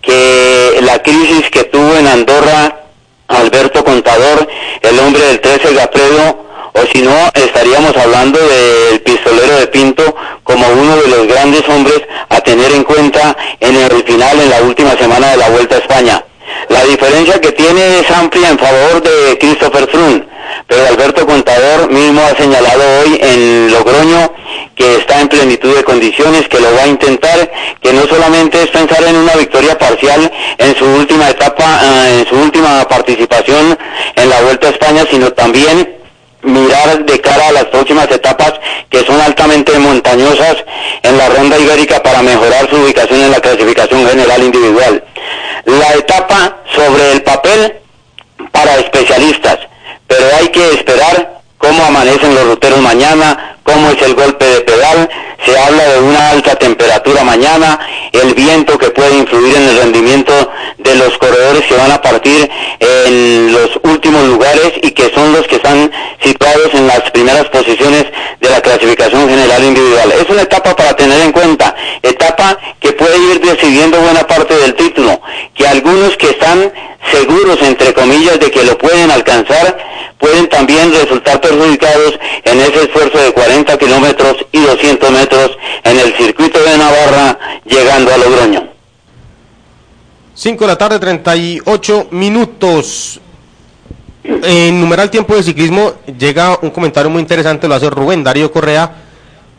que 0.00 0.78
la 0.82 1.02
crisis 1.02 1.50
que 1.50 1.64
tuvo 1.64 1.96
en 1.96 2.06
Andorra 2.06 2.84
Alberto 3.28 3.84
Contador, 3.84 4.48
el 4.80 4.98
hombre 5.00 5.22
del 5.26 5.40
13 5.40 5.74
Gapredo, 5.74 6.48
o 6.72 6.80
si 6.92 7.02
no, 7.02 7.14
estaríamos 7.34 7.96
hablando 7.96 8.38
del 8.38 9.00
pistolero 9.00 9.58
de 9.58 9.66
Pinto 9.66 10.16
uno 10.72 10.96
de 10.96 11.08
los 11.08 11.26
grandes 11.26 11.68
hombres 11.68 12.00
a 12.28 12.40
tener 12.40 12.72
en 12.72 12.84
cuenta 12.84 13.36
en 13.60 13.76
el 13.76 14.02
final, 14.04 14.40
en 14.40 14.50
la 14.50 14.62
última 14.62 14.96
semana 14.96 15.30
de 15.30 15.36
la 15.36 15.48
Vuelta 15.50 15.76
a 15.76 15.78
España. 15.78 16.24
La 16.68 16.84
diferencia 16.84 17.40
que 17.40 17.52
tiene 17.52 18.00
es 18.00 18.10
amplia 18.10 18.50
en 18.50 18.58
favor 18.58 19.02
de 19.02 19.38
Christopher 19.38 19.88
Froome, 19.88 20.24
pero 20.66 20.86
Alberto 20.86 21.26
Contador 21.26 21.90
mismo 21.90 22.20
ha 22.20 22.36
señalado 22.36 22.82
hoy 23.00 23.18
en 23.20 23.70
Logroño 23.72 24.32
que 24.74 24.96
está 24.96 25.20
en 25.20 25.28
plenitud 25.28 25.74
de 25.74 25.82
condiciones, 25.82 26.48
que 26.48 26.60
lo 26.60 26.72
va 26.74 26.82
a 26.82 26.86
intentar, 26.86 27.50
que 27.82 27.92
no 27.92 28.06
solamente 28.06 28.62
es 28.62 28.68
pensar 28.68 29.02
en 29.04 29.16
una 29.16 29.34
victoria 29.34 29.76
parcial 29.76 30.30
en 30.56 30.76
su 30.76 30.84
última 30.84 31.30
etapa, 31.30 31.80
eh, 31.82 32.20
en 32.20 32.26
su 32.26 32.36
última 32.36 32.86
participación 32.86 33.76
en 34.14 34.30
la 34.30 34.40
Vuelta 34.42 34.68
a 34.68 34.70
España, 34.70 35.04
sino 35.10 35.32
también 35.32 35.96
mirar 36.42 37.04
de 37.04 37.20
cara 37.20 37.48
a 37.48 37.52
las 37.52 37.64
próximas 37.66 38.10
etapas 38.10 38.54
que 38.88 39.04
son 39.04 39.20
altamente 39.20 39.78
montañosas 39.78 40.56
en 41.02 41.18
la 41.18 41.28
ronda 41.28 41.58
ibérica 41.58 42.02
para 42.02 42.22
mejorar 42.22 42.68
su 42.70 42.76
ubicación 42.76 43.20
en 43.20 43.30
la 43.30 43.40
clasificación 43.40 44.06
general 44.06 44.42
individual. 44.42 45.04
La 45.64 45.94
etapa 45.94 46.58
sobre 46.74 47.12
el 47.12 47.22
papel 47.22 47.74
para 48.52 48.76
especialistas, 48.76 49.58
pero 50.06 50.24
hay 50.38 50.48
que 50.48 50.74
esperar 50.74 51.40
cómo 51.58 51.84
amanecen 51.84 52.34
los 52.34 52.46
ruteros 52.46 52.80
mañana, 52.80 53.47
cómo 53.68 53.90
es 53.90 54.00
el 54.02 54.14
golpe 54.14 54.44
de 54.46 54.60
pedal, 54.62 55.08
se 55.44 55.58
habla 55.58 55.84
de 55.84 56.00
una 56.00 56.30
alta 56.30 56.54
temperatura 56.56 57.22
mañana, 57.22 57.78
el 58.12 58.34
viento 58.34 58.78
que 58.78 58.88
puede 58.88 59.18
influir 59.18 59.56
en 59.56 59.68
el 59.68 59.76
rendimiento 59.78 60.32
de 60.78 60.94
los 60.94 61.16
corredores 61.18 61.64
que 61.66 61.76
van 61.76 61.92
a 61.92 62.00
partir 62.00 62.50
en 62.80 63.52
los 63.52 63.78
últimos 63.82 64.24
lugares 64.24 64.72
y 64.82 64.90
que 64.92 65.10
son 65.14 65.32
los 65.32 65.46
que 65.46 65.56
están 65.56 65.90
situados 66.24 66.72
en 66.72 66.86
las 66.86 67.10
primeras 67.10 67.44
posiciones 67.48 68.06
de 68.40 68.48
la 68.48 68.60
clasificación 68.62 69.28
general 69.28 69.62
individual. 69.62 70.12
Es 70.12 70.30
una 70.30 70.42
etapa 70.42 70.74
para 70.74 70.96
tener 70.96 71.20
en 71.20 71.32
cuenta, 71.32 71.74
etapa 72.02 72.58
que 72.80 72.92
puede 72.92 73.18
ir 73.32 73.40
decidiendo 73.40 74.00
buena 74.00 74.26
parte 74.26 74.54
del 74.56 74.74
título, 74.74 75.20
que 75.54 75.66
algunos 75.66 76.16
que 76.16 76.30
están 76.30 76.72
seguros, 77.12 77.58
entre 77.62 77.92
comillas, 77.92 78.40
de 78.40 78.50
que 78.50 78.64
lo 78.64 78.76
pueden 78.78 79.10
alcanzar, 79.10 79.78
pueden 80.18 80.48
también 80.48 80.92
resultar 80.92 81.40
perjudicados 81.40 82.18
en 82.44 82.60
ese 82.60 82.82
esfuerzo 82.82 83.18
de 83.18 83.32
40 83.32 83.57
kilómetros 83.64 84.36
y 84.52 84.60
200 84.60 85.10
metros 85.10 85.50
en 85.84 85.98
el 85.98 86.14
circuito 86.14 86.58
de 86.62 86.78
Navarra, 86.78 87.38
llegando 87.64 88.12
a 88.12 88.18
Logroño. 88.18 88.68
5 90.34 90.64
de 90.64 90.68
la 90.68 90.78
tarde, 90.78 90.98
38 90.98 92.08
minutos. 92.12 93.20
En 94.22 94.80
numeral 94.80 95.10
tiempo 95.10 95.34
de 95.34 95.42
ciclismo 95.42 95.94
llega 96.18 96.58
un 96.62 96.70
comentario 96.70 97.10
muy 97.10 97.20
interesante, 97.20 97.66
lo 97.66 97.74
hace 97.74 97.88
Rubén 97.88 98.22
Darío 98.22 98.52
Correa, 98.52 98.92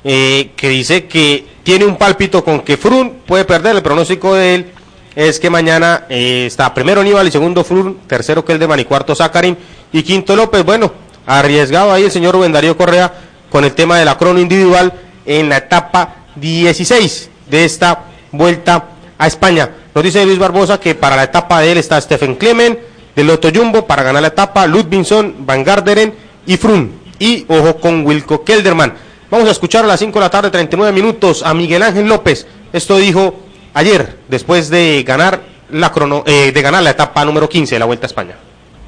eh, 0.03 0.51
que 0.55 0.69
dice 0.69 1.07
que 1.07 1.45
tiene 1.63 1.85
un 1.85 1.97
pálpito 1.97 2.43
con 2.43 2.61
que 2.61 2.77
Frun 2.77 3.21
puede 3.25 3.45
perder. 3.45 3.75
El 3.75 3.81
pronóstico 3.81 4.35
de 4.35 4.55
él 4.55 4.71
es 5.15 5.39
que 5.39 5.49
mañana 5.49 6.05
eh, 6.09 6.45
está 6.45 6.73
primero 6.73 7.01
Aníbal 7.01 7.27
y 7.27 7.31
segundo 7.31 7.63
Frun, 7.63 7.99
tercero 8.07 8.45
que 8.45 8.53
el 8.53 8.59
de 8.59 8.67
Mani, 8.67 8.85
cuarto 8.85 9.15
Zacarín 9.15 9.57
y 9.91 10.03
quinto 10.03 10.35
López. 10.35 10.63
Bueno, 10.63 10.93
arriesgado 11.25 11.91
ahí 11.91 12.03
el 12.03 12.11
señor 12.11 12.35
Rubén 12.35 12.51
Darío 12.51 12.77
Correa 12.77 13.28
con 13.49 13.65
el 13.65 13.73
tema 13.73 13.97
de 13.97 14.05
la 14.05 14.17
crono 14.17 14.39
individual 14.39 14.93
en 15.25 15.49
la 15.49 15.57
etapa 15.57 16.15
16 16.35 17.29
de 17.49 17.65
esta 17.65 18.03
vuelta 18.31 18.85
a 19.17 19.27
España. 19.27 19.69
Nos 19.93 20.03
dice 20.03 20.25
Luis 20.25 20.39
Barbosa 20.39 20.79
que 20.79 20.95
para 20.95 21.15
la 21.15 21.23
etapa 21.23 21.59
de 21.61 21.71
él 21.71 21.77
está 21.77 21.99
Stephen 21.99 22.35
Clemen, 22.35 22.79
del 23.15 23.27
Loto 23.27 23.49
Jumbo 23.53 23.85
para 23.85 24.03
ganar 24.03 24.21
la 24.21 24.29
etapa, 24.29 24.65
Ludvinson, 24.65 25.45
Van 25.45 25.63
Garderen 25.63 26.13
y 26.45 26.57
Frun. 26.57 26.99
Y 27.19 27.45
ojo 27.49 27.75
con 27.77 28.05
Wilco 28.05 28.43
Kelderman. 28.45 28.93
Vamos 29.29 29.47
a 29.49 29.51
escuchar 29.51 29.83
a 29.83 29.87
las 29.87 29.99
5 29.99 30.17
de 30.17 30.25
la 30.25 30.29
tarde, 30.29 30.49
39 30.49 30.93
minutos, 30.93 31.43
a 31.43 31.53
Miguel 31.53 31.83
Ángel 31.83 32.07
López. 32.07 32.47
Esto 32.71 32.97
dijo 32.97 33.35
ayer, 33.73 34.17
después 34.27 34.69
de 34.69 35.03
ganar 35.05 35.41
la, 35.69 35.91
crono, 35.91 36.23
eh, 36.25 36.51
de 36.51 36.61
ganar 36.61 36.81
la 36.81 36.91
etapa 36.91 37.25
número 37.25 37.49
15 37.49 37.75
de 37.75 37.79
la 37.79 37.85
Vuelta 37.85 38.05
a 38.05 38.07
España. 38.07 38.35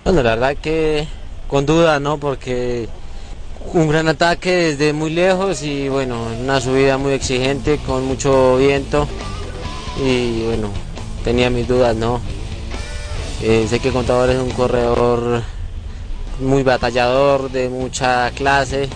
Bueno, 0.04 0.24
la 0.24 0.32
verdad 0.32 0.56
que 0.62 1.08
con 1.48 1.66
duda, 1.66 2.00
¿no? 2.00 2.18
Porque 2.18 2.88
un 3.74 3.88
gran 3.88 4.08
ataque 4.08 4.52
desde 4.52 4.94
muy 4.94 5.10
lejos 5.12 5.64
y 5.64 5.90
bueno, 5.90 6.22
una 6.42 6.60
subida 6.60 6.98
muy 6.98 7.14
exigente 7.14 7.78
con 7.86 8.06
mucho 8.06 8.58
viento 8.58 9.08
y 10.04 10.44
bueno, 10.44 10.70
tenía 11.24 11.50
mis 11.50 11.68
dudas, 11.68 11.96
¿no? 11.96 12.20
Eh, 13.42 13.66
sé 13.70 13.80
que 13.80 13.92
Contador 13.92 14.30
es 14.30 14.38
un 14.38 14.52
corredor 14.52 15.42
muy 16.40 16.64
batallador, 16.64 17.50
de 17.52 17.70
mucha 17.70 18.30
clase. 18.32 18.90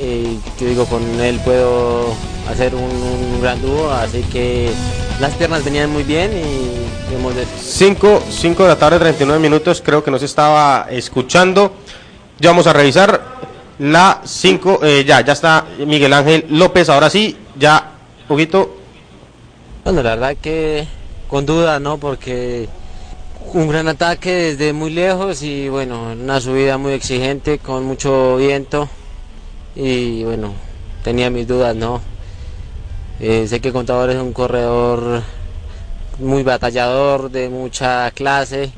Y 0.00 0.38
yo 0.60 0.68
digo, 0.68 0.86
con 0.86 1.02
él 1.20 1.40
puedo 1.44 2.12
hacer 2.50 2.74
un, 2.74 3.40
gran 3.40 3.60
dúo, 3.62 3.90
así 3.90 4.22
que 4.32 4.70
las 5.20 5.34
piernas 5.34 5.64
venían 5.64 5.90
muy 5.90 6.02
bien 6.02 6.32
y 6.32 7.14
hemos 7.14 7.34
de... 7.34 7.46
5, 7.46 8.22
5 8.28 8.62
de 8.62 8.68
la 8.68 8.76
tarde, 8.76 8.98
39 8.98 9.40
minutos, 9.40 9.82
creo 9.84 10.02
que 10.02 10.10
nos 10.10 10.22
estaba 10.22 10.86
escuchando. 10.90 11.72
Ya 12.38 12.50
vamos 12.50 12.66
a 12.66 12.72
revisar 12.72 13.35
la 13.78 14.22
5, 14.24 14.80
eh, 14.82 15.04
ya, 15.06 15.20
ya 15.20 15.32
está 15.32 15.66
Miguel 15.86 16.12
Ángel 16.12 16.46
López, 16.50 16.88
ahora 16.88 17.10
sí, 17.10 17.36
ya, 17.58 17.92
poquito. 18.26 18.76
Bueno, 19.84 20.02
la 20.02 20.16
verdad 20.16 20.36
que 20.40 20.86
con 21.28 21.46
duda, 21.46 21.78
¿no? 21.78 21.98
Porque 21.98 22.68
un 23.52 23.68
gran 23.68 23.88
ataque 23.88 24.32
desde 24.32 24.72
muy 24.72 24.90
lejos 24.90 25.42
y 25.42 25.68
bueno, 25.68 26.12
una 26.12 26.40
subida 26.40 26.78
muy 26.78 26.92
exigente 26.92 27.58
con 27.58 27.84
mucho 27.84 28.36
viento 28.36 28.88
y 29.74 30.24
bueno, 30.24 30.54
tenía 31.04 31.30
mis 31.30 31.46
dudas, 31.46 31.76
¿no? 31.76 32.00
Eh, 33.20 33.46
sé 33.48 33.60
que 33.60 33.72
Contador 33.72 34.10
es 34.10 34.16
un 34.16 34.32
corredor 34.32 35.22
muy 36.18 36.42
batallador, 36.42 37.30
de 37.30 37.48
mucha 37.48 38.10
clase 38.10 38.72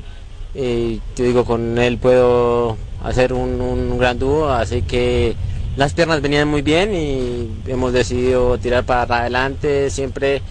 y 0.53 1.01
yo 1.15 1.25
digo, 1.25 1.45
con 1.45 1.77
él 1.77 1.97
puedo 1.97 2.77
hacer 3.03 3.33
un, 3.33 3.61
un 3.61 3.97
gran 3.97 4.19
dúo, 4.19 4.49
así 4.49 4.81
que 4.81 5.35
las 5.75 5.93
piernas 5.93 6.21
venían 6.21 6.47
muy 6.47 6.61
bien 6.61 6.93
y 6.93 7.49
hemos 7.67 7.93
decidido 7.93 8.57
tirar 8.57 8.85
para 8.85 9.21
adelante 9.21 9.89
siempre. 9.89 10.41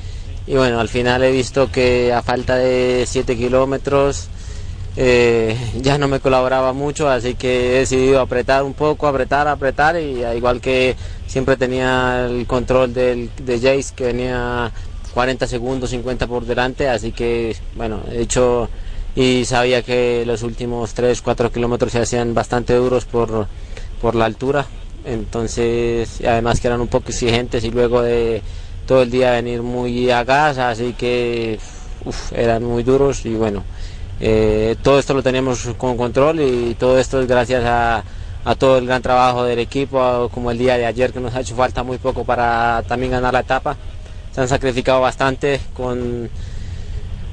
Y 0.46 0.54
bueno, 0.54 0.80
al 0.80 0.88
final 0.88 1.22
he 1.22 1.30
visto 1.30 1.70
que 1.70 2.12
a 2.12 2.22
falta 2.22 2.56
de 2.56 3.04
7 3.06 3.36
kilómetros 3.36 4.28
eh, 5.00 5.56
ya 5.80 5.96
no 5.96 6.08
me 6.08 6.18
colaboraba 6.18 6.72
mucho, 6.72 7.08
así 7.08 7.34
que 7.34 7.76
he 7.76 7.78
decidido 7.80 8.20
apretar 8.20 8.64
un 8.64 8.74
poco, 8.74 9.06
apretar, 9.06 9.46
apretar 9.46 10.00
y 10.00 10.24
al 10.24 10.36
igual 10.36 10.60
que 10.60 10.96
siempre 11.26 11.56
tenía 11.56 12.26
el 12.26 12.46
control 12.48 12.92
del, 12.92 13.30
de 13.36 13.60
Jace 13.60 13.94
que 13.94 14.06
venía 14.06 14.72
40 15.14 15.46
segundos, 15.46 15.90
50 15.90 16.26
por 16.26 16.46
delante, 16.46 16.88
así 16.88 17.12
que 17.12 17.54
bueno, 17.76 18.00
he 18.10 18.22
hecho 18.22 18.68
y 19.18 19.44
sabía 19.44 19.82
que 19.82 20.22
los 20.24 20.44
últimos 20.44 20.94
3, 20.94 21.22
4 21.22 21.50
kilómetros 21.50 21.90
se 21.90 21.98
hacían 21.98 22.34
bastante 22.34 22.74
duros 22.74 23.04
por, 23.04 23.48
por 24.00 24.14
la 24.14 24.26
altura, 24.26 24.66
entonces 25.04 26.20
además 26.24 26.60
que 26.60 26.68
eran 26.68 26.80
un 26.80 26.86
poco 26.86 27.08
exigentes 27.08 27.64
y 27.64 27.72
luego 27.72 28.00
de 28.00 28.42
todo 28.86 29.02
el 29.02 29.10
día 29.10 29.32
venir 29.32 29.62
muy 29.62 30.08
a 30.12 30.22
gas, 30.22 30.58
así 30.58 30.92
que 30.96 31.58
uf, 32.04 32.32
eran 32.32 32.62
muy 32.62 32.84
duros 32.84 33.26
y 33.26 33.34
bueno, 33.34 33.64
eh, 34.20 34.76
todo 34.84 35.00
esto 35.00 35.14
lo 35.14 35.22
teníamos 35.24 35.68
con 35.76 35.96
control 35.96 36.38
y 36.38 36.76
todo 36.78 36.96
esto 36.96 37.20
es 37.20 37.26
gracias 37.26 37.64
a, 37.64 38.04
a, 38.44 38.54
todo 38.54 38.78
el 38.78 38.86
gran 38.86 39.02
trabajo 39.02 39.42
del 39.42 39.58
equipo, 39.58 40.30
como 40.32 40.52
el 40.52 40.58
día 40.58 40.78
de 40.78 40.86
ayer 40.86 41.12
que 41.12 41.18
nos 41.18 41.34
ha 41.34 41.40
hecho 41.40 41.56
falta 41.56 41.82
muy 41.82 41.98
poco 41.98 42.22
para 42.22 42.84
también 42.86 43.10
ganar 43.10 43.32
la 43.32 43.40
etapa. 43.40 43.76
Se 44.32 44.42
han 44.42 44.48
sacrificado 44.48 45.00
bastante 45.00 45.60
con 45.74 46.30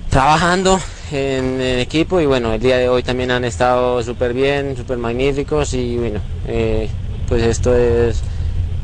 trabajando 0.10 0.80
en 1.12 1.62
el 1.62 1.80
equipo 1.80 2.20
y 2.20 2.26
bueno, 2.26 2.53
el 2.53 2.62
día 2.62 2.78
de 2.78 2.89
hoy 2.89 3.03
también 3.03 3.32
han 3.32 3.45
estado 3.45 4.01
súper 4.03 4.34
bien, 4.34 4.76
súper 4.76 4.97
magníficos 4.97 5.74
y 5.74 5.97
bueno, 5.97 6.20
eh, 6.47 6.89
pues 7.28 7.43
esto 7.43 7.76
es 7.76 8.22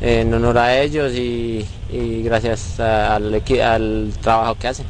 en 0.01 0.33
honor 0.33 0.57
a 0.57 0.81
ellos 0.81 1.13
y, 1.13 1.65
gracias 2.23 2.79
al, 2.79 3.43
al, 3.63 4.13
trabajo 4.21 4.55
que 4.55 4.67
hacen. 4.67 4.85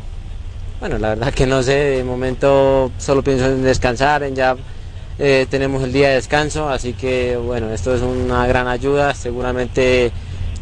Bueno, 0.80 0.98
la 0.98 1.10
verdad 1.10 1.34
que 1.34 1.46
no 1.46 1.62
sé, 1.62 1.74
de 1.74 2.04
momento 2.04 2.92
solo 2.98 3.24
pienso 3.24 3.46
en 3.46 3.64
descansar, 3.64 4.24
en 4.24 4.36
ya 4.36 4.56
eh, 5.20 5.46
tenemos 5.50 5.84
el 5.84 5.94
día 5.94 6.10
de 6.10 6.16
descanso, 6.16 6.70
así 6.70 6.94
que 6.94 7.38
bueno, 7.38 7.70
esto 7.72 7.94
es 7.94 8.02
una 8.02 8.48
gran 8.48 8.68
ayuda, 8.68 9.14
seguramente 9.14 10.12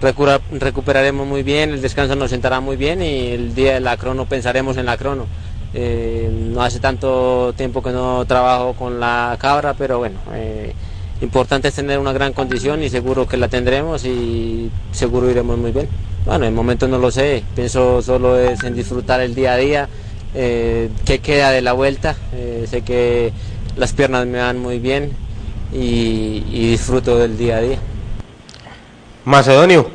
recuperaremos 0.02 1.28
muy 1.28 1.44
bien, 1.44 1.72
el 1.72 1.82
descanso 1.82 2.16
nos 2.16 2.30
sentará 2.30 2.60
muy 2.60 2.78
bien 2.78 3.02
y 3.02 3.28
el 3.32 3.54
día 3.54 3.74
de 3.74 3.80
la 3.82 3.98
crono 3.98 4.26
pensaremos 4.26 4.78
en 4.78 4.86
la 4.86 4.98
crono. 4.98 5.26
Eh, 5.74 6.30
no 6.32 6.62
hace 6.64 6.80
tanto 6.80 7.54
tiempo 7.56 7.84
que 7.84 7.92
no 7.92 8.26
trabajo 8.26 8.74
con 8.74 9.00
la 9.00 9.38
cabra, 9.40 9.76
pero 9.76 10.00
bueno, 10.00 10.18
eh, 10.34 10.74
importante 11.22 11.68
es 11.68 11.76
tener 11.76 12.00
una 12.00 12.14
gran 12.14 12.34
condición 12.34 12.82
y 12.82 12.90
seguro 12.90 13.28
que 13.28 13.38
la 13.38 13.48
tendremos 13.48 14.06
y 14.06 14.72
seguro 14.92 15.30
iremos 15.30 15.58
muy 15.58 15.72
bien. 15.72 15.88
Bueno, 16.26 16.46
en 16.46 16.50
el 16.50 16.56
momento 16.56 16.88
no 16.88 16.98
lo 16.98 17.12
sé, 17.12 17.44
pienso 17.56 18.02
solo 18.02 18.38
es 18.38 18.64
en 18.64 18.76
disfrutar 18.76 19.22
el 19.22 19.36
día 19.36 19.54
a 19.54 19.58
día, 19.58 19.90
eh, 20.36 20.90
qué 21.06 21.20
queda 21.20 21.52
de 21.52 21.62
la 21.62 21.74
vuelta, 21.74 22.16
eh, 22.34 22.66
sé 22.70 22.82
que 22.82 23.32
las 23.78 23.94
piernas 23.94 24.28
me 24.28 24.40
van 24.40 24.60
muy 24.60 24.80
bien 24.80 25.12
y, 25.74 26.70
disfruto 26.72 27.18
del 27.18 27.38
día 27.38 27.58
a 27.58 27.62
día. 27.62 27.78
Macedonio, 29.26 29.90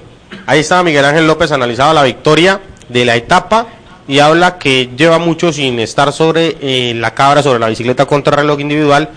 ahí 0.47 0.61
estaba 0.61 0.83
Miguel 0.83 1.05
Ángel 1.05 1.27
López, 1.27 1.53
analizaba 1.53 1.95
la 1.95 2.03
victoria 2.03 2.61
de 2.89 3.05
la 3.05 3.17
etapa 3.17 3.67
y 4.07 4.19
habla 4.19 4.59
que 4.59 4.91
lleva 4.97 5.19
mucho 5.19 5.53
sin 5.53 5.79
estar 5.81 6.13
sobre 6.13 6.57
eh, 6.61 6.95
la 6.95 7.15
cabra, 7.15 7.43
sobre 7.43 7.59
la 7.59 7.69
bicicleta 7.69 8.07
contra 8.07 8.37
reloj 8.37 8.61
individual, 8.61 9.09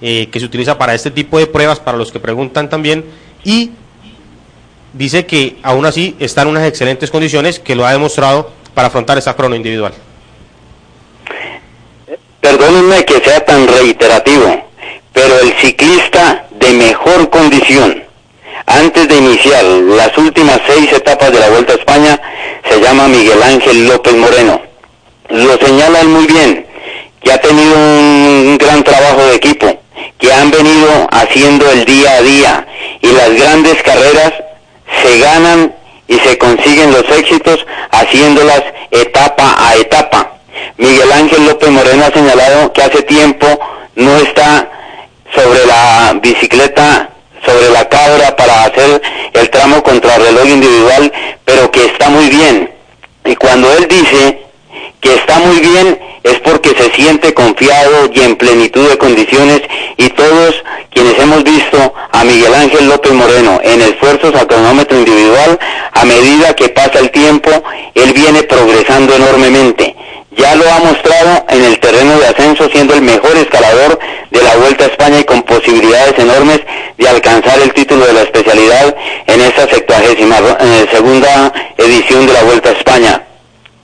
eh, 0.00 0.28
que 0.30 0.38
se 0.38 0.46
utiliza 0.46 0.78
para 0.78 0.94
este 0.94 1.10
tipo 1.10 1.38
de 1.38 1.46
pruebas, 1.46 1.80
para 1.80 1.98
los 1.98 2.12
que 2.12 2.20
preguntan 2.20 2.70
también, 2.70 3.04
y 3.44 3.70
dice 4.92 5.26
que 5.26 5.56
aún 5.62 5.84
así 5.86 6.16
está 6.20 6.42
en 6.42 6.48
unas 6.48 6.66
excelentes 6.66 7.10
condiciones, 7.10 7.58
que 7.58 7.74
lo 7.74 7.86
ha 7.86 7.92
demostrado 7.92 8.50
para 8.74 8.88
afrontar 8.88 9.18
esa 9.18 9.34
crono 9.34 9.56
individual. 9.56 9.92
Perdónenme 12.40 13.04
que 13.04 13.20
sea 13.20 13.44
tan 13.44 13.66
reiterativo, 13.66 14.64
pero 15.12 15.40
el 15.40 15.52
ciclista 15.54 16.46
de 16.58 16.72
mejor 16.72 17.28
condición, 17.30 18.02
antes 18.66 19.08
de 19.08 19.16
iniciar 19.16 19.64
las 19.64 20.16
últimas 20.18 20.60
seis 20.66 20.92
etapas 20.92 21.32
de 21.32 21.40
la 21.40 21.48
Vuelta 21.50 21.72
a 21.72 21.76
España, 21.76 22.20
se 22.68 22.80
llama 22.80 23.08
Miguel 23.08 23.42
Ángel 23.42 23.86
López 23.86 24.14
Moreno. 24.14 24.60
Lo 25.28 25.56
señalan 25.58 26.10
muy 26.10 26.26
bien, 26.26 26.66
que 27.22 27.32
ha 27.32 27.40
tenido 27.40 27.76
un 27.76 28.58
gran 28.58 28.82
trabajo 28.82 29.22
de 29.26 29.36
equipo, 29.36 29.80
que 30.18 30.32
han 30.32 30.50
venido 30.50 31.08
haciendo 31.10 31.70
el 31.70 31.84
día 31.84 32.12
a 32.12 32.22
día 32.22 32.66
y 33.00 33.08
las 33.08 33.34
grandes 33.34 33.82
carreras 33.82 34.32
se 35.02 35.18
ganan 35.18 35.74
y 36.08 36.18
se 36.18 36.36
consiguen 36.38 36.92
los 36.92 37.08
éxitos 37.10 37.64
haciéndolas 37.92 38.62
etapa 38.90 39.56
a 39.58 39.76
etapa. 39.76 40.32
Miguel 40.76 41.12
Ángel 41.12 41.46
López 41.46 41.70
Moreno 41.70 42.04
ha 42.04 42.12
señalado 42.12 42.72
que 42.72 42.82
hace 42.82 43.02
tiempo 43.02 43.46
no 43.94 44.16
está 44.16 44.68
sobre 45.34 45.64
la 45.66 46.18
bicicleta, 46.20 47.10
sobre 47.44 47.70
la 47.70 47.88
cabra 47.88 48.36
para 48.36 48.64
hacer 48.64 49.02
el 49.32 49.50
tramo 49.50 49.82
contra 49.82 50.18
reloj 50.18 50.46
individual, 50.46 51.12
pero 51.44 51.70
que 51.70 51.86
está 51.86 52.08
muy 52.08 52.28
bien. 52.28 52.70
Y 53.24 53.36
cuando 53.36 53.72
él 53.72 53.86
dice 53.88 54.40
que 55.00 55.14
está 55.14 55.38
muy 55.38 55.58
bien 55.60 55.98
es 56.22 56.38
porque 56.40 56.70
se 56.70 56.90
siente 56.92 57.32
confiado 57.32 58.10
y 58.12 58.20
en 58.20 58.36
plenitud 58.36 58.88
de 58.88 58.98
condiciones 58.98 59.62
y 59.96 60.08
todos 60.10 60.62
quienes 60.90 61.18
hemos 61.18 61.42
visto 61.44 61.94
a 62.12 62.24
Miguel 62.24 62.54
Ángel 62.54 62.88
López 62.88 63.12
Moreno 63.12 63.60
en 63.62 63.80
esfuerzos 63.80 64.34
a 64.34 64.46
cronómetro 64.46 64.98
individual, 64.98 65.58
a 65.92 66.04
medida 66.04 66.54
que 66.54 66.68
pasa 66.68 66.98
el 66.98 67.10
tiempo, 67.10 67.50
él 67.94 68.12
viene 68.12 68.42
progresando 68.42 69.14
enormemente. 69.14 69.96
Ya 70.40 70.54
lo 70.54 70.64
ha 70.72 70.78
mostrado 70.78 71.44
en 71.50 71.64
el 71.64 71.78
terreno 71.80 72.18
de 72.18 72.26
ascenso 72.28 72.66
siendo 72.70 72.94
el 72.94 73.02
mejor 73.02 73.36
escalador 73.36 73.98
de 74.30 74.42
la 74.42 74.56
Vuelta 74.56 74.84
a 74.84 74.86
España 74.86 75.20
y 75.20 75.24
con 75.24 75.42
posibilidades 75.42 76.18
enormes 76.18 76.60
de 76.96 77.08
alcanzar 77.08 77.58
el 77.60 77.74
título 77.74 78.06
de 78.06 78.14
la 78.14 78.22
especialidad 78.22 78.96
en 79.26 79.40
esta 79.42 79.68
72 79.68 80.56
segunda 80.90 81.52
edición 81.76 82.26
de 82.26 82.32
la 82.32 82.42
Vuelta 82.44 82.70
a 82.70 82.72
España. 82.72 83.22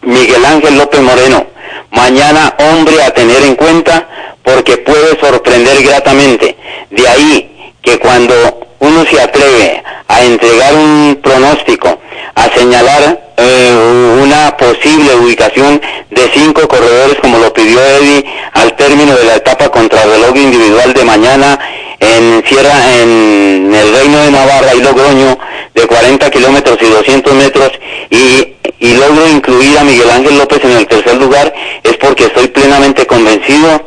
Miguel 0.00 0.42
Ángel 0.46 0.78
López 0.78 1.02
Moreno, 1.02 1.46
mañana 1.90 2.54
hombre 2.58 3.02
a 3.02 3.10
tener 3.10 3.42
en 3.42 3.54
cuenta 3.56 4.08
porque 4.42 4.78
puede 4.78 5.20
sorprender 5.20 5.82
gratamente. 5.82 6.56
De 6.88 7.06
ahí 7.06 7.74
que 7.82 7.98
cuando 7.98 8.34
uno 8.78 9.04
se 9.04 9.20
atreve 9.20 9.82
a 10.08 10.24
entregar 10.24 10.74
un 10.74 11.20
pronóstico, 11.22 11.98
a 12.34 12.48
señalar 12.54 13.26
eh, 13.38 14.18
una 14.22 14.56
posible 14.56 15.14
ubicación 15.16 15.80
de 16.10 16.30
cinco 16.32 16.66
corredores 16.68 17.18
como 17.20 17.38
lo 17.38 17.52
pidió 17.52 17.78
Eddie 17.80 18.24
al 18.52 18.74
término 18.76 19.14
de 19.14 19.24
la 19.24 19.36
etapa 19.36 19.68
contra 19.68 19.95
individual 20.34 20.92
de 20.92 21.04
mañana 21.04 21.58
en 21.98 22.44
Sierra, 22.46 23.00
en 23.00 23.74
el 23.74 23.92
Reino 23.92 24.18
de 24.18 24.30
Navarra 24.30 24.74
y 24.74 24.80
Logroño 24.80 25.38
de 25.74 25.86
40 25.86 26.30
kilómetros 26.30 26.78
y 26.80 26.86
200 26.86 27.34
metros 27.34 27.72
y, 28.10 28.54
y 28.78 28.94
logro 28.94 29.28
incluir 29.28 29.78
a 29.78 29.84
Miguel 29.84 30.10
Ángel 30.10 30.38
López 30.38 30.64
en 30.64 30.72
el 30.72 30.86
tercer 30.86 31.16
lugar 31.16 31.52
es 31.82 31.96
porque 31.96 32.24
estoy 32.24 32.48
plenamente 32.48 33.06
convencido 33.06 33.82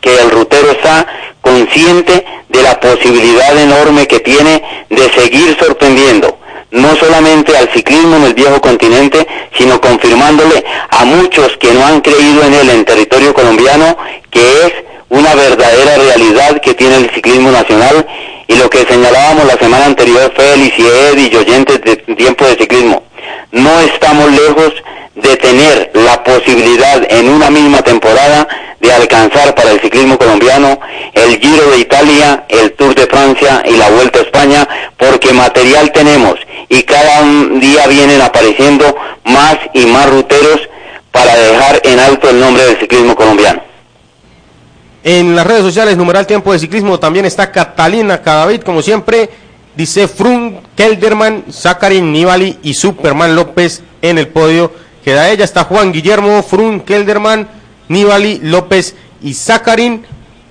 que 0.00 0.20
el 0.20 0.30
rutero 0.30 0.70
está 0.70 1.06
consciente 1.40 2.24
de 2.48 2.62
la 2.62 2.78
posibilidad 2.78 3.56
enorme 3.58 4.06
que 4.06 4.20
tiene 4.20 4.62
de 4.90 5.10
seguir 5.12 5.56
sorprendiendo 5.58 6.38
no 6.70 6.94
solamente 6.96 7.56
al 7.56 7.70
ciclismo 7.70 8.16
en 8.16 8.24
el 8.24 8.34
viejo 8.34 8.60
continente, 8.60 9.26
sino 9.56 9.80
confirmándole 9.80 10.62
a 10.90 11.04
muchos 11.06 11.56
que 11.56 11.72
no 11.72 11.86
han 11.86 12.02
creído 12.02 12.42
en 12.44 12.52
él 12.52 12.68
en 12.68 12.84
territorio 12.84 13.32
colombiano 13.32 13.96
que 14.30 14.66
es 14.66 14.72
una 15.28 15.42
verdadera 15.42 15.96
realidad 15.96 16.60
que 16.62 16.72
tiene 16.72 16.96
el 16.96 17.10
ciclismo 17.10 17.50
nacional 17.50 18.06
y 18.46 18.54
lo 18.54 18.70
que 18.70 18.86
señalábamos 18.86 19.44
la 19.44 19.58
semana 19.58 19.84
anterior 19.84 20.32
Félix 20.34 20.78
y 20.78 20.86
Ed 20.86 21.18
y 21.18 21.36
oyentes 21.36 21.82
de 21.82 21.96
tiempo 21.96 22.46
de 22.46 22.56
ciclismo. 22.56 23.02
No 23.52 23.78
estamos 23.80 24.30
lejos 24.30 24.72
de 25.16 25.36
tener 25.36 25.90
la 25.92 26.24
posibilidad 26.24 27.06
en 27.10 27.28
una 27.28 27.50
misma 27.50 27.82
temporada 27.82 28.48
de 28.80 28.90
alcanzar 28.90 29.54
para 29.54 29.72
el 29.72 29.80
ciclismo 29.80 30.16
colombiano 30.16 30.80
el 31.12 31.38
Giro 31.38 31.70
de 31.72 31.78
Italia, 31.78 32.44
el 32.48 32.72
Tour 32.72 32.94
de 32.94 33.06
Francia 33.06 33.62
y 33.66 33.76
la 33.76 33.90
Vuelta 33.90 34.20
a 34.20 34.22
España, 34.22 34.68
porque 34.96 35.34
material 35.34 35.92
tenemos 35.92 36.36
y 36.70 36.84
cada 36.84 37.22
día 37.60 37.86
vienen 37.86 38.22
apareciendo 38.22 38.96
más 39.24 39.58
y 39.74 39.84
más 39.84 40.08
ruteros 40.08 40.60
para 41.12 41.36
dejar 41.36 41.82
en 41.84 41.98
alto 41.98 42.30
el 42.30 42.40
nombre 42.40 42.64
del 42.64 42.78
ciclismo 42.78 43.14
colombiano. 43.14 43.67
En 45.04 45.36
las 45.36 45.46
redes 45.46 45.62
sociales, 45.62 45.96
numeral 45.96 46.26
tiempo 46.26 46.52
de 46.52 46.58
ciclismo, 46.58 46.98
también 46.98 47.24
está 47.24 47.52
Catalina 47.52 48.20
Cadavid, 48.20 48.62
como 48.62 48.82
siempre, 48.82 49.30
dice 49.76 50.08
Frun, 50.08 50.58
Kelderman, 50.76 51.44
Zakarin, 51.50 52.12
Nibali 52.12 52.58
y 52.62 52.74
Superman 52.74 53.36
López 53.36 53.82
en 54.02 54.18
el 54.18 54.28
podio. 54.28 54.72
Queda 55.04 55.30
ella, 55.30 55.44
está 55.44 55.64
Juan 55.64 55.92
Guillermo, 55.92 56.42
Frun, 56.42 56.80
Kelderman, 56.80 57.48
Nibali, 57.88 58.40
López 58.42 58.96
y 59.22 59.34
Zakarin. 59.34 60.04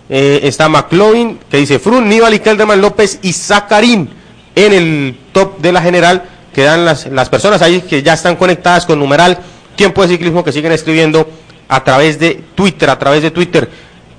Eh, 0.10 0.40
está 0.44 0.70
McLovin, 0.70 1.40
que 1.52 1.58
dice 1.58 1.80
Frun, 1.80 2.08
Nibali, 2.08 2.40
Kelderman, 2.40 2.80
López 2.80 3.20
y 3.22 3.34
Zakarin 3.34 4.10
en 4.56 4.74
el 4.74 5.20
top 5.34 5.60
de 5.60 5.74
la 5.74 5.82
general. 5.82 6.24
Quedan 6.54 6.86
las, 6.86 7.06
las 7.08 7.28
personas 7.30 7.62
ahí 7.62 7.82
que 7.82 8.02
ya 8.02 8.14
están 8.14 8.38
conectadas 8.38 8.86
con 8.86 8.98
numeral 8.98 9.38
tiempo 9.76 10.02
de 10.02 10.08
ciclismo 10.08 10.44
que 10.44 10.54
siguen 10.54 10.72
escribiendo 10.72 11.30
a 11.68 11.84
través 11.84 12.18
de 12.18 12.42
Twitter, 12.56 12.90
a 12.90 12.98
través 12.98 13.22
de 13.22 13.32
Twitter. 13.32 13.70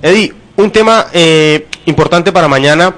Eddie, 0.00 0.32
un 0.56 0.70
tema 0.70 1.06
eh, 1.12 1.66
importante 1.86 2.32
para 2.32 2.48
mañana 2.48 2.94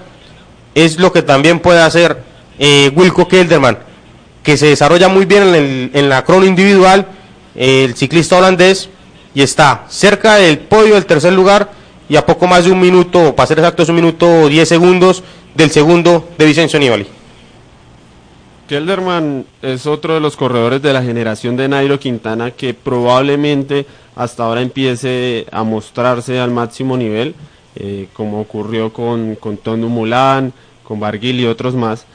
es 0.75 0.99
lo 0.99 1.13
que 1.13 1.23
también 1.23 1.59
puede 1.59 1.81
hacer 1.81 2.23
eh, 2.59 2.91
Wilco 2.95 3.27
Kelderman, 3.27 3.79
que 4.43 4.57
se 4.57 4.67
desarrolla 4.67 5.09
muy 5.09 5.25
bien 5.25 5.43
en, 5.43 5.55
el, 5.55 5.91
en 5.95 6.09
la 6.09 6.25
crono 6.25 6.45
individual, 6.45 7.07
el 7.55 7.95
ciclista 7.95 8.37
holandés, 8.37 8.91
y 9.35 9.43
está 9.43 9.85
cerca 9.89 10.37
del 10.37 10.59
podio 10.59 10.95
del 10.95 11.07
tercer 11.07 11.33
lugar 11.33 11.71
y 12.09 12.17
a 12.17 12.27
poco 12.27 12.47
más 12.47 12.65
de 12.65 12.73
un 12.73 12.81
minuto, 12.81 13.35
para 13.35 13.47
ser 13.47 13.59
exactos, 13.59 13.89
un 13.89 13.95
minuto 13.95 14.49
diez 14.49 14.69
segundos 14.69 15.23
del 15.55 15.71
segundo 15.71 16.29
de 16.37 16.47
Vicencio 16.47 16.79
Nibali. 16.79 17.07
Kelderman 18.69 19.47
es 19.63 19.87
otro 19.87 20.15
de 20.15 20.21
los 20.21 20.37
corredores 20.37 20.81
de 20.81 20.93
la 20.93 21.03
generación 21.03 21.57
de 21.57 21.69
Nairo 21.69 21.99
Quintana 21.99 22.53
que 22.53 22.73
probablemente 22.73 23.87
hasta 24.17 24.45
ahora 24.45 24.63
empiece 24.63 25.47
a 25.51 25.63
mostrarse 25.63 26.39
al 26.39 26.51
máximo 26.51 26.97
nivel, 26.97 27.35
eh, 27.77 28.09
como 28.13 28.41
ocurrió 28.41 28.93
con, 28.93 29.37
con 29.37 29.59
Mulan, 29.89 30.53
con 30.85 31.01
Barguil 31.01 31.41
y 31.41 31.47
otros 31.47 31.75
más. 31.75 32.07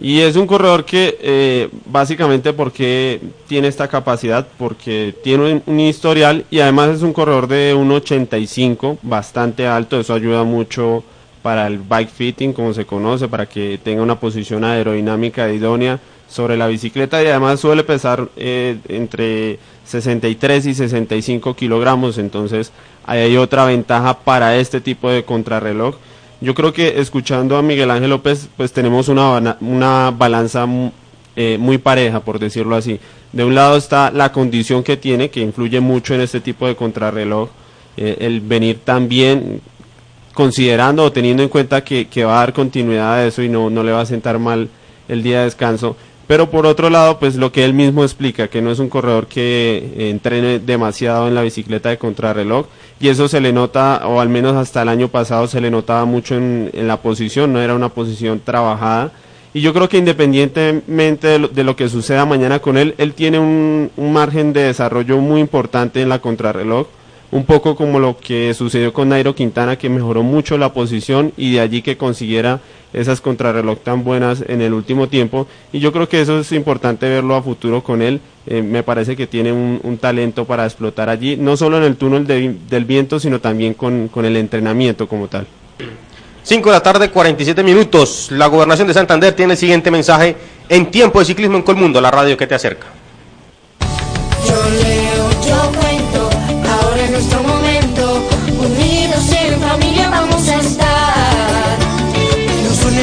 Y 0.00 0.20
es 0.20 0.36
un 0.36 0.46
corredor 0.46 0.84
que 0.84 1.18
eh, 1.20 1.68
básicamente 1.86 2.52
porque 2.52 3.20
tiene 3.48 3.66
esta 3.66 3.88
capacidad, 3.88 4.46
porque 4.56 5.14
tiene 5.24 5.54
un, 5.54 5.62
un, 5.66 5.80
historial 5.80 6.44
y 6.50 6.60
además 6.60 6.90
es 6.90 7.02
un 7.02 7.12
corredor 7.12 7.48
de 7.48 7.74
1.85, 7.74 8.98
bastante 9.02 9.66
alto, 9.66 9.98
eso 9.98 10.14
ayuda 10.14 10.44
mucho 10.44 11.02
para 11.42 11.66
el 11.66 11.78
bike 11.78 12.10
fitting, 12.10 12.52
como 12.52 12.74
se 12.74 12.84
conoce, 12.86 13.26
para 13.26 13.46
que 13.46 13.80
tenga 13.82 14.02
una 14.02 14.20
posición 14.20 14.62
aerodinámica 14.62 15.50
idónea 15.52 15.98
sobre 16.28 16.56
la 16.56 16.66
bicicleta 16.66 17.22
y 17.22 17.26
además 17.26 17.60
suele 17.60 17.84
pesar 17.84 18.28
eh, 18.36 18.78
entre 18.88 19.58
63 19.86 20.66
y 20.66 20.74
65 20.74 21.54
kilogramos, 21.56 22.18
entonces 22.18 22.72
hay 23.06 23.36
otra 23.38 23.64
ventaja 23.64 24.18
para 24.18 24.56
este 24.56 24.80
tipo 24.80 25.10
de 25.10 25.24
contrarreloj. 25.24 25.96
Yo 26.40 26.54
creo 26.54 26.72
que 26.72 27.00
escuchando 27.00 27.56
a 27.56 27.62
Miguel 27.62 27.90
Ángel 27.90 28.10
López, 28.10 28.48
pues 28.56 28.72
tenemos 28.72 29.08
una, 29.08 29.56
una 29.60 30.10
balanza 30.10 30.66
eh, 31.34 31.56
muy 31.58 31.78
pareja, 31.78 32.20
por 32.20 32.38
decirlo 32.38 32.76
así. 32.76 33.00
De 33.32 33.44
un 33.44 33.54
lado 33.54 33.76
está 33.76 34.10
la 34.10 34.30
condición 34.30 34.84
que 34.84 34.96
tiene, 34.96 35.30
que 35.30 35.40
influye 35.40 35.80
mucho 35.80 36.14
en 36.14 36.20
este 36.20 36.40
tipo 36.40 36.66
de 36.66 36.76
contrarreloj, 36.76 37.48
eh, 37.96 38.18
el 38.20 38.40
venir 38.40 38.80
tan 38.84 39.08
bien, 39.08 39.60
considerando 40.34 41.02
o 41.04 41.12
teniendo 41.12 41.42
en 41.42 41.48
cuenta 41.48 41.82
que, 41.82 42.06
que, 42.08 42.24
va 42.24 42.36
a 42.36 42.40
dar 42.40 42.52
continuidad 42.52 43.14
a 43.14 43.26
eso 43.26 43.42
y 43.42 43.48
no, 43.48 43.70
no 43.70 43.82
le 43.82 43.90
va 43.90 44.02
a 44.02 44.06
sentar 44.06 44.38
mal 44.38 44.68
el 45.08 45.22
día 45.22 45.38
de 45.38 45.44
descanso. 45.46 45.96
Pero 46.28 46.50
por 46.50 46.66
otro 46.66 46.90
lado, 46.90 47.18
pues 47.18 47.36
lo 47.36 47.52
que 47.52 47.64
él 47.64 47.72
mismo 47.72 48.04
explica, 48.04 48.48
que 48.48 48.60
no 48.60 48.70
es 48.70 48.78
un 48.78 48.90
corredor 48.90 49.28
que 49.28 49.92
eh, 49.96 50.10
entrene 50.10 50.58
demasiado 50.58 51.26
en 51.26 51.34
la 51.34 51.40
bicicleta 51.40 51.88
de 51.88 51.96
contrarreloj, 51.96 52.66
y 53.00 53.08
eso 53.08 53.28
se 53.28 53.40
le 53.40 53.50
nota, 53.50 54.06
o 54.06 54.20
al 54.20 54.28
menos 54.28 54.54
hasta 54.54 54.82
el 54.82 54.90
año 54.90 55.08
pasado 55.08 55.46
se 55.46 55.62
le 55.62 55.70
notaba 55.70 56.04
mucho 56.04 56.36
en, 56.36 56.70
la 56.74 56.98
posición, 56.98 57.54
no 57.54 57.62
era 57.62 57.74
una 57.74 57.88
posición 57.88 58.42
trabajada. 58.44 59.10
Y 59.54 59.62
yo 59.62 59.72
creo 59.72 59.88
que 59.88 59.96
independientemente 59.96 61.28
de 61.28 61.38
lo, 61.38 61.48
de 61.48 61.64
lo 61.64 61.74
que 61.76 61.88
suceda 61.88 62.26
mañana 62.26 62.58
con 62.58 62.76
él, 62.76 62.94
él 62.98 63.14
tiene 63.14 63.38
un, 63.38 63.90
un 63.96 64.12
margen 64.12 64.52
de 64.52 64.64
desarrollo 64.64 65.16
muy 65.18 65.40
importante 65.40 66.02
en 66.02 66.10
la 66.10 66.20
contrarreloj 66.20 66.88
un 67.30 67.44
poco 67.44 67.76
como 67.76 67.98
lo 67.98 68.16
que 68.16 68.54
sucedió 68.54 68.92
con 68.92 69.10
Nairo 69.10 69.34
Quintana, 69.34 69.76
que 69.76 69.90
mejoró 69.90 70.22
mucho 70.22 70.56
la 70.56 70.72
posición 70.72 71.32
y 71.36 71.52
de 71.52 71.60
allí 71.60 71.82
que 71.82 71.96
consiguiera 71.96 72.60
esas 72.92 73.20
contrarreloj 73.20 73.78
tan 73.80 74.02
buenas 74.04 74.42
en 74.48 74.60
el 74.62 74.72
último 74.72 75.08
tiempo 75.08 75.46
y 75.72 75.78
yo 75.80 75.92
creo 75.92 76.08
que 76.08 76.20
eso 76.20 76.38
es 76.40 76.52
importante 76.52 77.08
verlo 77.08 77.34
a 77.36 77.42
futuro 77.42 77.82
con 77.82 78.00
él. 78.02 78.20
Eh, 78.46 78.62
me 78.62 78.82
parece 78.82 79.14
que 79.14 79.26
tiene 79.26 79.52
un, 79.52 79.78
un 79.82 79.98
talento 79.98 80.44
para 80.46 80.64
explotar 80.64 81.08
allí, 81.10 81.36
no 81.36 81.56
solo 81.56 81.76
en 81.76 81.82
el 81.84 81.96
túnel 81.96 82.26
de- 82.26 82.56
del 82.70 82.84
viento, 82.86 83.20
sino 83.20 83.40
también 83.40 83.74
con, 83.74 84.08
con 84.08 84.24
el 84.24 84.36
entrenamiento 84.36 85.06
como 85.06 85.28
tal. 85.28 85.46
5 86.42 86.68
de 86.70 86.72
la 86.74 86.82
tarde, 86.82 87.10
47 87.10 87.62
minutos. 87.62 88.28
La 88.30 88.46
gobernación 88.46 88.88
de 88.88 88.94
Santander 88.94 89.34
tiene 89.34 89.52
el 89.52 89.58
siguiente 89.58 89.90
mensaje 89.90 90.34
en 90.70 90.90
tiempo 90.90 91.18
de 91.18 91.26
ciclismo 91.26 91.56
en 91.58 91.62
Colmundo, 91.62 92.00
la 92.00 92.10
radio 92.10 92.38
que 92.38 92.46
te 92.46 92.54
acerca. 92.54 92.86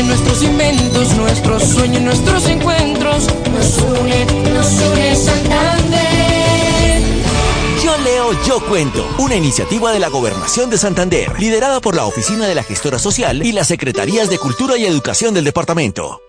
Nuestros 0.05 0.43
inventos, 0.43 1.15
nuestros 1.15 1.63
sueños, 1.63 2.01
nuestros 2.01 2.47
encuentros. 2.47 3.27
Nos 3.51 3.77
une, 3.77 4.25
nos 4.53 4.67
une 4.67 5.15
Santander. 5.15 6.15
Yo 7.83 7.97
leo, 7.99 8.43
yo 8.43 8.65
cuento. 8.65 9.07
Una 9.19 9.35
iniciativa 9.35 9.91
de 9.91 9.99
la 9.99 10.09
Gobernación 10.09 10.69
de 10.69 10.77
Santander, 10.77 11.39
liderada 11.39 11.79
por 11.81 11.95
la 11.95 12.05
Oficina 12.05 12.47
de 12.47 12.55
la 12.55 12.63
Gestora 12.63 12.99
Social 12.99 13.45
y 13.45 13.51
las 13.51 13.67
Secretarías 13.67 14.29
de 14.29 14.39
Cultura 14.39 14.77
y 14.77 14.85
Educación 14.85 15.33
del 15.33 15.43
departamento. 15.43 16.21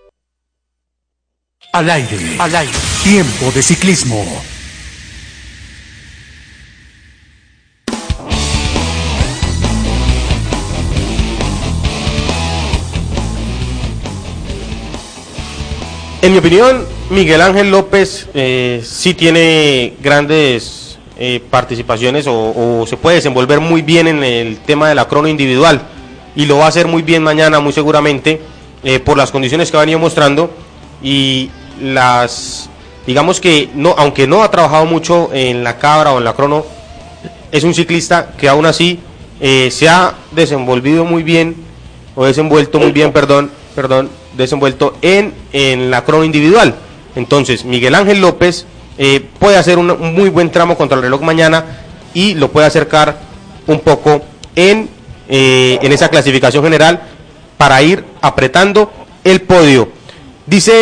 Al 1.73 1.89
aire, 1.89 2.17
al 2.39 2.55
aire. 2.55 2.77
Tiempo 3.03 3.51
de 3.53 3.61
ciclismo. 3.61 4.23
En 16.19 16.31
mi 16.31 16.39
opinión, 16.39 16.83
Miguel 17.11 17.41
Ángel 17.41 17.69
López 17.69 18.27
eh, 18.33 18.81
sí 18.83 19.13
tiene 19.13 19.93
grandes 20.01 20.97
eh, 21.19 21.41
participaciones 21.47 22.25
o, 22.27 22.85
se 22.87 22.97
puede 22.97 23.17
desenvolver 23.17 23.59
muy 23.59 23.83
bien 23.83 24.07
en 24.07 24.23
el 24.23 24.57
tema 24.57 24.89
de 24.89 24.95
la 24.95 25.07
crono 25.07 25.27
individual 25.27 25.79
y 26.35 26.47
lo 26.47 26.57
va 26.57 26.65
a 26.65 26.69
hacer 26.69 26.87
muy 26.87 27.03
bien 27.03 27.21
mañana, 27.21 27.59
muy 27.59 27.71
seguramente, 27.71 28.41
eh, 28.83 28.99
por 28.99 29.15
las 29.15 29.31
condiciones 29.31 29.69
que 29.69 29.77
ha 29.77 29.81
venido 29.81 29.99
mostrando 29.99 30.49
y 31.03 31.51
las, 31.81 32.67
digamos 33.05 33.39
que 33.39 33.69
no, 33.75 33.93
aunque 33.95 34.25
no 34.25 34.41
ha 34.41 34.49
trabajado 34.49 34.85
mucho 34.85 35.29
en 35.33 35.63
la 35.63 35.77
cabra 35.77 36.13
o 36.13 36.17
en 36.17 36.23
la 36.23 36.33
crono, 36.33 36.65
es 37.51 37.63
un 37.63 37.75
ciclista 37.75 38.33
que 38.39 38.49
aún 38.49 38.65
así 38.65 38.99
eh, 39.39 39.69
se 39.71 39.87
ha 39.87 40.15
desenvolvido 40.31 41.05
muy 41.05 41.21
bien 41.21 41.55
o 42.15 42.25
desenvuelto 42.25 42.79
muy 42.79 42.91
bien, 42.91 43.13
perdón, 43.13 43.51
perdón, 43.77 44.09
desenvuelto 44.35 44.97
en, 45.03 45.35
en 45.53 45.91
la 45.91 46.03
crono 46.03 46.23
individual. 46.23 46.73
Entonces, 47.15 47.63
Miguel 47.63 47.93
Ángel 47.93 48.19
López 48.19 48.65
eh, 48.97 49.23
puede 49.37 49.55
hacer 49.55 49.77
un, 49.77 50.15
muy 50.15 50.29
buen 50.29 50.49
tramo 50.49 50.75
contra 50.75 50.97
el 50.97 51.03
reloj 51.03 51.21
mañana 51.21 51.63
y 52.15 52.33
lo 52.33 52.47
puede 52.47 52.65
acercar 52.65 53.19
un 53.67 53.79
poco 53.81 54.23
en, 54.55 54.89
eh, 55.29 55.77
en 55.79 55.91
esa 55.91 56.09
clasificación 56.09 56.63
general 56.63 57.01
para 57.59 57.79
ir 57.83 58.03
apretando 58.19 58.91
el 59.23 59.41
podio. 59.41 59.89
Dice 60.47 60.73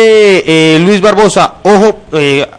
eh, 0.46 0.78
Luis 0.80 1.02
Barbosa, 1.02 1.56
ojo, 1.64 1.98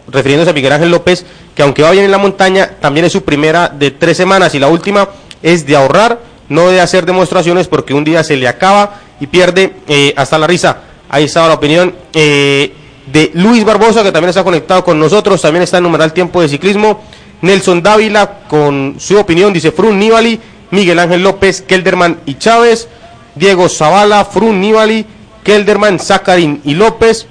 refiriéndose 0.07 0.51
a 0.51 0.53
Miguel 0.53 0.73
Ángel 0.73 0.91
López, 0.91 1.25
que 1.55 1.63
aunque 1.63 1.81
va 1.81 1.89
bien 1.89 2.05
en 2.05 2.11
la 2.11 2.19
montaña, 2.19 2.73
también 2.79 3.07
es 3.07 3.11
su 3.11 3.23
primera 3.23 3.69
de 3.69 3.89
tres 3.89 4.17
semanas 4.17 4.53
y 4.53 4.59
la 4.59 4.67
última 4.67 5.09
es 5.41 5.65
de 5.65 5.75
ahorrar, 5.75 6.19
no 6.47 6.69
de 6.69 6.79
hacer 6.79 7.07
demostraciones 7.07 7.67
porque 7.67 7.95
un 7.95 8.03
día 8.03 8.23
se 8.23 8.37
le 8.37 8.47
acaba 8.47 9.06
y 9.19 9.27
pierde 9.27 9.73
eh, 9.87 10.13
hasta 10.15 10.37
la 10.37 10.47
risa. 10.47 10.77
Ahí 11.09 11.25
estaba 11.25 11.47
la 11.47 11.53
opinión 11.55 11.95
eh, 12.13 12.73
de 13.11 13.31
Luis 13.33 13.63
Barbosa, 13.63 14.03
que 14.03 14.11
también 14.11 14.29
está 14.29 14.43
conectado 14.43 14.83
con 14.83 14.99
nosotros, 14.99 15.41
también 15.41 15.63
está 15.63 15.77
en 15.77 15.83
numeral 15.83 16.13
tiempo 16.13 16.41
de 16.41 16.49
ciclismo. 16.49 17.01
Nelson 17.41 17.83
Dávila 17.83 18.39
con 18.47 18.95
su 18.99 19.17
opinión, 19.17 19.53
dice 19.53 19.71
Frun 19.71 19.99
Nibali, 19.99 20.39
Miguel 20.71 20.99
Ángel 20.99 21.23
López, 21.23 21.61
Kelderman 21.61 22.19
y 22.25 22.35
Chávez, 22.35 22.87
Diego 23.35 23.69
Zavala, 23.69 24.25
Frun 24.25 24.59
Nibali, 24.59 25.05
Kelderman, 25.43 25.99
Zacarín 25.99 26.61
y 26.65 26.73
López. 26.73 27.27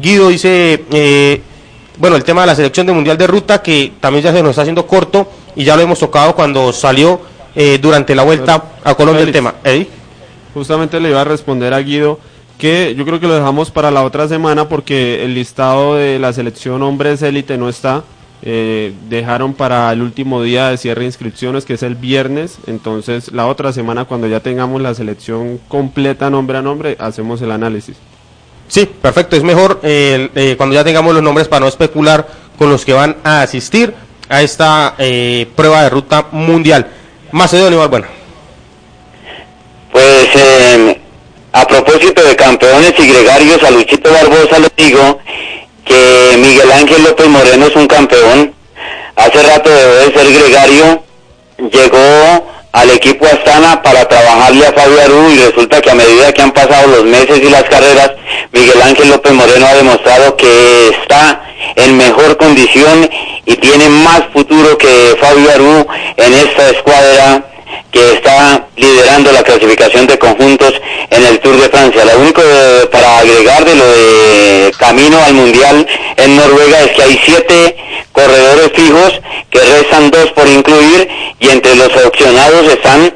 Guido 0.00 0.28
dice, 0.28 0.84
eh, 0.92 1.42
bueno, 1.98 2.16
el 2.16 2.22
tema 2.22 2.42
de 2.42 2.46
la 2.46 2.54
selección 2.54 2.86
de 2.86 2.92
Mundial 2.92 3.18
de 3.18 3.26
Ruta, 3.26 3.60
que 3.60 3.92
también 4.00 4.24
ya 4.24 4.32
se 4.32 4.40
nos 4.40 4.50
está 4.50 4.62
haciendo 4.62 4.86
corto 4.86 5.28
y 5.56 5.64
ya 5.64 5.74
lo 5.74 5.82
hemos 5.82 5.98
tocado 5.98 6.34
cuando 6.36 6.72
salió 6.72 7.20
eh, 7.54 7.78
durante 7.82 8.14
la 8.14 8.22
vuelta 8.22 8.62
a 8.84 8.94
Colombia 8.94 9.24
el 9.24 9.32
tema. 9.32 9.54
Eddie. 9.64 9.97
Justamente 10.54 11.00
le 11.00 11.10
iba 11.10 11.20
a 11.20 11.24
responder 11.24 11.74
a 11.74 11.80
Guido 11.80 12.18
que 12.58 12.94
yo 12.96 13.04
creo 13.04 13.20
que 13.20 13.28
lo 13.28 13.34
dejamos 13.34 13.70
para 13.70 13.90
la 13.90 14.02
otra 14.02 14.26
semana 14.26 14.68
porque 14.68 15.24
el 15.24 15.34
listado 15.34 15.94
de 15.94 16.18
la 16.18 16.32
selección 16.32 16.82
hombres 16.82 17.22
élite 17.22 17.56
no 17.56 17.68
está. 17.68 18.04
Eh, 18.40 18.94
dejaron 19.08 19.52
para 19.52 19.92
el 19.92 20.00
último 20.00 20.42
día 20.42 20.68
de 20.68 20.76
cierre 20.76 21.00
de 21.00 21.06
inscripciones 21.06 21.64
que 21.64 21.74
es 21.74 21.82
el 21.82 21.94
viernes. 21.94 22.58
Entonces 22.66 23.32
la 23.32 23.46
otra 23.46 23.72
semana 23.72 24.04
cuando 24.04 24.26
ya 24.26 24.40
tengamos 24.40 24.82
la 24.82 24.94
selección 24.94 25.58
completa 25.68 26.30
nombre 26.30 26.58
a 26.58 26.62
nombre 26.62 26.96
hacemos 26.98 27.40
el 27.42 27.52
análisis. 27.52 27.96
Sí, 28.68 28.86
perfecto. 28.86 29.36
Es 29.36 29.42
mejor 29.42 29.80
eh, 29.82 30.30
eh, 30.34 30.54
cuando 30.56 30.74
ya 30.74 30.84
tengamos 30.84 31.14
los 31.14 31.22
nombres 31.22 31.48
para 31.48 31.60
no 31.60 31.68
especular 31.68 32.28
con 32.58 32.70
los 32.70 32.84
que 32.84 32.92
van 32.92 33.16
a 33.24 33.42
asistir 33.42 33.94
a 34.28 34.42
esta 34.42 34.94
eh, 34.98 35.48
prueba 35.56 35.82
de 35.82 35.90
ruta 35.90 36.26
mundial. 36.32 36.86
Macedonio 37.32 37.88
bueno. 37.88 38.17
Pues 39.92 40.28
eh, 40.34 41.00
a 41.52 41.66
propósito 41.66 42.22
de 42.22 42.36
campeones 42.36 42.92
y 42.98 43.08
gregarios, 43.08 43.62
a 43.62 43.70
Luchito 43.70 44.12
Barbosa 44.12 44.58
le 44.58 44.68
digo 44.76 45.18
que 45.84 46.36
Miguel 46.38 46.70
Ángel 46.72 47.02
López 47.04 47.26
Moreno 47.28 47.66
es 47.66 47.76
un 47.76 47.86
campeón. 47.86 48.54
Hace 49.16 49.42
rato 49.42 49.70
debe 49.70 50.06
de 50.06 50.12
ser 50.12 50.32
gregario, 50.32 51.02
llegó 51.58 52.46
al 52.72 52.90
equipo 52.90 53.26
Astana 53.26 53.82
para 53.82 54.06
trabajarle 54.06 54.66
a 54.66 54.72
Fabio 54.72 55.00
Aru 55.00 55.30
y 55.30 55.38
resulta 55.38 55.80
que 55.80 55.90
a 55.90 55.94
medida 55.94 56.32
que 56.32 56.42
han 56.42 56.52
pasado 56.52 56.86
los 56.88 57.04
meses 57.04 57.40
y 57.42 57.50
las 57.50 57.64
carreras, 57.64 58.12
Miguel 58.52 58.80
Ángel 58.82 59.08
López 59.08 59.32
Moreno 59.32 59.66
ha 59.66 59.74
demostrado 59.74 60.36
que 60.36 60.90
está 60.90 61.42
en 61.74 61.96
mejor 61.96 62.36
condición 62.36 63.10
y 63.46 63.56
tiene 63.56 63.88
más 63.88 64.22
futuro 64.32 64.76
que 64.78 65.16
Fabio 65.20 65.50
Aru 65.50 65.86
en 66.16 66.34
esta 66.34 66.70
escuadra 66.70 67.47
que 67.90 68.12
está 68.14 68.66
liderando 68.76 69.32
la 69.32 69.42
clasificación 69.42 70.06
de 70.06 70.18
conjuntos 70.18 70.74
en 71.10 71.24
el 71.26 71.40
Tour 71.40 71.56
de 71.60 71.68
Francia. 71.68 72.04
Lo 72.04 72.18
único 72.20 72.42
de- 72.42 72.86
para 72.86 73.18
agregar 73.18 73.64
de 73.64 73.74
lo 73.74 73.86
de 73.86 74.72
camino 74.78 75.18
al 75.24 75.34
Mundial 75.34 75.86
en 76.16 76.36
Noruega 76.36 76.82
es 76.82 76.90
que 76.92 77.02
hay 77.02 77.20
siete 77.24 77.76
corredores 78.12 78.72
fijos 78.74 79.20
que 79.50 79.60
restan 79.60 80.10
dos 80.10 80.30
por 80.32 80.46
incluir 80.46 81.08
y 81.40 81.48
entre 81.48 81.74
los 81.76 81.90
opcionados 82.04 82.66
están 82.68 83.14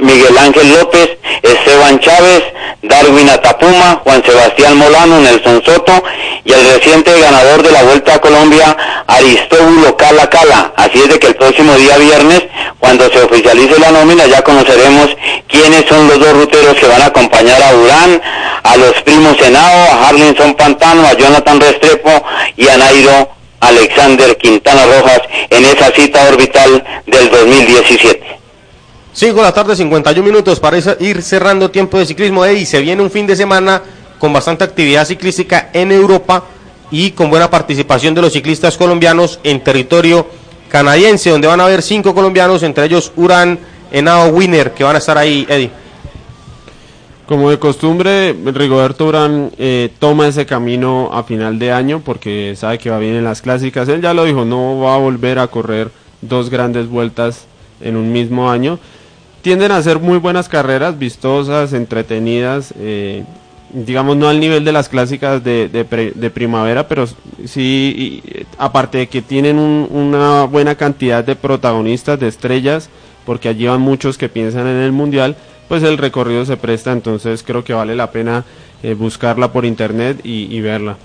Miguel 0.00 0.36
Ángel 0.38 0.72
López, 0.72 1.18
Esteban 1.42 2.00
Chávez, 2.00 2.42
Darwin 2.82 3.28
Atapuma, 3.28 4.00
Juan 4.02 4.22
Sebastián 4.24 4.76
Molano, 4.78 5.20
Nelson 5.20 5.62
Soto 5.64 6.02
y 6.44 6.52
el 6.52 6.72
reciente 6.72 7.18
ganador 7.20 7.62
de 7.62 7.70
la 7.70 7.82
Vuelta 7.82 8.14
a 8.14 8.20
Colombia, 8.20 8.76
Aristóbulo 9.06 9.96
Cala 9.96 10.28
Cala. 10.30 10.72
Así 10.76 10.98
es 10.98 11.08
de 11.08 11.18
que 11.18 11.28
el 11.28 11.36
próximo 11.36 11.74
día 11.74 11.98
viernes, 11.98 12.42
cuando 12.78 13.10
se 13.10 13.22
oficialice 13.22 13.78
la 13.78 13.90
nómina, 13.90 14.26
ya 14.26 14.42
conoceremos 14.42 15.16
quiénes 15.46 15.84
son 15.86 16.08
los 16.08 16.18
dos 16.18 16.32
ruteros 16.32 16.76
que 16.76 16.86
van 16.86 17.02
a 17.02 17.06
acompañar 17.06 17.62
a 17.62 17.74
Urán, 17.74 18.22
a 18.62 18.76
los 18.76 18.92
primos 19.02 19.36
Henao, 19.40 19.92
a 19.92 20.08
Harlinson 20.08 20.54
Pantano, 20.54 21.06
a 21.06 21.12
Jonathan 21.14 21.60
Restrepo 21.60 22.24
y 22.56 22.68
a 22.68 22.76
Nairo 22.76 23.28
Alexander 23.60 24.36
Quintana 24.38 24.86
Rojas 24.86 25.20
en 25.50 25.64
esa 25.66 25.90
cita 25.92 26.28
orbital 26.28 26.82
del 27.06 27.30
2017. 27.30 28.39
5 29.12 29.36
de 29.36 29.42
la 29.42 29.52
tarde, 29.52 29.74
51 29.74 30.24
minutos 30.24 30.60
para 30.60 30.78
ir 31.00 31.22
cerrando 31.22 31.70
tiempo 31.70 31.98
de 31.98 32.06
ciclismo. 32.06 32.44
Eddie, 32.44 32.64
se 32.64 32.80
viene 32.80 33.02
un 33.02 33.10
fin 33.10 33.26
de 33.26 33.34
semana 33.34 33.82
con 34.18 34.32
bastante 34.32 34.64
actividad 34.64 35.04
ciclística 35.06 35.70
en 35.72 35.90
Europa 35.90 36.44
y 36.90 37.10
con 37.12 37.30
buena 37.30 37.50
participación 37.50 38.14
de 38.14 38.22
los 38.22 38.32
ciclistas 38.32 38.76
colombianos 38.76 39.40
en 39.42 39.62
territorio 39.62 40.26
canadiense, 40.68 41.30
donde 41.30 41.48
van 41.48 41.60
a 41.60 41.64
haber 41.64 41.82
cinco 41.82 42.14
colombianos, 42.14 42.62
entre 42.62 42.84
ellos 42.84 43.12
Urán, 43.16 43.58
Henao, 43.90 44.28
Winner, 44.28 44.72
que 44.72 44.84
van 44.84 44.94
a 44.94 44.98
estar 44.98 45.18
ahí, 45.18 45.46
Eddie. 45.48 45.70
Como 47.26 47.50
de 47.50 47.58
costumbre, 47.58 48.32
Rigoberto 48.32 49.06
Urán 49.06 49.52
eh, 49.56 49.90
toma 49.98 50.28
ese 50.28 50.46
camino 50.46 51.10
a 51.12 51.22
final 51.22 51.58
de 51.58 51.70
año 51.72 52.02
porque 52.04 52.54
sabe 52.56 52.78
que 52.78 52.90
va 52.90 52.98
bien 52.98 53.14
en 53.14 53.24
las 53.24 53.40
clásicas. 53.40 53.88
Él 53.88 54.02
ya 54.02 54.14
lo 54.14 54.24
dijo, 54.24 54.44
no 54.44 54.80
va 54.80 54.96
a 54.96 54.98
volver 54.98 55.38
a 55.38 55.46
correr 55.46 55.90
dos 56.22 56.50
grandes 56.50 56.88
vueltas 56.88 57.46
en 57.80 57.96
un 57.96 58.12
mismo 58.12 58.50
año. 58.50 58.80
Tienden 59.42 59.72
a 59.72 59.82
ser 59.82 59.98
muy 59.98 60.18
buenas 60.18 60.48
carreras, 60.48 60.98
vistosas, 60.98 61.72
entretenidas, 61.72 62.74
eh, 62.78 63.24
digamos 63.72 64.16
no 64.18 64.28
al 64.28 64.38
nivel 64.38 64.64
de 64.66 64.72
las 64.72 64.88
clásicas 64.90 65.42
de, 65.42 65.86
pre- 65.88 66.12
de 66.14 66.30
primavera, 66.30 66.86
pero 66.88 67.06
sí, 67.46 68.22
aparte 68.58 68.98
de 68.98 69.06
que 69.08 69.22
tienen 69.22 69.58
un- 69.58 69.88
una 69.90 70.44
buena 70.44 70.74
cantidad 70.74 71.24
de 71.24 71.36
protagonistas, 71.36 72.20
de 72.20 72.28
estrellas, 72.28 72.90
porque 73.24 73.48
allí 73.48 73.66
van 73.66 73.80
muchos 73.80 74.18
que 74.18 74.28
piensan 74.28 74.66
en 74.66 74.76
el 74.76 74.92
mundial, 74.92 75.36
pues 75.68 75.82
el 75.84 75.96
recorrido 75.96 76.44
se 76.44 76.56
presta, 76.58 76.92
entonces 76.92 77.42
creo 77.42 77.64
que 77.64 77.72
vale 77.72 77.94
la 77.96 78.10
pena 78.10 78.44
eh, 78.82 78.92
buscarla 78.94 79.52
por 79.52 79.64
internet 79.64 80.20
y, 80.24 80.54
y 80.54 80.60
verla. 80.60 80.96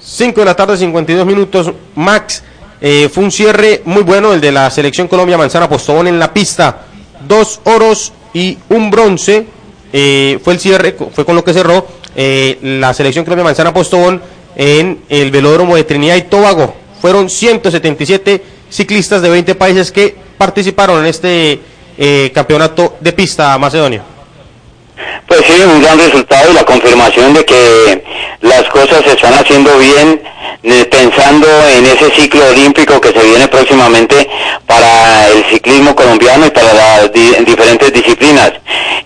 5 0.00 0.40
de 0.40 0.44
la 0.46 0.54
tarde, 0.54 0.76
52 0.76 1.26
minutos. 1.26 1.72
Max, 1.94 2.42
eh, 2.84 3.08
fue 3.08 3.22
un 3.22 3.30
cierre 3.30 3.80
muy 3.84 4.02
bueno 4.02 4.32
el 4.32 4.40
de 4.40 4.50
la 4.50 4.68
selección 4.68 5.06
Colombia 5.06 5.38
Manzana 5.38 5.68
Postobón 5.68 6.08
en 6.08 6.18
la 6.18 6.34
pista. 6.34 6.86
Dos 7.28 7.60
oros 7.62 8.12
y 8.34 8.58
un 8.70 8.90
bronce. 8.90 9.46
eh, 9.92 10.40
fue 10.42 10.54
el 10.54 10.58
cierre, 10.58 10.96
fue 11.14 11.24
con 11.24 11.36
lo 11.36 11.44
que 11.44 11.52
cerró 11.52 11.86
eh, 12.16 12.58
la 12.62 12.92
selección 12.92 13.24
Colombia 13.24 13.44
Manzana 13.44 13.72
Postobón 13.72 14.20
en 14.56 15.00
el 15.08 15.30
velódromo 15.30 15.76
de 15.76 15.84
Trinidad 15.84 16.16
y 16.16 16.22
Tobago. 16.22 16.74
Fueron 17.00 17.30
177 17.30 18.42
ciclistas 18.68 19.22
de 19.22 19.30
20 19.30 19.54
países 19.54 19.92
que 19.92 20.16
participaron 20.36 21.00
en 21.00 21.06
este 21.06 21.60
eh, 21.96 22.32
campeonato 22.34 22.96
de 23.00 23.12
pista 23.12 23.56
macedonio. 23.58 24.11
Pues 25.26 25.42
sí, 25.46 25.54
un 25.62 25.82
gran 25.82 25.98
resultado 25.98 26.50
y 26.50 26.54
la 26.54 26.64
confirmación 26.64 27.32
de 27.32 27.44
que 27.44 28.04
las 28.42 28.64
cosas 28.64 29.02
se 29.04 29.12
están 29.12 29.34
haciendo 29.34 29.76
bien, 29.78 30.22
eh, 30.62 30.84
pensando 30.90 31.46
en 31.68 31.86
ese 31.86 32.10
ciclo 32.10 32.46
olímpico 32.48 33.00
que 33.00 33.12
se 33.12 33.22
viene 33.24 33.48
próximamente 33.48 34.28
para 34.66 35.28
el 35.28 35.44
ciclismo 35.46 35.94
colombiano 35.96 36.46
y 36.46 36.50
para 36.50 36.72
las 36.74 37.12
di- 37.12 37.34
diferentes 37.46 37.92
disciplinas. 37.92 38.52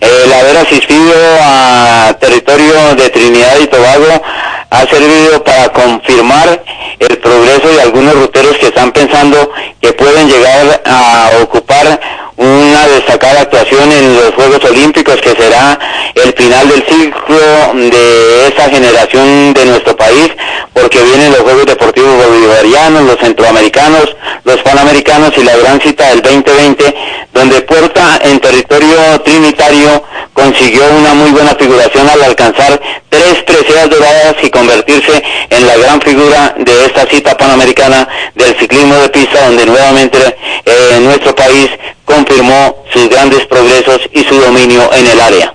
El 0.01 0.31
haber 0.33 0.57
asistido 0.57 1.13
a 1.41 2.15
territorio 2.19 2.95
de 2.95 3.09
Trinidad 3.09 3.57
y 3.59 3.67
Tobago 3.67 4.21
ha 4.69 4.85
servido 4.87 5.43
para 5.43 5.69
confirmar 5.69 6.61
el 6.99 7.17
progreso 7.19 7.69
de 7.69 7.81
algunos 7.81 8.13
ruteros 8.15 8.57
que 8.57 8.67
están 8.67 8.91
pensando 8.91 9.49
que 9.81 9.93
pueden 9.93 10.27
llegar 10.27 10.81
a 10.85 11.31
ocupar 11.41 11.99
una 12.37 12.87
destacada 12.87 13.41
actuación 13.41 13.91
en 13.91 14.15
los 14.15 14.33
Juegos 14.35 14.63
Olímpicos 14.63 15.19
que 15.21 15.31
será 15.31 15.77
el 16.13 16.33
final 16.33 16.69
del 16.69 16.83
ciclo 16.83 17.73
de 17.73 18.47
esta 18.47 18.69
generación 18.69 19.53
de 19.53 19.65
nuestro 19.65 19.95
país 19.97 20.29
porque 20.73 21.01
vienen 21.01 21.31
los 21.31 21.41
Juegos 21.41 21.65
Deportivos 21.65 22.27
Bolivarianos, 22.27 23.03
los 23.03 23.17
centroamericanos, 23.17 24.15
los 24.43 24.61
panamericanos 24.61 25.35
y 25.35 25.43
la 25.43 25.55
gran 25.57 25.81
cita 25.81 26.09
del 26.09 26.21
2020 26.21 26.95
donde 27.33 27.61
Puerta 27.61 28.19
en 28.23 28.39
territorio 28.39 29.21
trinitario 29.23 30.03
consiguió 30.33 30.83
una 30.99 31.13
muy 31.15 31.31
buena 31.31 31.55
figuración 31.55 32.07
al 32.09 32.23
alcanzar 32.23 32.79
tres 33.09 33.43
preseas 33.43 33.89
doradas 33.89 34.35
y 34.43 34.49
convertirse 34.49 35.23
en 35.49 35.65
la 35.65 35.75
gran 35.77 36.01
figura 36.01 36.53
de 36.57 36.85
esta 36.85 37.05
cita 37.07 37.35
panamericana 37.35 38.07
del 38.35 38.55
ciclismo 38.57 38.95
de 38.95 39.09
pista 39.09 39.45
donde 39.45 39.65
nuevamente 39.65 40.37
eh, 40.67 40.99
nuestro 41.01 41.33
país 41.33 41.69
confirmó 42.03 42.83
sus 42.91 43.09
grandes 43.09 43.45
progresos 43.45 44.01
y 44.11 44.23
su 44.23 44.35
dominio 44.35 44.91
en 44.93 45.07
el 45.07 45.21
área. 45.21 45.53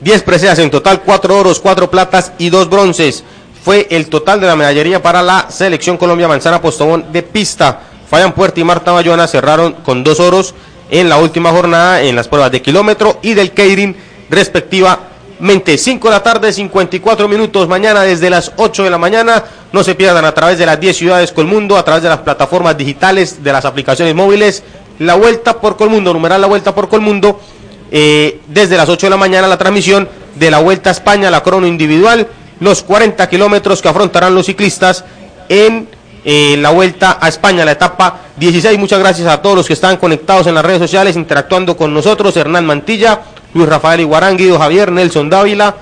10 0.00 0.22
preseas 0.22 0.58
en 0.58 0.70
total, 0.70 1.02
4 1.02 1.38
oros, 1.38 1.58
4 1.60 1.90
platas 1.90 2.32
y 2.38 2.50
2 2.50 2.68
bronces. 2.68 3.24
Fue 3.64 3.86
el 3.90 4.08
total 4.08 4.40
de 4.40 4.46
la 4.46 4.56
medallería 4.56 5.02
para 5.02 5.22
la 5.22 5.50
selección 5.50 5.96
Colombia 5.96 6.28
Manzana 6.28 6.60
Postobón 6.60 7.10
de 7.12 7.22
pista. 7.22 7.80
Fabián 8.08 8.32
Puerta 8.32 8.60
y 8.60 8.64
Marta 8.64 8.92
Bayona 8.92 9.26
cerraron 9.26 9.72
con 9.72 10.04
2 10.04 10.20
oros 10.20 10.54
en 10.90 11.08
la 11.08 11.16
última 11.16 11.50
jornada 11.50 12.02
en 12.02 12.14
las 12.14 12.28
pruebas 12.28 12.52
de 12.52 12.62
kilómetro 12.62 13.18
y 13.22 13.34
del 13.34 13.52
Keirin 13.52 13.96
respectivamente. 15.38 15.78
5 15.78 16.08
de 16.08 16.14
la 16.14 16.22
tarde, 16.22 16.52
54 16.52 17.28
minutos. 17.28 17.68
Mañana 17.68 18.02
desde 18.02 18.30
las 18.30 18.52
8 18.56 18.84
de 18.84 18.90
la 18.90 18.98
mañana. 18.98 19.44
No 19.72 19.82
se 19.82 19.94
pierdan 19.94 20.24
a 20.24 20.32
través 20.32 20.58
de 20.58 20.66
las 20.66 20.80
10 20.80 20.96
ciudades 20.96 21.32
Colmundo, 21.32 21.76
a 21.76 21.84
través 21.84 22.02
de 22.02 22.08
las 22.08 22.18
plataformas 22.20 22.76
digitales, 22.78 23.42
de 23.42 23.52
las 23.52 23.64
aplicaciones 23.64 24.14
móviles. 24.14 24.62
La 24.98 25.14
vuelta 25.14 25.60
por 25.60 25.76
Colmundo, 25.76 26.12
numeral 26.12 26.40
la 26.40 26.46
vuelta 26.46 26.74
por 26.74 26.88
Colmundo 26.88 27.38
eh, 27.90 28.40
desde 28.48 28.76
las 28.76 28.88
8 28.88 29.06
de 29.06 29.10
la 29.10 29.16
mañana 29.16 29.46
la 29.46 29.58
transmisión 29.58 30.08
de 30.34 30.50
la 30.50 30.58
Vuelta 30.58 30.90
a 30.90 30.92
España, 30.92 31.30
la 31.30 31.42
crono 31.42 31.66
individual, 31.66 32.26
los 32.60 32.82
40 32.82 33.28
kilómetros 33.28 33.80
que 33.80 33.88
afrontarán 33.88 34.34
los 34.34 34.46
ciclistas 34.46 35.04
en 35.48 35.88
eh, 36.24 36.56
la 36.58 36.70
Vuelta 36.70 37.18
a 37.20 37.28
España, 37.28 37.64
la 37.64 37.72
etapa 37.72 38.20
16. 38.36 38.78
Muchas 38.78 38.98
gracias 38.98 39.28
a 39.28 39.40
todos 39.40 39.56
los 39.56 39.66
que 39.66 39.74
están 39.74 39.96
conectados 39.98 40.46
en 40.46 40.54
las 40.54 40.64
redes 40.64 40.80
sociales, 40.80 41.14
interactuando 41.16 41.76
con 41.76 41.94
nosotros. 41.94 42.36
Hernán 42.36 42.66
Mantilla, 42.66 43.20
Luis 43.54 43.68
Rafael 43.68 44.00
Iguarán, 44.00 44.36
Guido 44.36 44.58
Javier, 44.58 44.92
Nelson 44.92 45.30
Dávila, 45.30 45.74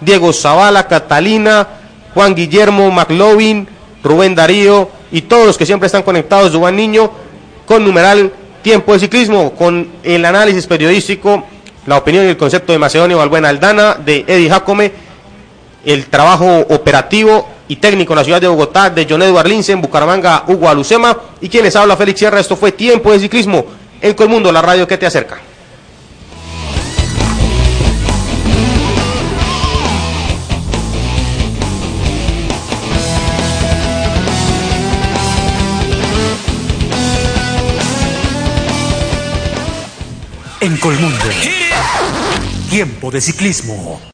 Diego 0.00 0.32
Zavala, 0.32 0.86
Catalina, 0.88 1.66
Juan 2.14 2.34
Guillermo, 2.34 2.90
McLovin, 2.90 3.66
Rubén 4.02 4.34
Darío 4.34 4.90
y 5.10 5.22
todos 5.22 5.46
los 5.46 5.56
que 5.56 5.66
siempre 5.66 5.86
están 5.86 6.02
conectados, 6.02 6.54
Juan 6.54 6.76
Niño, 6.76 7.10
con 7.66 7.84
numeral 7.84 8.32
Tiempo 8.62 8.92
de 8.92 9.00
Ciclismo, 9.00 9.52
con 9.54 9.88
el 10.02 10.24
análisis 10.24 10.66
periodístico, 10.66 11.44
la 11.86 11.98
opinión 11.98 12.24
y 12.26 12.28
el 12.28 12.36
concepto 12.36 12.72
de 12.72 12.78
Macedonio 12.78 13.18
Balbuena 13.18 13.48
Aldana, 13.48 13.94
de 13.94 14.24
Eddie 14.26 14.48
Jacome, 14.48 14.92
el 15.84 16.06
trabajo 16.06 16.60
operativo 16.70 17.48
y 17.66 17.76
técnico 17.76 18.12
en 18.12 18.18
la 18.18 18.24
ciudad 18.24 18.40
de 18.40 18.46
Bogotá, 18.46 18.88
de 18.90 19.06
John 19.08 19.22
Edward 19.22 19.48
Lince, 19.48 19.72
en 19.72 19.80
Bucaramanga, 19.80 20.44
Hugo 20.46 20.68
Alucema, 20.68 21.16
y 21.40 21.48
quienes 21.48 21.74
habla 21.74 21.96
Félix 21.96 22.20
Sierra, 22.20 22.38
esto 22.38 22.54
fue 22.54 22.70
Tiempo 22.72 23.10
de 23.10 23.18
Ciclismo 23.18 23.64
en 24.00 24.14
Colmundo, 24.14 24.52
la 24.52 24.62
radio 24.62 24.86
que 24.86 24.96
te 24.96 25.06
acerca. 25.06 25.40
En 40.62 40.76
Colmundo. 40.76 41.24
Tiempo 42.70 43.10
de 43.10 43.20
ciclismo. 43.20 44.00